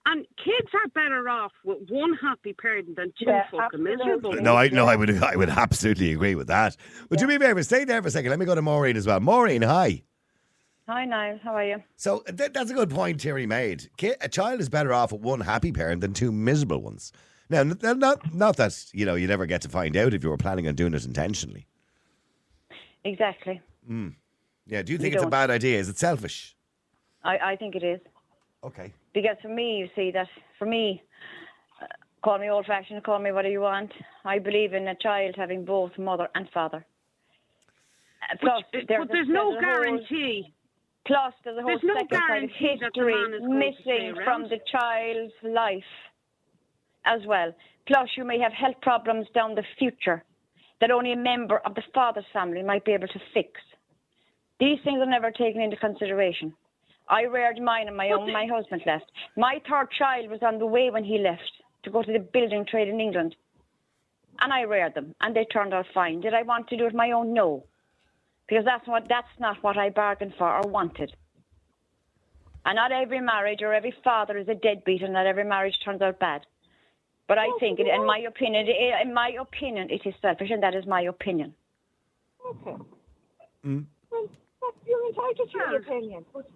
And 0.05 0.25
kids 0.37 0.69
are 0.73 0.87
better 0.95 1.29
off 1.29 1.51
with 1.63 1.79
one 1.89 2.13
happy 2.21 2.53
parent 2.53 2.95
than 2.95 3.09
two 3.19 3.25
Yeah, 3.27 3.43
fucking 3.51 3.61
absolutely. 3.65 3.95
miserable. 4.05 4.33
No, 4.41 4.55
I 4.55 4.67
no, 4.69 4.85
I 4.87 4.95
would, 4.95 5.11
I 5.23 5.35
would 5.35 5.49
absolutely 5.49 6.11
agree 6.11 6.35
with 6.35 6.47
that. 6.47 6.75
Would 7.09 7.21
you 7.21 7.27
be 7.27 7.35
a 7.35 7.39
favour? 7.39 7.61
Stay 7.63 7.83
there 7.85 8.01
for 8.01 8.07
a 8.07 8.11
second. 8.11 8.29
Let 8.31 8.39
me 8.39 8.45
go 8.45 8.55
to 8.55 8.61
Maureen 8.63 8.97
as 8.97 9.05
well. 9.07 9.19
Maureen, 9.19 9.61
hi. 9.63 10.01
Hi, 10.87 11.05
Niall. 11.05 11.39
How 11.43 11.53
are 11.55 11.63
you? 11.63 11.83
So 11.97 12.19
th- 12.21 12.51
that's 12.53 12.71
a 12.71 12.73
good 12.73 12.89
point 12.89 13.19
Terry 13.21 13.45
made. 13.45 13.89
Ki- 13.97 14.15
A 14.21 14.27
child 14.27 14.59
is 14.59 14.69
better 14.69 14.91
off 14.93 15.11
with 15.11 15.21
one 15.21 15.39
happy 15.41 15.71
parent 15.71 16.01
than 16.01 16.13
two 16.13 16.31
miserable 16.31 16.81
ones. 16.81 17.11
Now, 17.49 17.59
n- 17.61 17.77
n- 17.83 17.99
not 17.99 18.33
not 18.33 18.57
that 18.57 18.73
you 18.93 19.05
know 19.05 19.15
you 19.15 19.27
never 19.27 19.45
get 19.45 19.61
to 19.61 19.69
find 19.69 19.95
out 19.95 20.13
if 20.15 20.23
you 20.23 20.29
were 20.31 20.37
planning 20.45 20.67
on 20.67 20.75
doing 20.75 20.93
it 20.95 21.05
intentionally. 21.05 21.67
Exactly. 23.03 23.61
Hmm. 23.85 24.09
Yeah, 24.67 24.81
do 24.81 24.91
you 24.93 24.97
We 24.97 25.03
think 25.03 25.13
it's 25.15 25.21
a 25.21 25.25
don't. 25.25 25.31
bad 25.31 25.49
idea? 25.51 25.79
Is 25.79 25.89
it 25.89 25.97
selfish? 25.97 26.55
I, 27.23 27.37
I 27.37 27.55
think 27.55 27.75
it 27.75 27.83
is. 27.83 27.99
Okay. 28.63 28.93
Because 29.13 29.37
for 29.41 29.49
me, 29.49 29.77
you 29.77 29.89
see, 29.95 30.11
that 30.11 30.27
for 30.57 30.65
me, 30.65 31.01
uh, 31.81 31.85
call 32.23 32.37
me 32.39 32.49
old 32.49 32.65
fashioned, 32.65 33.03
call 33.03 33.19
me 33.19 33.31
whatever 33.31 33.51
you 33.51 33.61
want. 33.61 33.91
I 34.23 34.39
believe 34.39 34.73
in 34.73 34.87
a 34.87 34.95
child 34.95 35.35
having 35.37 35.65
both 35.65 35.97
mother 35.97 36.27
and 36.35 36.47
father. 36.53 36.85
Uh, 38.23 38.27
But, 38.33 38.39
plus, 38.41 38.63
there's 38.71 38.85
but 38.87 39.01
a- 39.01 39.05
there's 39.13 39.27
no 39.27 39.51
there's 39.51 39.63
a 39.63 39.65
whole- 39.65 39.81
guarantee. 39.81 40.53
Plus, 41.05 41.33
there's 41.43 41.57
a 41.57 41.61
whole 41.61 41.69
There's 41.71 41.83
no 41.83 41.95
second 41.95 42.09
side 42.11 42.21
of 42.21 42.27
guarantee 42.27 42.77
that 42.79 42.91
the 42.93 43.01
history 43.01 43.13
man 43.15 43.33
is 43.33 43.39
going 43.41 43.59
to 43.73 43.81
stay 43.81 43.91
missing 44.11 44.15
from 44.23 44.41
around. 44.43 44.51
the 44.51 44.59
child's 44.71 45.33
life 45.43 45.91
as 47.05 47.25
well. 47.25 47.51
Plus, 47.87 48.09
you 48.15 48.23
may 48.23 48.37
have 48.37 48.53
health 48.53 48.79
problems 48.81 49.27
down 49.33 49.55
the 49.55 49.63
future 49.79 50.23
that 50.79 50.91
only 50.91 51.11
a 51.13 51.15
member 51.15 51.57
of 51.65 51.73
the 51.73 51.81
father's 51.95 52.27
family 52.31 52.61
might 52.61 52.85
be 52.85 52.91
able 52.93 53.07
to 53.07 53.19
fix. 53.33 53.59
These 54.61 54.79
things 54.83 54.99
are 55.01 55.07
never 55.17 55.31
taken 55.31 55.59
into 55.59 55.75
consideration. 55.75 56.53
I 57.09 57.23
reared 57.23 57.59
mine 57.59 57.87
and 57.87 57.97
my 57.97 58.11
own. 58.11 58.31
My 58.31 58.45
husband 58.45 58.83
left. 58.85 59.11
My 59.35 59.59
third 59.67 59.87
child 59.91 60.29
was 60.29 60.41
on 60.43 60.59
the 60.59 60.67
way 60.67 60.91
when 60.91 61.03
he 61.03 61.17
left 61.17 61.51
to 61.83 61.89
go 61.89 62.03
to 62.03 62.13
the 62.13 62.19
building 62.19 62.63
trade 62.69 62.87
in 62.87 63.01
England. 63.01 63.35
And 64.39 64.53
I 64.53 64.61
reared 64.61 64.93
them, 64.93 65.15
and 65.19 65.35
they 65.35 65.45
turned 65.45 65.73
out 65.73 65.87
fine. 65.93 66.21
Did 66.21 66.35
I 66.35 66.43
want 66.43 66.67
to 66.69 66.77
do 66.77 66.85
it 66.85 66.93
my 66.93 67.11
own? 67.11 67.33
No, 67.33 67.63
because 68.47 68.63
that's 68.63 68.87
what 68.87 69.07
that's 69.09 69.35
not 69.39 69.57
what 69.63 69.77
I 69.77 69.89
bargained 69.89 70.35
for 70.37 70.47
or 70.47 70.61
wanted. 70.69 71.11
And 72.65 72.75
not 72.75 72.91
every 72.91 73.19
marriage 73.19 73.63
or 73.63 73.73
every 73.73 73.95
father 74.03 74.37
is 74.37 74.47
a 74.47 74.53
deadbeat, 74.55 75.01
and 75.01 75.13
not 75.13 75.25
every 75.25 75.43
marriage 75.43 75.77
turns 75.83 76.01
out 76.03 76.19
bad. 76.19 76.45
But 77.27 77.39
I 77.39 77.47
think, 77.59 77.79
it, 77.79 77.87
in 77.87 78.05
my 78.05 78.19
opinion, 78.19 78.67
i- 78.67 79.01
in 79.01 79.11
my 79.13 79.29
opinion, 79.39 79.89
it 79.89 80.05
is 80.05 80.13
selfish, 80.21 80.51
and 80.51 80.61
that 80.61 80.75
is 80.75 80.85
my 80.85 81.01
opinion. 81.01 81.55
Okay. 82.45 82.77
Mm. 83.65 83.85
Well, 84.11 84.27
that's, 84.61 84.77
you're 84.87 85.07
entitled 85.07 85.49
to 85.51 85.57
your 85.57 85.77
opinion. 85.77 86.25
But, 86.33 86.49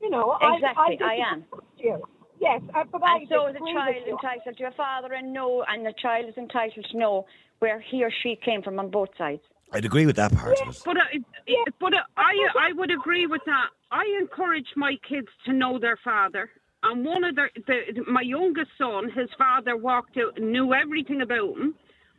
you 0.00 0.10
know, 0.10 0.36
Exactly, 0.42 0.98
I, 1.00 1.04
I 1.04 1.12
I, 1.12 1.32
am. 1.32 1.44
You. 1.78 2.02
Yes, 2.40 2.60
uh, 2.74 2.84
but 2.90 3.02
I 3.02 3.18
And 3.18 3.28
so 3.28 3.46
is 3.46 3.56
a 3.56 3.58
child 3.58 3.94
with 3.96 4.06
you. 4.06 4.12
entitled 4.12 4.56
to 4.58 4.64
a 4.64 4.70
father 4.72 5.12
and 5.14 5.32
know, 5.32 5.64
and 5.68 5.86
the 5.86 5.94
child 6.00 6.28
is 6.28 6.36
entitled 6.36 6.86
to 6.90 6.98
know 6.98 7.26
where 7.60 7.80
he 7.80 8.04
or 8.04 8.10
she 8.22 8.36
came 8.44 8.62
from 8.62 8.78
on 8.78 8.90
both 8.90 9.10
sides. 9.16 9.42
I'd 9.72 9.84
agree 9.84 10.06
with 10.06 10.16
that 10.16 10.32
part 10.34 10.60
of 10.60 10.68
it. 10.68 10.82
But, 10.84 10.96
uh, 10.96 11.00
it, 11.12 11.22
it, 11.46 11.74
but 11.80 11.94
uh, 11.94 11.98
I, 12.16 12.32
I 12.68 12.72
would 12.74 12.90
agree 12.90 13.26
with 13.26 13.42
that. 13.46 13.68
I 13.90 14.04
encourage 14.20 14.66
my 14.76 14.96
kids 15.08 15.28
to 15.46 15.52
know 15.52 15.78
their 15.78 15.98
father. 16.04 16.50
And 16.82 17.04
one 17.04 17.24
of 17.24 17.34
the, 17.34 17.46
the 17.66 18.02
my 18.10 18.20
youngest 18.20 18.70
son, 18.76 19.10
his 19.10 19.30
father 19.38 19.76
walked 19.76 20.18
out, 20.18 20.38
knew 20.38 20.74
everything 20.74 21.22
about 21.22 21.56
him, 21.56 21.74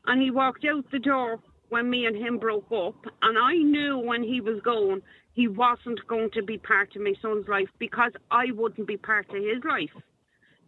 and 0.07 0.21
he 0.21 0.31
walked 0.31 0.65
out 0.65 0.85
the 0.91 0.99
door 0.99 1.39
when 1.69 1.89
me 1.89 2.05
and 2.05 2.15
him 2.15 2.39
broke 2.39 2.71
up. 2.71 2.95
And 3.21 3.37
I 3.37 3.53
knew 3.57 3.99
when 3.99 4.23
he 4.23 4.41
was 4.41 4.59
going, 4.63 5.01
he 5.35 5.47
wasn't 5.49 5.99
going 6.07 6.29
to 6.31 6.41
be 6.41 6.57
part 6.57 6.95
of 6.95 7.01
my 7.01 7.13
son's 7.21 7.47
life 7.47 7.67
because 7.77 8.13
I 8.31 8.45
wouldn't 8.55 8.87
be 8.87 8.97
part 8.97 9.29
of 9.29 9.35
his 9.35 9.61
life. 9.69 9.91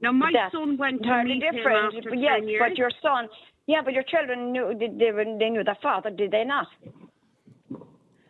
Now 0.02 0.12
my 0.12 0.32
That's 0.32 0.52
son 0.52 0.78
went 0.78 1.02
to 1.04 1.24
meet 1.24 1.42
him 1.42 1.56
different. 1.56 1.96
after 1.96 2.10
But 2.10 2.20
yes, 2.20 2.40
ten 2.40 2.48
years. 2.50 2.62
but 2.68 2.78
your 2.78 2.92
son, 3.02 3.30
yeah, 3.66 3.82
but 3.84 3.94
your 3.94 4.04
children 4.04 4.52
knew 4.52 4.76
they, 4.78 4.90
they, 4.90 5.12
they 5.40 5.50
knew 5.50 5.64
their 5.64 5.78
father, 5.82 6.10
did 6.12 6.32
they 6.32 6.44
not? 6.44 6.68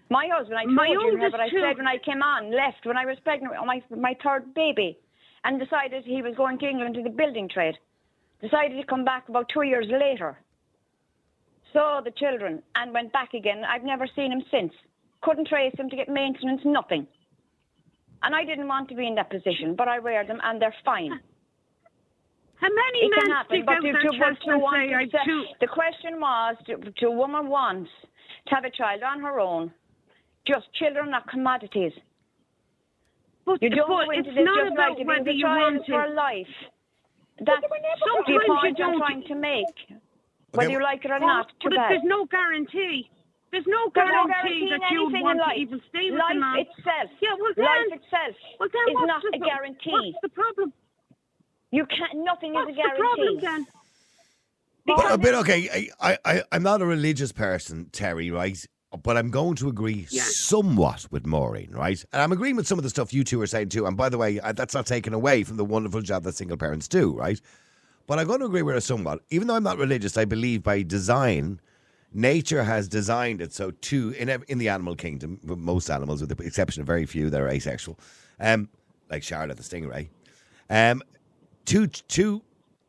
My 0.09 0.29
husband, 0.31 0.57
I 0.57 0.63
told 0.63 0.75
My 0.75 0.87
you, 0.87 1.01
remember 1.11 1.37
I 1.37 1.49
said 1.49 1.77
when 1.77 1.87
I 1.87 1.97
came 1.97 2.21
on, 2.21 2.51
left 2.55 2.85
when 2.85 2.95
I 2.95 3.05
was 3.05 3.17
pregnant 3.25 3.53
with 3.53 3.65
my 3.65 3.81
my 3.97 4.15
third 4.23 4.53
baby, 4.53 4.97
and 5.43 5.59
decided 5.59 6.05
he 6.05 6.21
was 6.21 6.35
going 6.35 6.59
to 6.59 6.67
England 6.69 6.95
to 6.95 7.03
the 7.03 7.09
building 7.09 7.49
trade. 7.49 7.75
Decided 8.41 8.77
to 8.79 8.85
come 8.85 9.03
back 9.03 9.27
about 9.27 9.49
two 9.49 9.63
years 9.63 9.87
later. 9.89 10.37
Saw 11.73 11.99
the 11.99 12.11
children 12.11 12.61
and 12.75 12.93
went 12.93 13.11
back 13.11 13.33
again. 13.33 13.63
I've 13.67 13.83
never 13.83 14.07
seen 14.15 14.31
him 14.31 14.43
since. 14.49 14.71
Couldn't 15.21 15.47
trace 15.47 15.73
them 15.77 15.89
to 15.89 15.95
get 15.95 16.09
maintenance, 16.09 16.61
nothing. 16.63 17.07
And 18.23 18.35
I 18.35 18.43
didn't 18.45 18.67
want 18.67 18.89
to 18.89 18.95
be 18.95 19.05
in 19.07 19.15
that 19.15 19.29
position, 19.29 19.75
but 19.75 19.87
I 19.87 19.99
wear 19.99 20.25
them 20.25 20.39
and 20.43 20.61
they're 20.61 20.75
fine. 20.85 21.19
How 22.55 22.67
many 22.69 22.99
It 23.05 23.09
men 23.11 23.19
can 23.21 23.31
happen, 23.31 23.57
stick 23.57 23.65
but 23.67 23.75
out 23.75 23.81
to, 23.81 23.91
their 23.91 24.01
to, 24.01 24.17
chest 24.17 24.41
to 24.45 24.51
and 24.51 24.61
want 24.61 24.77
say, 24.77 24.87
to 24.89 24.95
"I've 24.95 25.11
say- 25.11 25.25
two 25.25 25.43
the 25.61 25.67
question 25.67 26.19
was, 26.19 26.55
do, 26.65 26.77
to 26.97 27.05
a 27.07 27.11
woman 27.11 27.47
want 27.49 27.87
to 28.47 28.55
have 28.55 28.65
a 28.65 28.71
child 28.71 29.03
on 29.03 29.19
her 29.21 29.39
own. 29.39 29.71
Just 30.47 30.65
children 30.73 31.13
are 31.13 31.23
commodities. 31.29 31.93
But, 33.45 33.61
You 33.61 33.69
don't 33.69 33.87
but 33.87 34.15
it's 34.17 34.27
not 34.33 34.57
just 34.65 34.73
about 34.73 34.97
like 34.97 35.07
whether 35.07 35.31
you 35.31 35.43
child 35.45 35.73
want 35.75 35.85
for 35.85 36.03
it. 36.05 36.15
life. 36.15 36.47
That's 37.39 37.61
the 37.61 37.69
Sometimes 38.05 38.27
you 38.27 38.41
point 38.47 38.79
I'm 38.81 38.91
don't- 38.91 38.97
trying 38.99 39.23
to 39.27 39.35
make. 39.35 39.75
Whether 40.53 40.69
Okay. 40.69 40.73
you 40.77 40.81
like 40.83 41.05
it 41.05 41.11
or 41.11 41.19
But- 41.19 41.25
not, 41.27 41.47
too 41.59 41.69
but 41.69 41.75
bad. 41.75 41.91
there's 41.91 42.03
no 42.03 42.25
guarantee. 42.25 43.09
There's 43.51 43.65
no 43.67 43.89
guarantee 43.95 44.27
guarantee 44.27 44.69
that 44.71 44.91
you 44.91 45.05
would 45.05 45.15
anything 45.15 45.23
want 45.23 45.39
to 45.39 45.61
even 45.61 45.81
stay 45.89 46.11
with 46.11 46.19
life 46.19 46.35
the 46.35 46.39
man. 46.39 46.59
itself, 46.59 47.09
Yeah, 47.21 47.35
well 47.39 47.53
then, 47.55 47.65
life 47.65 47.99
itself 48.03 48.35
well 48.59 48.69
then 48.69 48.87
is 48.91 48.95
what's 48.95 49.07
not 49.07 49.21
the, 49.23 49.37
a 49.37 49.39
guarantee. 49.39 49.91
What's 49.91 50.21
the 50.21 50.29
problem? 50.29 50.73
You 51.71 51.85
can't. 51.85 52.23
Nothing 52.23 52.53
What's 52.53 52.71
is 52.71 52.77
a 52.77 52.81
guarantee. 52.81 52.99
What's 52.99 53.17
the 53.17 53.23
problem 53.23 53.39
guarantee. 53.39 53.67
then? 53.67 53.67
But, 54.85 55.11
uh, 55.11 55.17
but 55.17 55.33
okay, 55.35 55.89
I, 55.99 56.17
I, 56.23 56.43
I'm 56.51 56.63
not 56.63 56.81
a 56.81 56.85
religious 56.85 57.31
person, 57.33 57.89
Terry, 57.91 58.31
right? 58.31 58.57
But 59.03 59.17
I'm 59.17 59.29
going 59.31 59.55
to 59.57 59.67
agree 59.67 60.07
Yeah. 60.09 60.23
somewhat 60.23 61.07
with 61.11 61.25
Maureen, 61.25 61.71
right? 61.71 62.03
And 62.13 62.21
I'm 62.21 62.31
agreeing 62.31 62.55
with 62.55 62.67
some 62.67 62.79
of 62.79 62.83
the 62.83 62.89
stuff 62.89 63.13
you 63.13 63.25
two 63.25 63.41
are 63.41 63.47
saying 63.47 63.69
too. 63.69 63.85
And 63.85 63.97
by 63.97 64.07
the 64.07 64.17
way, 64.17 64.39
that's 64.55 64.73
not 64.73 64.85
taken 64.85 65.13
away 65.13 65.43
from 65.43 65.57
the 65.57 65.65
wonderful 65.65 66.01
job 66.01 66.23
that 66.23 66.35
single 66.35 66.55
parents 66.55 66.87
do, 66.87 67.13
right? 67.13 67.39
But 68.07 68.17
I'm 68.17 68.27
going 68.27 68.39
to 68.39 68.45
agree 68.45 68.61
with 68.61 68.75
her 68.75 68.81
somewhat. 68.81 69.19
Even 69.29 69.47
though 69.47 69.55
I'm 69.55 69.63
not 69.63 69.77
religious, 69.77 70.15
I 70.17 70.23
believe 70.23 70.63
by 70.63 70.83
design, 70.83 71.59
nature 72.13 72.63
has 72.63 72.87
designed 72.87 73.41
it 73.41 73.53
so 73.53 73.71
too 73.71 74.13
in 74.17 74.29
in 74.47 74.57
the 74.57 74.69
animal 74.69 74.95
kingdom, 74.95 75.39
most 75.43 75.89
animals, 75.89 76.21
with 76.21 76.35
the 76.35 76.43
exception 76.43 76.81
of 76.81 76.87
very 76.87 77.05
few 77.05 77.29
that 77.29 77.41
are 77.41 77.49
asexual, 77.49 77.99
um, 78.39 78.69
like 79.09 79.23
Charlotte 79.23 79.57
the 79.57 79.63
stingray, 79.63 80.09
um, 80.69 81.01
two 81.65 81.87
two 81.87 82.41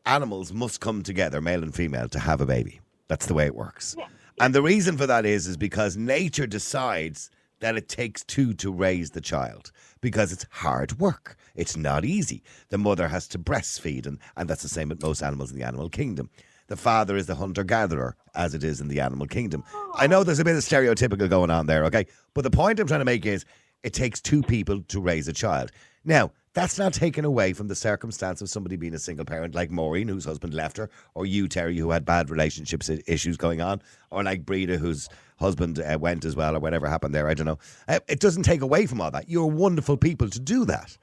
animals 0.05 0.51
must 0.53 0.81
come 0.81 1.03
together, 1.03 1.41
male 1.41 1.63
and 1.63 1.75
female, 1.75 2.09
to 2.09 2.19
have 2.19 2.41
a 2.41 2.45
baby. 2.45 2.79
That's 3.07 3.25
the 3.25 3.33
way 3.33 3.45
it 3.45 3.55
works. 3.55 3.95
And 4.39 4.55
the 4.55 4.61
reason 4.61 4.97
for 4.97 5.05
that 5.07 5.25
is 5.25 5.47
is 5.47 5.57
because 5.57 5.97
nature 5.97 6.47
decides 6.47 7.29
that 7.59 7.75
it 7.75 7.89
takes 7.89 8.23
two 8.23 8.53
to 8.53 8.71
raise 8.71 9.11
the 9.11 9.21
child 9.21 9.71
because 10.01 10.31
it's 10.31 10.45
hard 10.49 10.97
work. 10.99 11.35
It's 11.55 11.75
not 11.75 12.05
easy. 12.05 12.41
The 12.69 12.77
mother 12.77 13.09
has 13.09 13.27
to 13.29 13.39
breastfeed, 13.39 14.05
and, 14.05 14.19
and 14.37 14.49
that's 14.49 14.63
the 14.63 14.69
same 14.69 14.89
with 14.89 15.03
most 15.03 15.21
animals 15.21 15.51
in 15.51 15.57
the 15.57 15.65
animal 15.65 15.89
kingdom. 15.89 16.29
The 16.69 16.77
father 16.77 17.17
is 17.17 17.25
the 17.25 17.35
hunter 17.35 17.63
gatherer, 17.63 18.15
as 18.35 18.53
it 18.53 18.63
is 18.63 18.79
in 18.79 18.87
the 18.87 18.99
animal 18.99 19.25
kingdom. 19.25 19.63
I 19.95 20.05
know 20.07 20.23
there's 20.23 20.39
a 20.39 20.43
bit 20.43 20.55
of 20.55 20.61
stereotypical 20.61 21.27
going 21.29 21.49
on 21.49 21.65
there, 21.65 21.83
okay? 21.85 22.05
But 22.35 22.43
the 22.43 22.51
point 22.51 22.79
I'm 22.79 22.87
trying 22.87 23.01
to 23.01 23.05
make 23.05 23.25
is 23.25 23.43
it 23.83 23.93
takes 23.93 24.21
two 24.21 24.43
people 24.43 24.81
to 24.83 25.01
raise 25.01 25.27
a 25.27 25.33
child. 25.33 25.71
Now, 26.05 26.31
that's 26.53 26.77
not 26.77 26.93
taken 26.93 27.25
away 27.25 27.53
from 27.53 27.67
the 27.67 27.75
circumstance 27.75 28.41
of 28.41 28.49
somebody 28.49 28.75
being 28.75 28.93
a 28.93 28.99
single 28.99 29.25
parent, 29.25 29.55
like 29.55 29.71
Maureen, 29.71 30.07
whose 30.07 30.25
husband 30.25 30.53
left 30.53 30.77
her, 30.77 30.89
or 31.15 31.25
you, 31.25 31.47
Terry, 31.47 31.77
who 31.77 31.89
had 31.89 32.05
bad 32.05 32.29
relationships 32.29 32.89
issues 33.07 33.37
going 33.37 33.61
on, 33.61 33.81
or 34.11 34.23
like 34.23 34.45
Breda, 34.45 34.77
whose 34.77 35.09
husband 35.39 35.79
uh, 35.79 35.97
went 35.99 36.23
as 36.23 36.35
well, 36.35 36.55
or 36.55 36.59
whatever 36.59 36.87
happened 36.87 37.15
there. 37.15 37.29
I 37.29 37.33
don't 37.33 37.45
know. 37.45 37.59
Uh, 37.87 37.99
it 38.07 38.19
doesn't 38.19 38.43
take 38.43 38.61
away 38.61 38.85
from 38.85 39.01
all 39.01 39.11
that. 39.11 39.29
You're 39.29 39.45
wonderful 39.47 39.97
people 39.97 40.29
to 40.29 40.39
do 40.39 40.65
that. 40.65 40.97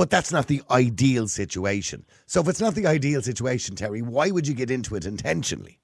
But 0.00 0.08
that's 0.08 0.32
not 0.32 0.46
the 0.46 0.62
ideal 0.70 1.28
situation. 1.28 2.06
So 2.24 2.40
if 2.40 2.48
it's 2.48 2.58
not 2.58 2.74
the 2.74 2.86
ideal 2.86 3.20
situation, 3.20 3.76
Terry, 3.76 4.00
why 4.00 4.30
would 4.30 4.48
you 4.48 4.54
get 4.54 4.70
into 4.70 4.94
it 4.94 5.04
intentionally? 5.04 5.78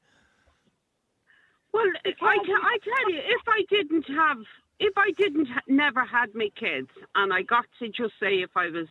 Well, 1.75 1.85
I, 2.07 2.11
t- 2.11 2.23
I 2.23 2.79
tell 2.83 3.13
you, 3.13 3.19
if 3.19 3.43
I 3.47 3.63
didn't 3.69 4.07
have, 4.17 4.39
if 4.81 4.95
I 4.97 5.11
didn't 5.19 5.49
ha- 5.49 5.61
never 5.69 6.03
had 6.03 6.35
my 6.35 6.49
kids, 6.59 6.89
and 7.15 7.31
I 7.31 7.43
got 7.43 7.67
to 7.79 7.89
just 7.89 8.15
say 8.19 8.37
if 8.37 8.49
I 8.57 8.71
was 8.71 8.87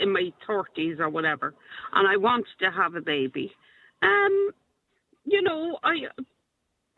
in 0.00 0.12
my 0.12 0.32
thirties 0.44 0.96
or 0.98 1.10
whatever, 1.10 1.54
and 1.92 2.08
I 2.08 2.16
wanted 2.16 2.46
to 2.58 2.72
have 2.72 2.96
a 2.96 3.00
baby, 3.00 3.52
um, 4.02 4.50
you 5.26 5.42
know, 5.42 5.78
I, 5.84 6.08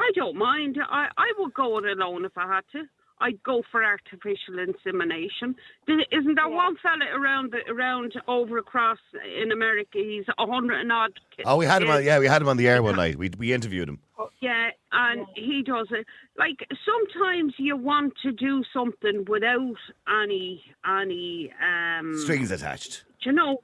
I 0.01 0.11
don't 0.15 0.37
mind. 0.37 0.79
I, 0.89 1.09
I 1.19 1.33
would 1.37 1.53
go 1.53 1.77
it 1.77 1.85
alone 1.85 2.25
if 2.25 2.33
I 2.39 2.47
had 2.47 2.65
to. 2.73 2.85
I'd 3.21 3.43
go 3.43 3.63
for 3.71 3.85
artificial 3.85 4.59
insemination. 4.59 5.57
Isn't 5.89 6.35
there 6.37 6.49
one 6.49 6.77
fella 6.83 7.07
around 7.15 7.53
the, 7.53 7.71
around 7.73 8.15
over 8.27 8.59
across 8.59 8.99
in 9.43 9.51
America? 9.53 9.99
He's 9.99 10.25
a 10.39 10.47
hundred 10.47 10.81
and 10.81 10.93
odd. 10.93 11.13
ki- 11.37 11.43
Oh, 11.47 11.57
we 11.57 11.67
had 11.67 11.83
him 11.83 11.91
on. 11.91 12.05
Yeah, 12.05 12.19
we 12.19 12.27
had 12.27 12.43
him 12.43 12.49
on 12.49 12.57
the 12.57 12.69
air 12.69 12.83
one 12.83 12.97
night. 12.97 13.17
We 13.17 13.31
we 13.39 13.53
interviewed 13.53 13.89
him. 13.89 13.99
Yeah, 14.41 14.71
and 14.93 15.27
he 15.35 15.63
does 15.63 15.89
it. 15.91 16.07
Like 16.37 16.67
sometimes 16.85 17.55
you 17.59 17.77
want 17.77 18.15
to 18.23 18.31
do 18.33 18.63
something 18.73 19.25
without 19.29 19.77
any 20.09 20.63
any 20.87 21.53
um 21.63 22.17
Strings 22.19 22.51
attached. 22.51 23.05
you 23.23 23.33
know 23.33 23.63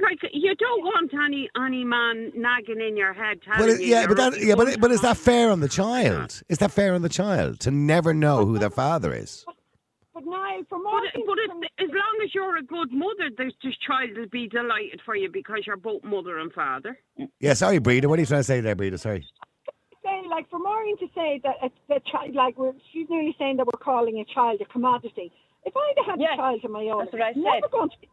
like 0.00 0.18
you 0.32 0.54
don't 0.56 0.82
want 0.84 1.12
any 1.14 1.48
any 1.64 1.84
man 1.84 2.32
nagging 2.34 2.80
in 2.80 2.96
your 2.96 3.12
head 3.12 3.40
telling 3.42 3.60
But 3.60 3.68
it, 3.68 3.80
you 3.82 3.88
yeah, 3.88 4.06
but 4.06 4.16
that 4.16 4.40
yeah, 4.42 4.54
but 4.54 4.68
it- 4.68 4.80
but 4.80 4.90
is 4.90 5.00
that 5.02 5.16
fair 5.16 5.50
on 5.50 5.60
the 5.60 5.68
child? 5.68 6.42
Is 6.48 6.58
that 6.58 6.70
fair 6.72 6.94
on 6.94 7.02
the 7.02 7.08
child 7.08 7.60
to 7.60 7.70
never 7.70 8.14
know 8.14 8.44
who 8.46 8.58
their 8.58 8.70
father 8.70 9.12
is? 9.14 9.44
But 10.14 10.24
now, 10.26 10.58
for 10.68 10.78
But, 10.78 11.26
but 11.26 11.38
it, 11.38 11.50
as 11.82 11.88
long 11.88 12.20
as 12.22 12.34
you're 12.34 12.58
a 12.58 12.62
good 12.62 12.92
mother, 12.92 13.30
this, 13.36 13.52
this 13.64 13.74
child 13.86 14.10
will 14.14 14.28
be 14.28 14.46
delighted 14.46 15.00
for 15.06 15.16
you 15.16 15.30
because 15.32 15.60
you're 15.66 15.78
both 15.78 16.04
mother 16.04 16.38
and 16.38 16.52
father. 16.52 16.98
Yeah, 17.40 17.54
sorry, 17.54 17.78
Breda. 17.78 18.10
What 18.10 18.18
are 18.18 18.22
you 18.22 18.26
trying 18.26 18.40
to 18.40 18.44
say 18.44 18.60
there, 18.60 18.74
Breda? 18.74 18.98
Sorry. 18.98 19.26
saying, 20.04 20.28
like, 20.28 20.50
for 20.50 20.58
Maureen 20.58 20.98
to 20.98 21.06
say 21.14 21.40
that 21.44 21.54
it's 21.62 21.74
the 21.88 21.98
child, 22.10 22.34
like, 22.34 22.58
we're, 22.58 22.72
she's 22.92 23.06
nearly 23.08 23.34
saying 23.38 23.56
that 23.56 23.66
we're 23.66 23.78
calling 23.82 24.18
a 24.18 24.24
child 24.34 24.60
a 24.60 24.66
commodity. 24.66 25.32
If 25.64 25.72
I'd 25.74 25.94
had 26.06 26.20
Yes, 26.20 26.32
a 26.34 26.36
child 26.36 26.60
of 26.64 26.70
my 26.70 26.84
own, 26.88 26.98
that's 27.06 27.12
what 27.14 27.22
I 27.22 27.28
it's 27.30 27.38
never 27.38 27.60
said. 27.62 27.70
going 27.72 27.88
to 27.90 27.96
be. 28.02 28.08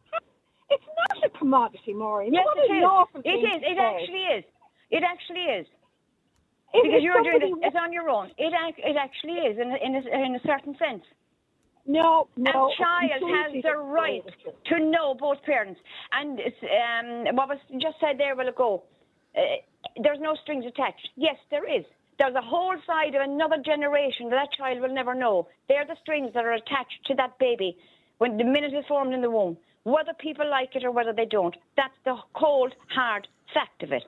It's 0.70 0.84
not 0.98 1.26
a 1.26 1.38
commodity, 1.38 1.94
Maureen. 1.94 2.34
Yes, 2.34 2.46
it 2.56 2.72
is. 2.72 3.24
It 3.26 3.30
is. 3.30 3.62
It 3.64 3.78
actually 3.80 4.24
is. 4.38 4.44
It 4.92 5.04
actually 5.04 5.46
is. 5.60 5.68
Because 6.72 7.02
you're 7.02 7.24
doing 7.24 7.58
it, 7.62 7.68
it's 7.68 7.76
on 7.76 7.92
your 7.92 8.10
own. 8.10 8.30
It 8.38 8.54
ac- 8.54 8.82
it 8.86 8.96
actually 8.96 9.40
is 9.42 9.58
in 9.58 9.72
a, 9.72 9.78
in 9.84 9.96
a, 9.96 10.26
in 10.26 10.36
a 10.36 10.40
certain 10.46 10.78
sense. 10.78 11.04
No, 11.88 12.28
no. 12.38 12.70
a 12.70 12.76
child 12.78 13.24
has 13.24 13.64
the 13.64 13.76
right 13.76 14.22
to 14.68 14.80
know 14.80 15.16
both 15.20 15.42
parents. 15.44 15.80
And 16.12 16.40
um, 16.40 17.36
what 17.36 17.50
was 17.50 17.58
just 17.82 17.96
said 18.00 18.20
there 18.20 18.34
a 18.34 18.36
while 18.36 18.48
ago, 18.48 18.84
uh, 19.36 19.42
there's 20.04 20.20
no 20.22 20.36
strings 20.44 20.66
attached. 20.68 21.10
Yes, 21.16 21.38
there 21.50 21.68
is. 21.68 21.86
There's 22.20 22.36
a 22.36 22.42
whole 22.42 22.76
side 22.86 23.16
of 23.16 23.22
another 23.22 23.58
generation 23.66 24.30
that 24.30 24.36
that 24.36 24.52
child 24.56 24.82
will 24.82 24.94
never 24.94 25.16
know. 25.16 25.48
They're 25.68 25.86
the 25.88 25.96
strings 26.04 26.32
that 26.36 26.46
are 26.46 26.54
attached 26.54 27.00
to 27.08 27.16
that 27.16 27.40
baby 27.40 27.76
when 28.20 28.38
the 28.38 28.44
minute 28.44 28.74
is 28.74 28.86
formed 28.88 29.14
in 29.14 29.22
the 29.22 29.32
womb. 29.32 29.58
Whether 29.90 30.14
people 30.20 30.50
like 30.50 30.76
it 30.76 30.84
or 30.84 30.92
whether 30.92 31.14
they 31.14 31.26
don't, 31.26 31.56
that's 31.76 31.98
the 32.06 32.16
cold, 32.36 32.74
hard 32.94 33.28
fact 33.54 33.82
of 33.82 33.92
it. 33.92 34.04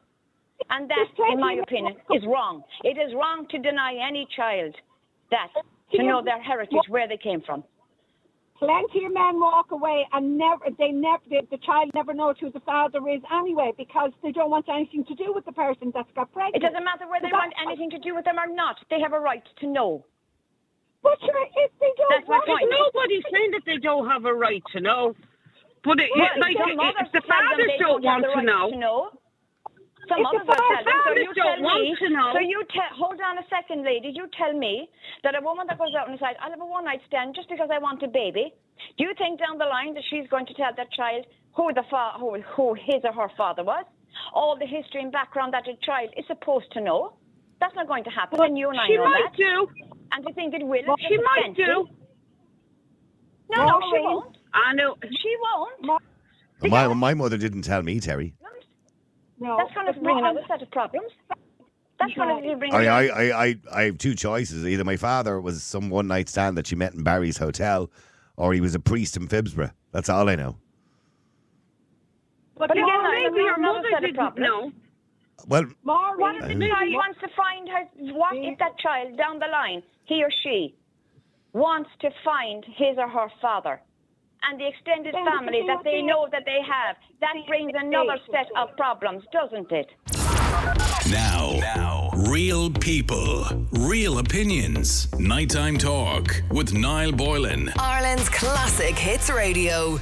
And 0.69 0.89
that, 0.89 1.07
in 1.31 1.39
my 1.39 1.57
opinion, 1.61 1.95
is 2.13 2.23
wrong. 2.27 2.63
It 2.83 2.97
is 3.01 3.13
wrong 3.15 3.47
to 3.49 3.57
deny 3.57 3.97
any 4.07 4.27
child 4.35 4.75
that, 5.31 5.49
to 5.93 6.03
know 6.03 6.21
their 6.23 6.41
heritage, 6.41 6.85
where 6.87 7.07
they 7.07 7.17
came 7.17 7.41
from. 7.41 7.63
Plenty 8.59 9.05
of 9.05 9.13
men 9.13 9.41
walk 9.41 9.71
away 9.71 10.05
and 10.13 10.37
never, 10.37 10.65
they 10.77 10.91
never, 10.91 11.23
the, 11.27 11.41
the 11.49 11.57
child 11.65 11.89
never 11.95 12.13
knows 12.13 12.35
who 12.39 12.51
the 12.51 12.59
father 12.59 12.99
is 13.09 13.21
anyway 13.33 13.71
because 13.75 14.11
they 14.21 14.31
don't 14.31 14.51
want 14.51 14.69
anything 14.69 15.03
to 15.05 15.15
do 15.15 15.33
with 15.33 15.45
the 15.45 15.51
person 15.51 15.91
that's 15.95 16.11
got 16.13 16.31
pregnant. 16.31 16.61
It 16.61 16.67
doesn't 16.67 16.85
matter 16.85 17.09
whether 17.09 17.25
they 17.25 17.33
want 17.33 17.55
anything 17.65 17.89
to 17.89 17.97
do 17.97 18.13
with 18.13 18.23
them 18.23 18.37
or 18.37 18.45
not. 18.45 18.75
They 18.91 19.01
have 19.01 19.13
a 19.13 19.19
right 19.19 19.41
to 19.61 19.67
know. 19.67 20.05
But 21.01 21.17
sure, 21.25 21.45
if 21.57 21.71
they 21.79 21.89
don't 21.97 22.13
That's 22.13 22.29
my 22.29 22.37
point. 22.45 22.61
to 22.61 22.69
know, 22.69 22.85
Nobody's 22.93 23.25
saying 23.33 23.49
that 23.57 23.65
they 23.65 23.77
don't 23.81 24.07
have 24.07 24.25
a 24.25 24.33
right 24.33 24.61
to 24.73 24.79
know. 24.79 25.15
But 25.83 25.99
it, 25.99 26.09
Well, 26.13 26.29
like, 26.37 26.55
if 26.57 27.11
the 27.11 27.21
fathers 27.25 27.71
don't 27.79 28.03
want 28.03 28.21
the 28.23 28.33
to 28.37 28.41
know, 28.45 28.69
to 28.69 28.77
know. 28.77 29.09
Some 30.09 30.21
If 30.21 30.25
the 30.29 30.29
others 30.29 30.47
will 30.47 30.55
tell 30.55 30.83
them. 30.85 31.01
So 31.05 31.11
you 31.13 31.33
don't 31.33 31.57
tell 31.57 31.61
want 31.61 31.81
me. 31.81 31.95
to 31.95 32.09
know- 32.09 32.33
So 32.33 32.39
you 32.39 32.59
tell. 32.69 32.91
Hold 32.97 33.19
on 33.21 33.37
a 33.37 33.45
second, 33.49 33.83
lady. 33.83 34.09
You 34.13 34.27
tell 34.37 34.53
me 34.53 34.89
that 35.23 35.33
a 35.35 35.41
woman 35.41 35.65
that 35.67 35.77
goes 35.79 35.93
out 35.95 36.07
and 36.09 36.17
decides, 36.17 36.37
"I'll 36.41 36.49
have 36.51 36.61
a 36.61 36.65
one 36.65 36.85
night 36.85 37.01
stand 37.07 37.33
just 37.35 37.49
because 37.49 37.69
I 37.71 37.77
want 37.79 38.03
a 38.03 38.07
baby." 38.07 38.53
Do 38.97 39.03
you 39.05 39.13
think 39.15 39.39
down 39.39 39.57
the 39.57 39.65
line 39.65 39.93
that 39.93 40.03
she's 40.09 40.27
going 40.27 40.45
to 40.47 40.53
tell 40.53 40.73
that 40.73 40.91
child 40.91 41.25
who 41.53 41.71
the 41.73 41.83
fa- 41.89 42.13
who, 42.17 42.41
who 42.41 42.73
his 42.73 43.01
or 43.03 43.13
her 43.13 43.29
father 43.37 43.63
was, 43.63 43.85
all 44.33 44.55
the 44.57 44.65
history 44.65 45.01
and 45.01 45.11
background 45.11 45.53
that 45.53 45.67
a 45.67 45.75
child 45.77 46.09
is 46.17 46.25
supposed 46.27 46.71
to 46.73 46.81
know? 46.81 47.13
That's 47.59 47.75
not 47.75 47.87
going 47.87 48.03
to 48.05 48.09
happen, 48.09 48.41
and 48.41 48.57
you 48.57 48.69
and 48.69 48.79
I 48.79 48.87
she 48.87 48.97
know 48.97 49.05
might 49.05 49.23
that. 49.31 49.37
do. 49.37 49.67
And 50.13 50.25
to 50.25 50.33
think 50.33 50.53
it 50.55 50.63
will. 50.65 50.81
Well, 50.87 50.97
she 51.07 51.17
might 51.17 51.53
do. 51.55 51.87
No, 53.51 53.65
no, 53.65 53.79
she 53.93 53.99
won't. 54.01 54.37
I 54.53 54.73
know. 54.73 54.95
She 55.03 55.35
won't. 55.41 56.01
My, 56.69 56.87
my 56.93 57.13
mother 57.13 57.37
didn't 57.37 57.63
tell 57.63 57.81
me, 57.81 57.99
Terry. 57.99 58.33
no. 59.39 59.57
That's 59.57 59.73
going 59.73 59.85
to 59.87 59.91
it's 59.93 59.99
bring 60.01 60.17
not- 60.17 60.31
another 60.31 60.45
set 60.47 60.61
of 60.61 60.69
problems. 60.71 61.11
That's 61.99 62.13
going 62.15 62.49
to 62.49 62.55
bring. 62.57 62.73
I, 62.73 62.85
I, 62.85 63.03
I, 63.05 63.45
I, 63.45 63.55
I 63.73 63.81
have 63.83 63.97
two 63.99 64.15
choices. 64.15 64.65
Either 64.65 64.83
my 64.83 64.97
father 64.97 65.39
was 65.39 65.61
some 65.63 65.89
one 65.89 66.07
night 66.07 66.29
stand 66.29 66.57
that 66.57 66.65
she 66.67 66.75
met 66.75 66.93
in 66.93 67.03
Barry's 67.03 67.37
hotel, 67.37 67.91
or 68.37 68.53
he 68.53 68.61
was 68.61 68.73
a 68.75 68.79
priest 68.79 69.15
in 69.17 69.27
Phibsborough. 69.27 69.71
That's 69.91 70.09
all 70.09 70.27
I 70.27 70.35
know. 70.35 70.57
But, 72.57 72.69
But 72.69 72.77
again, 72.77 73.03
maybe 73.03 73.43
your 73.43 73.57
mother 73.59 73.87
of 73.95 74.01
didn't 74.01 74.37
know. 74.37 74.71
Well, 75.47 75.65
Maureen, 75.83 76.19
What 76.19 76.35
if 76.35 76.41
the 76.47 76.55
Maybe. 76.55 76.71
child 76.71 76.93
wants 76.93 77.19
to 77.21 77.27
find 77.35 77.67
her? 77.69 78.13
What 78.13 78.35
if 78.35 78.59
that 78.59 78.77
child 78.77 79.17
down 79.17 79.39
the 79.39 79.47
line, 79.47 79.81
he 80.05 80.23
or 80.23 80.29
she, 80.43 80.75
wants 81.53 81.89
to 82.01 82.11
find 82.23 82.63
his 82.65 82.97
or 82.97 83.07
her 83.07 83.27
father, 83.41 83.81
and 84.43 84.59
the 84.59 84.67
extended 84.67 85.13
Then 85.13 85.23
they 85.25 85.29
can 85.31 85.39
family 85.39 85.63
that 85.67 85.83
they 85.83 85.91
they- 85.91 86.01
know 86.01 86.27
that 86.31 86.43
they 86.45 86.59
have? 86.61 86.95
That 87.19 87.35
brings 87.47 87.71
another 87.75 88.17
set 88.31 88.47
of 88.57 88.75
problems, 88.77 89.23
doesn't 89.31 89.71
it? 89.71 89.89
Now, 91.09 91.51
now, 91.59 92.09
real 92.29 92.69
people, 92.69 93.45
real 93.73 94.19
opinions. 94.19 95.07
Nighttime 95.19 95.77
talk 95.77 96.41
with 96.51 96.73
Niall 96.73 97.11
Boylan. 97.11 97.71
Ireland's 97.79 98.29
classic 98.29 98.97
hits 98.97 99.29
radio. 99.29 99.99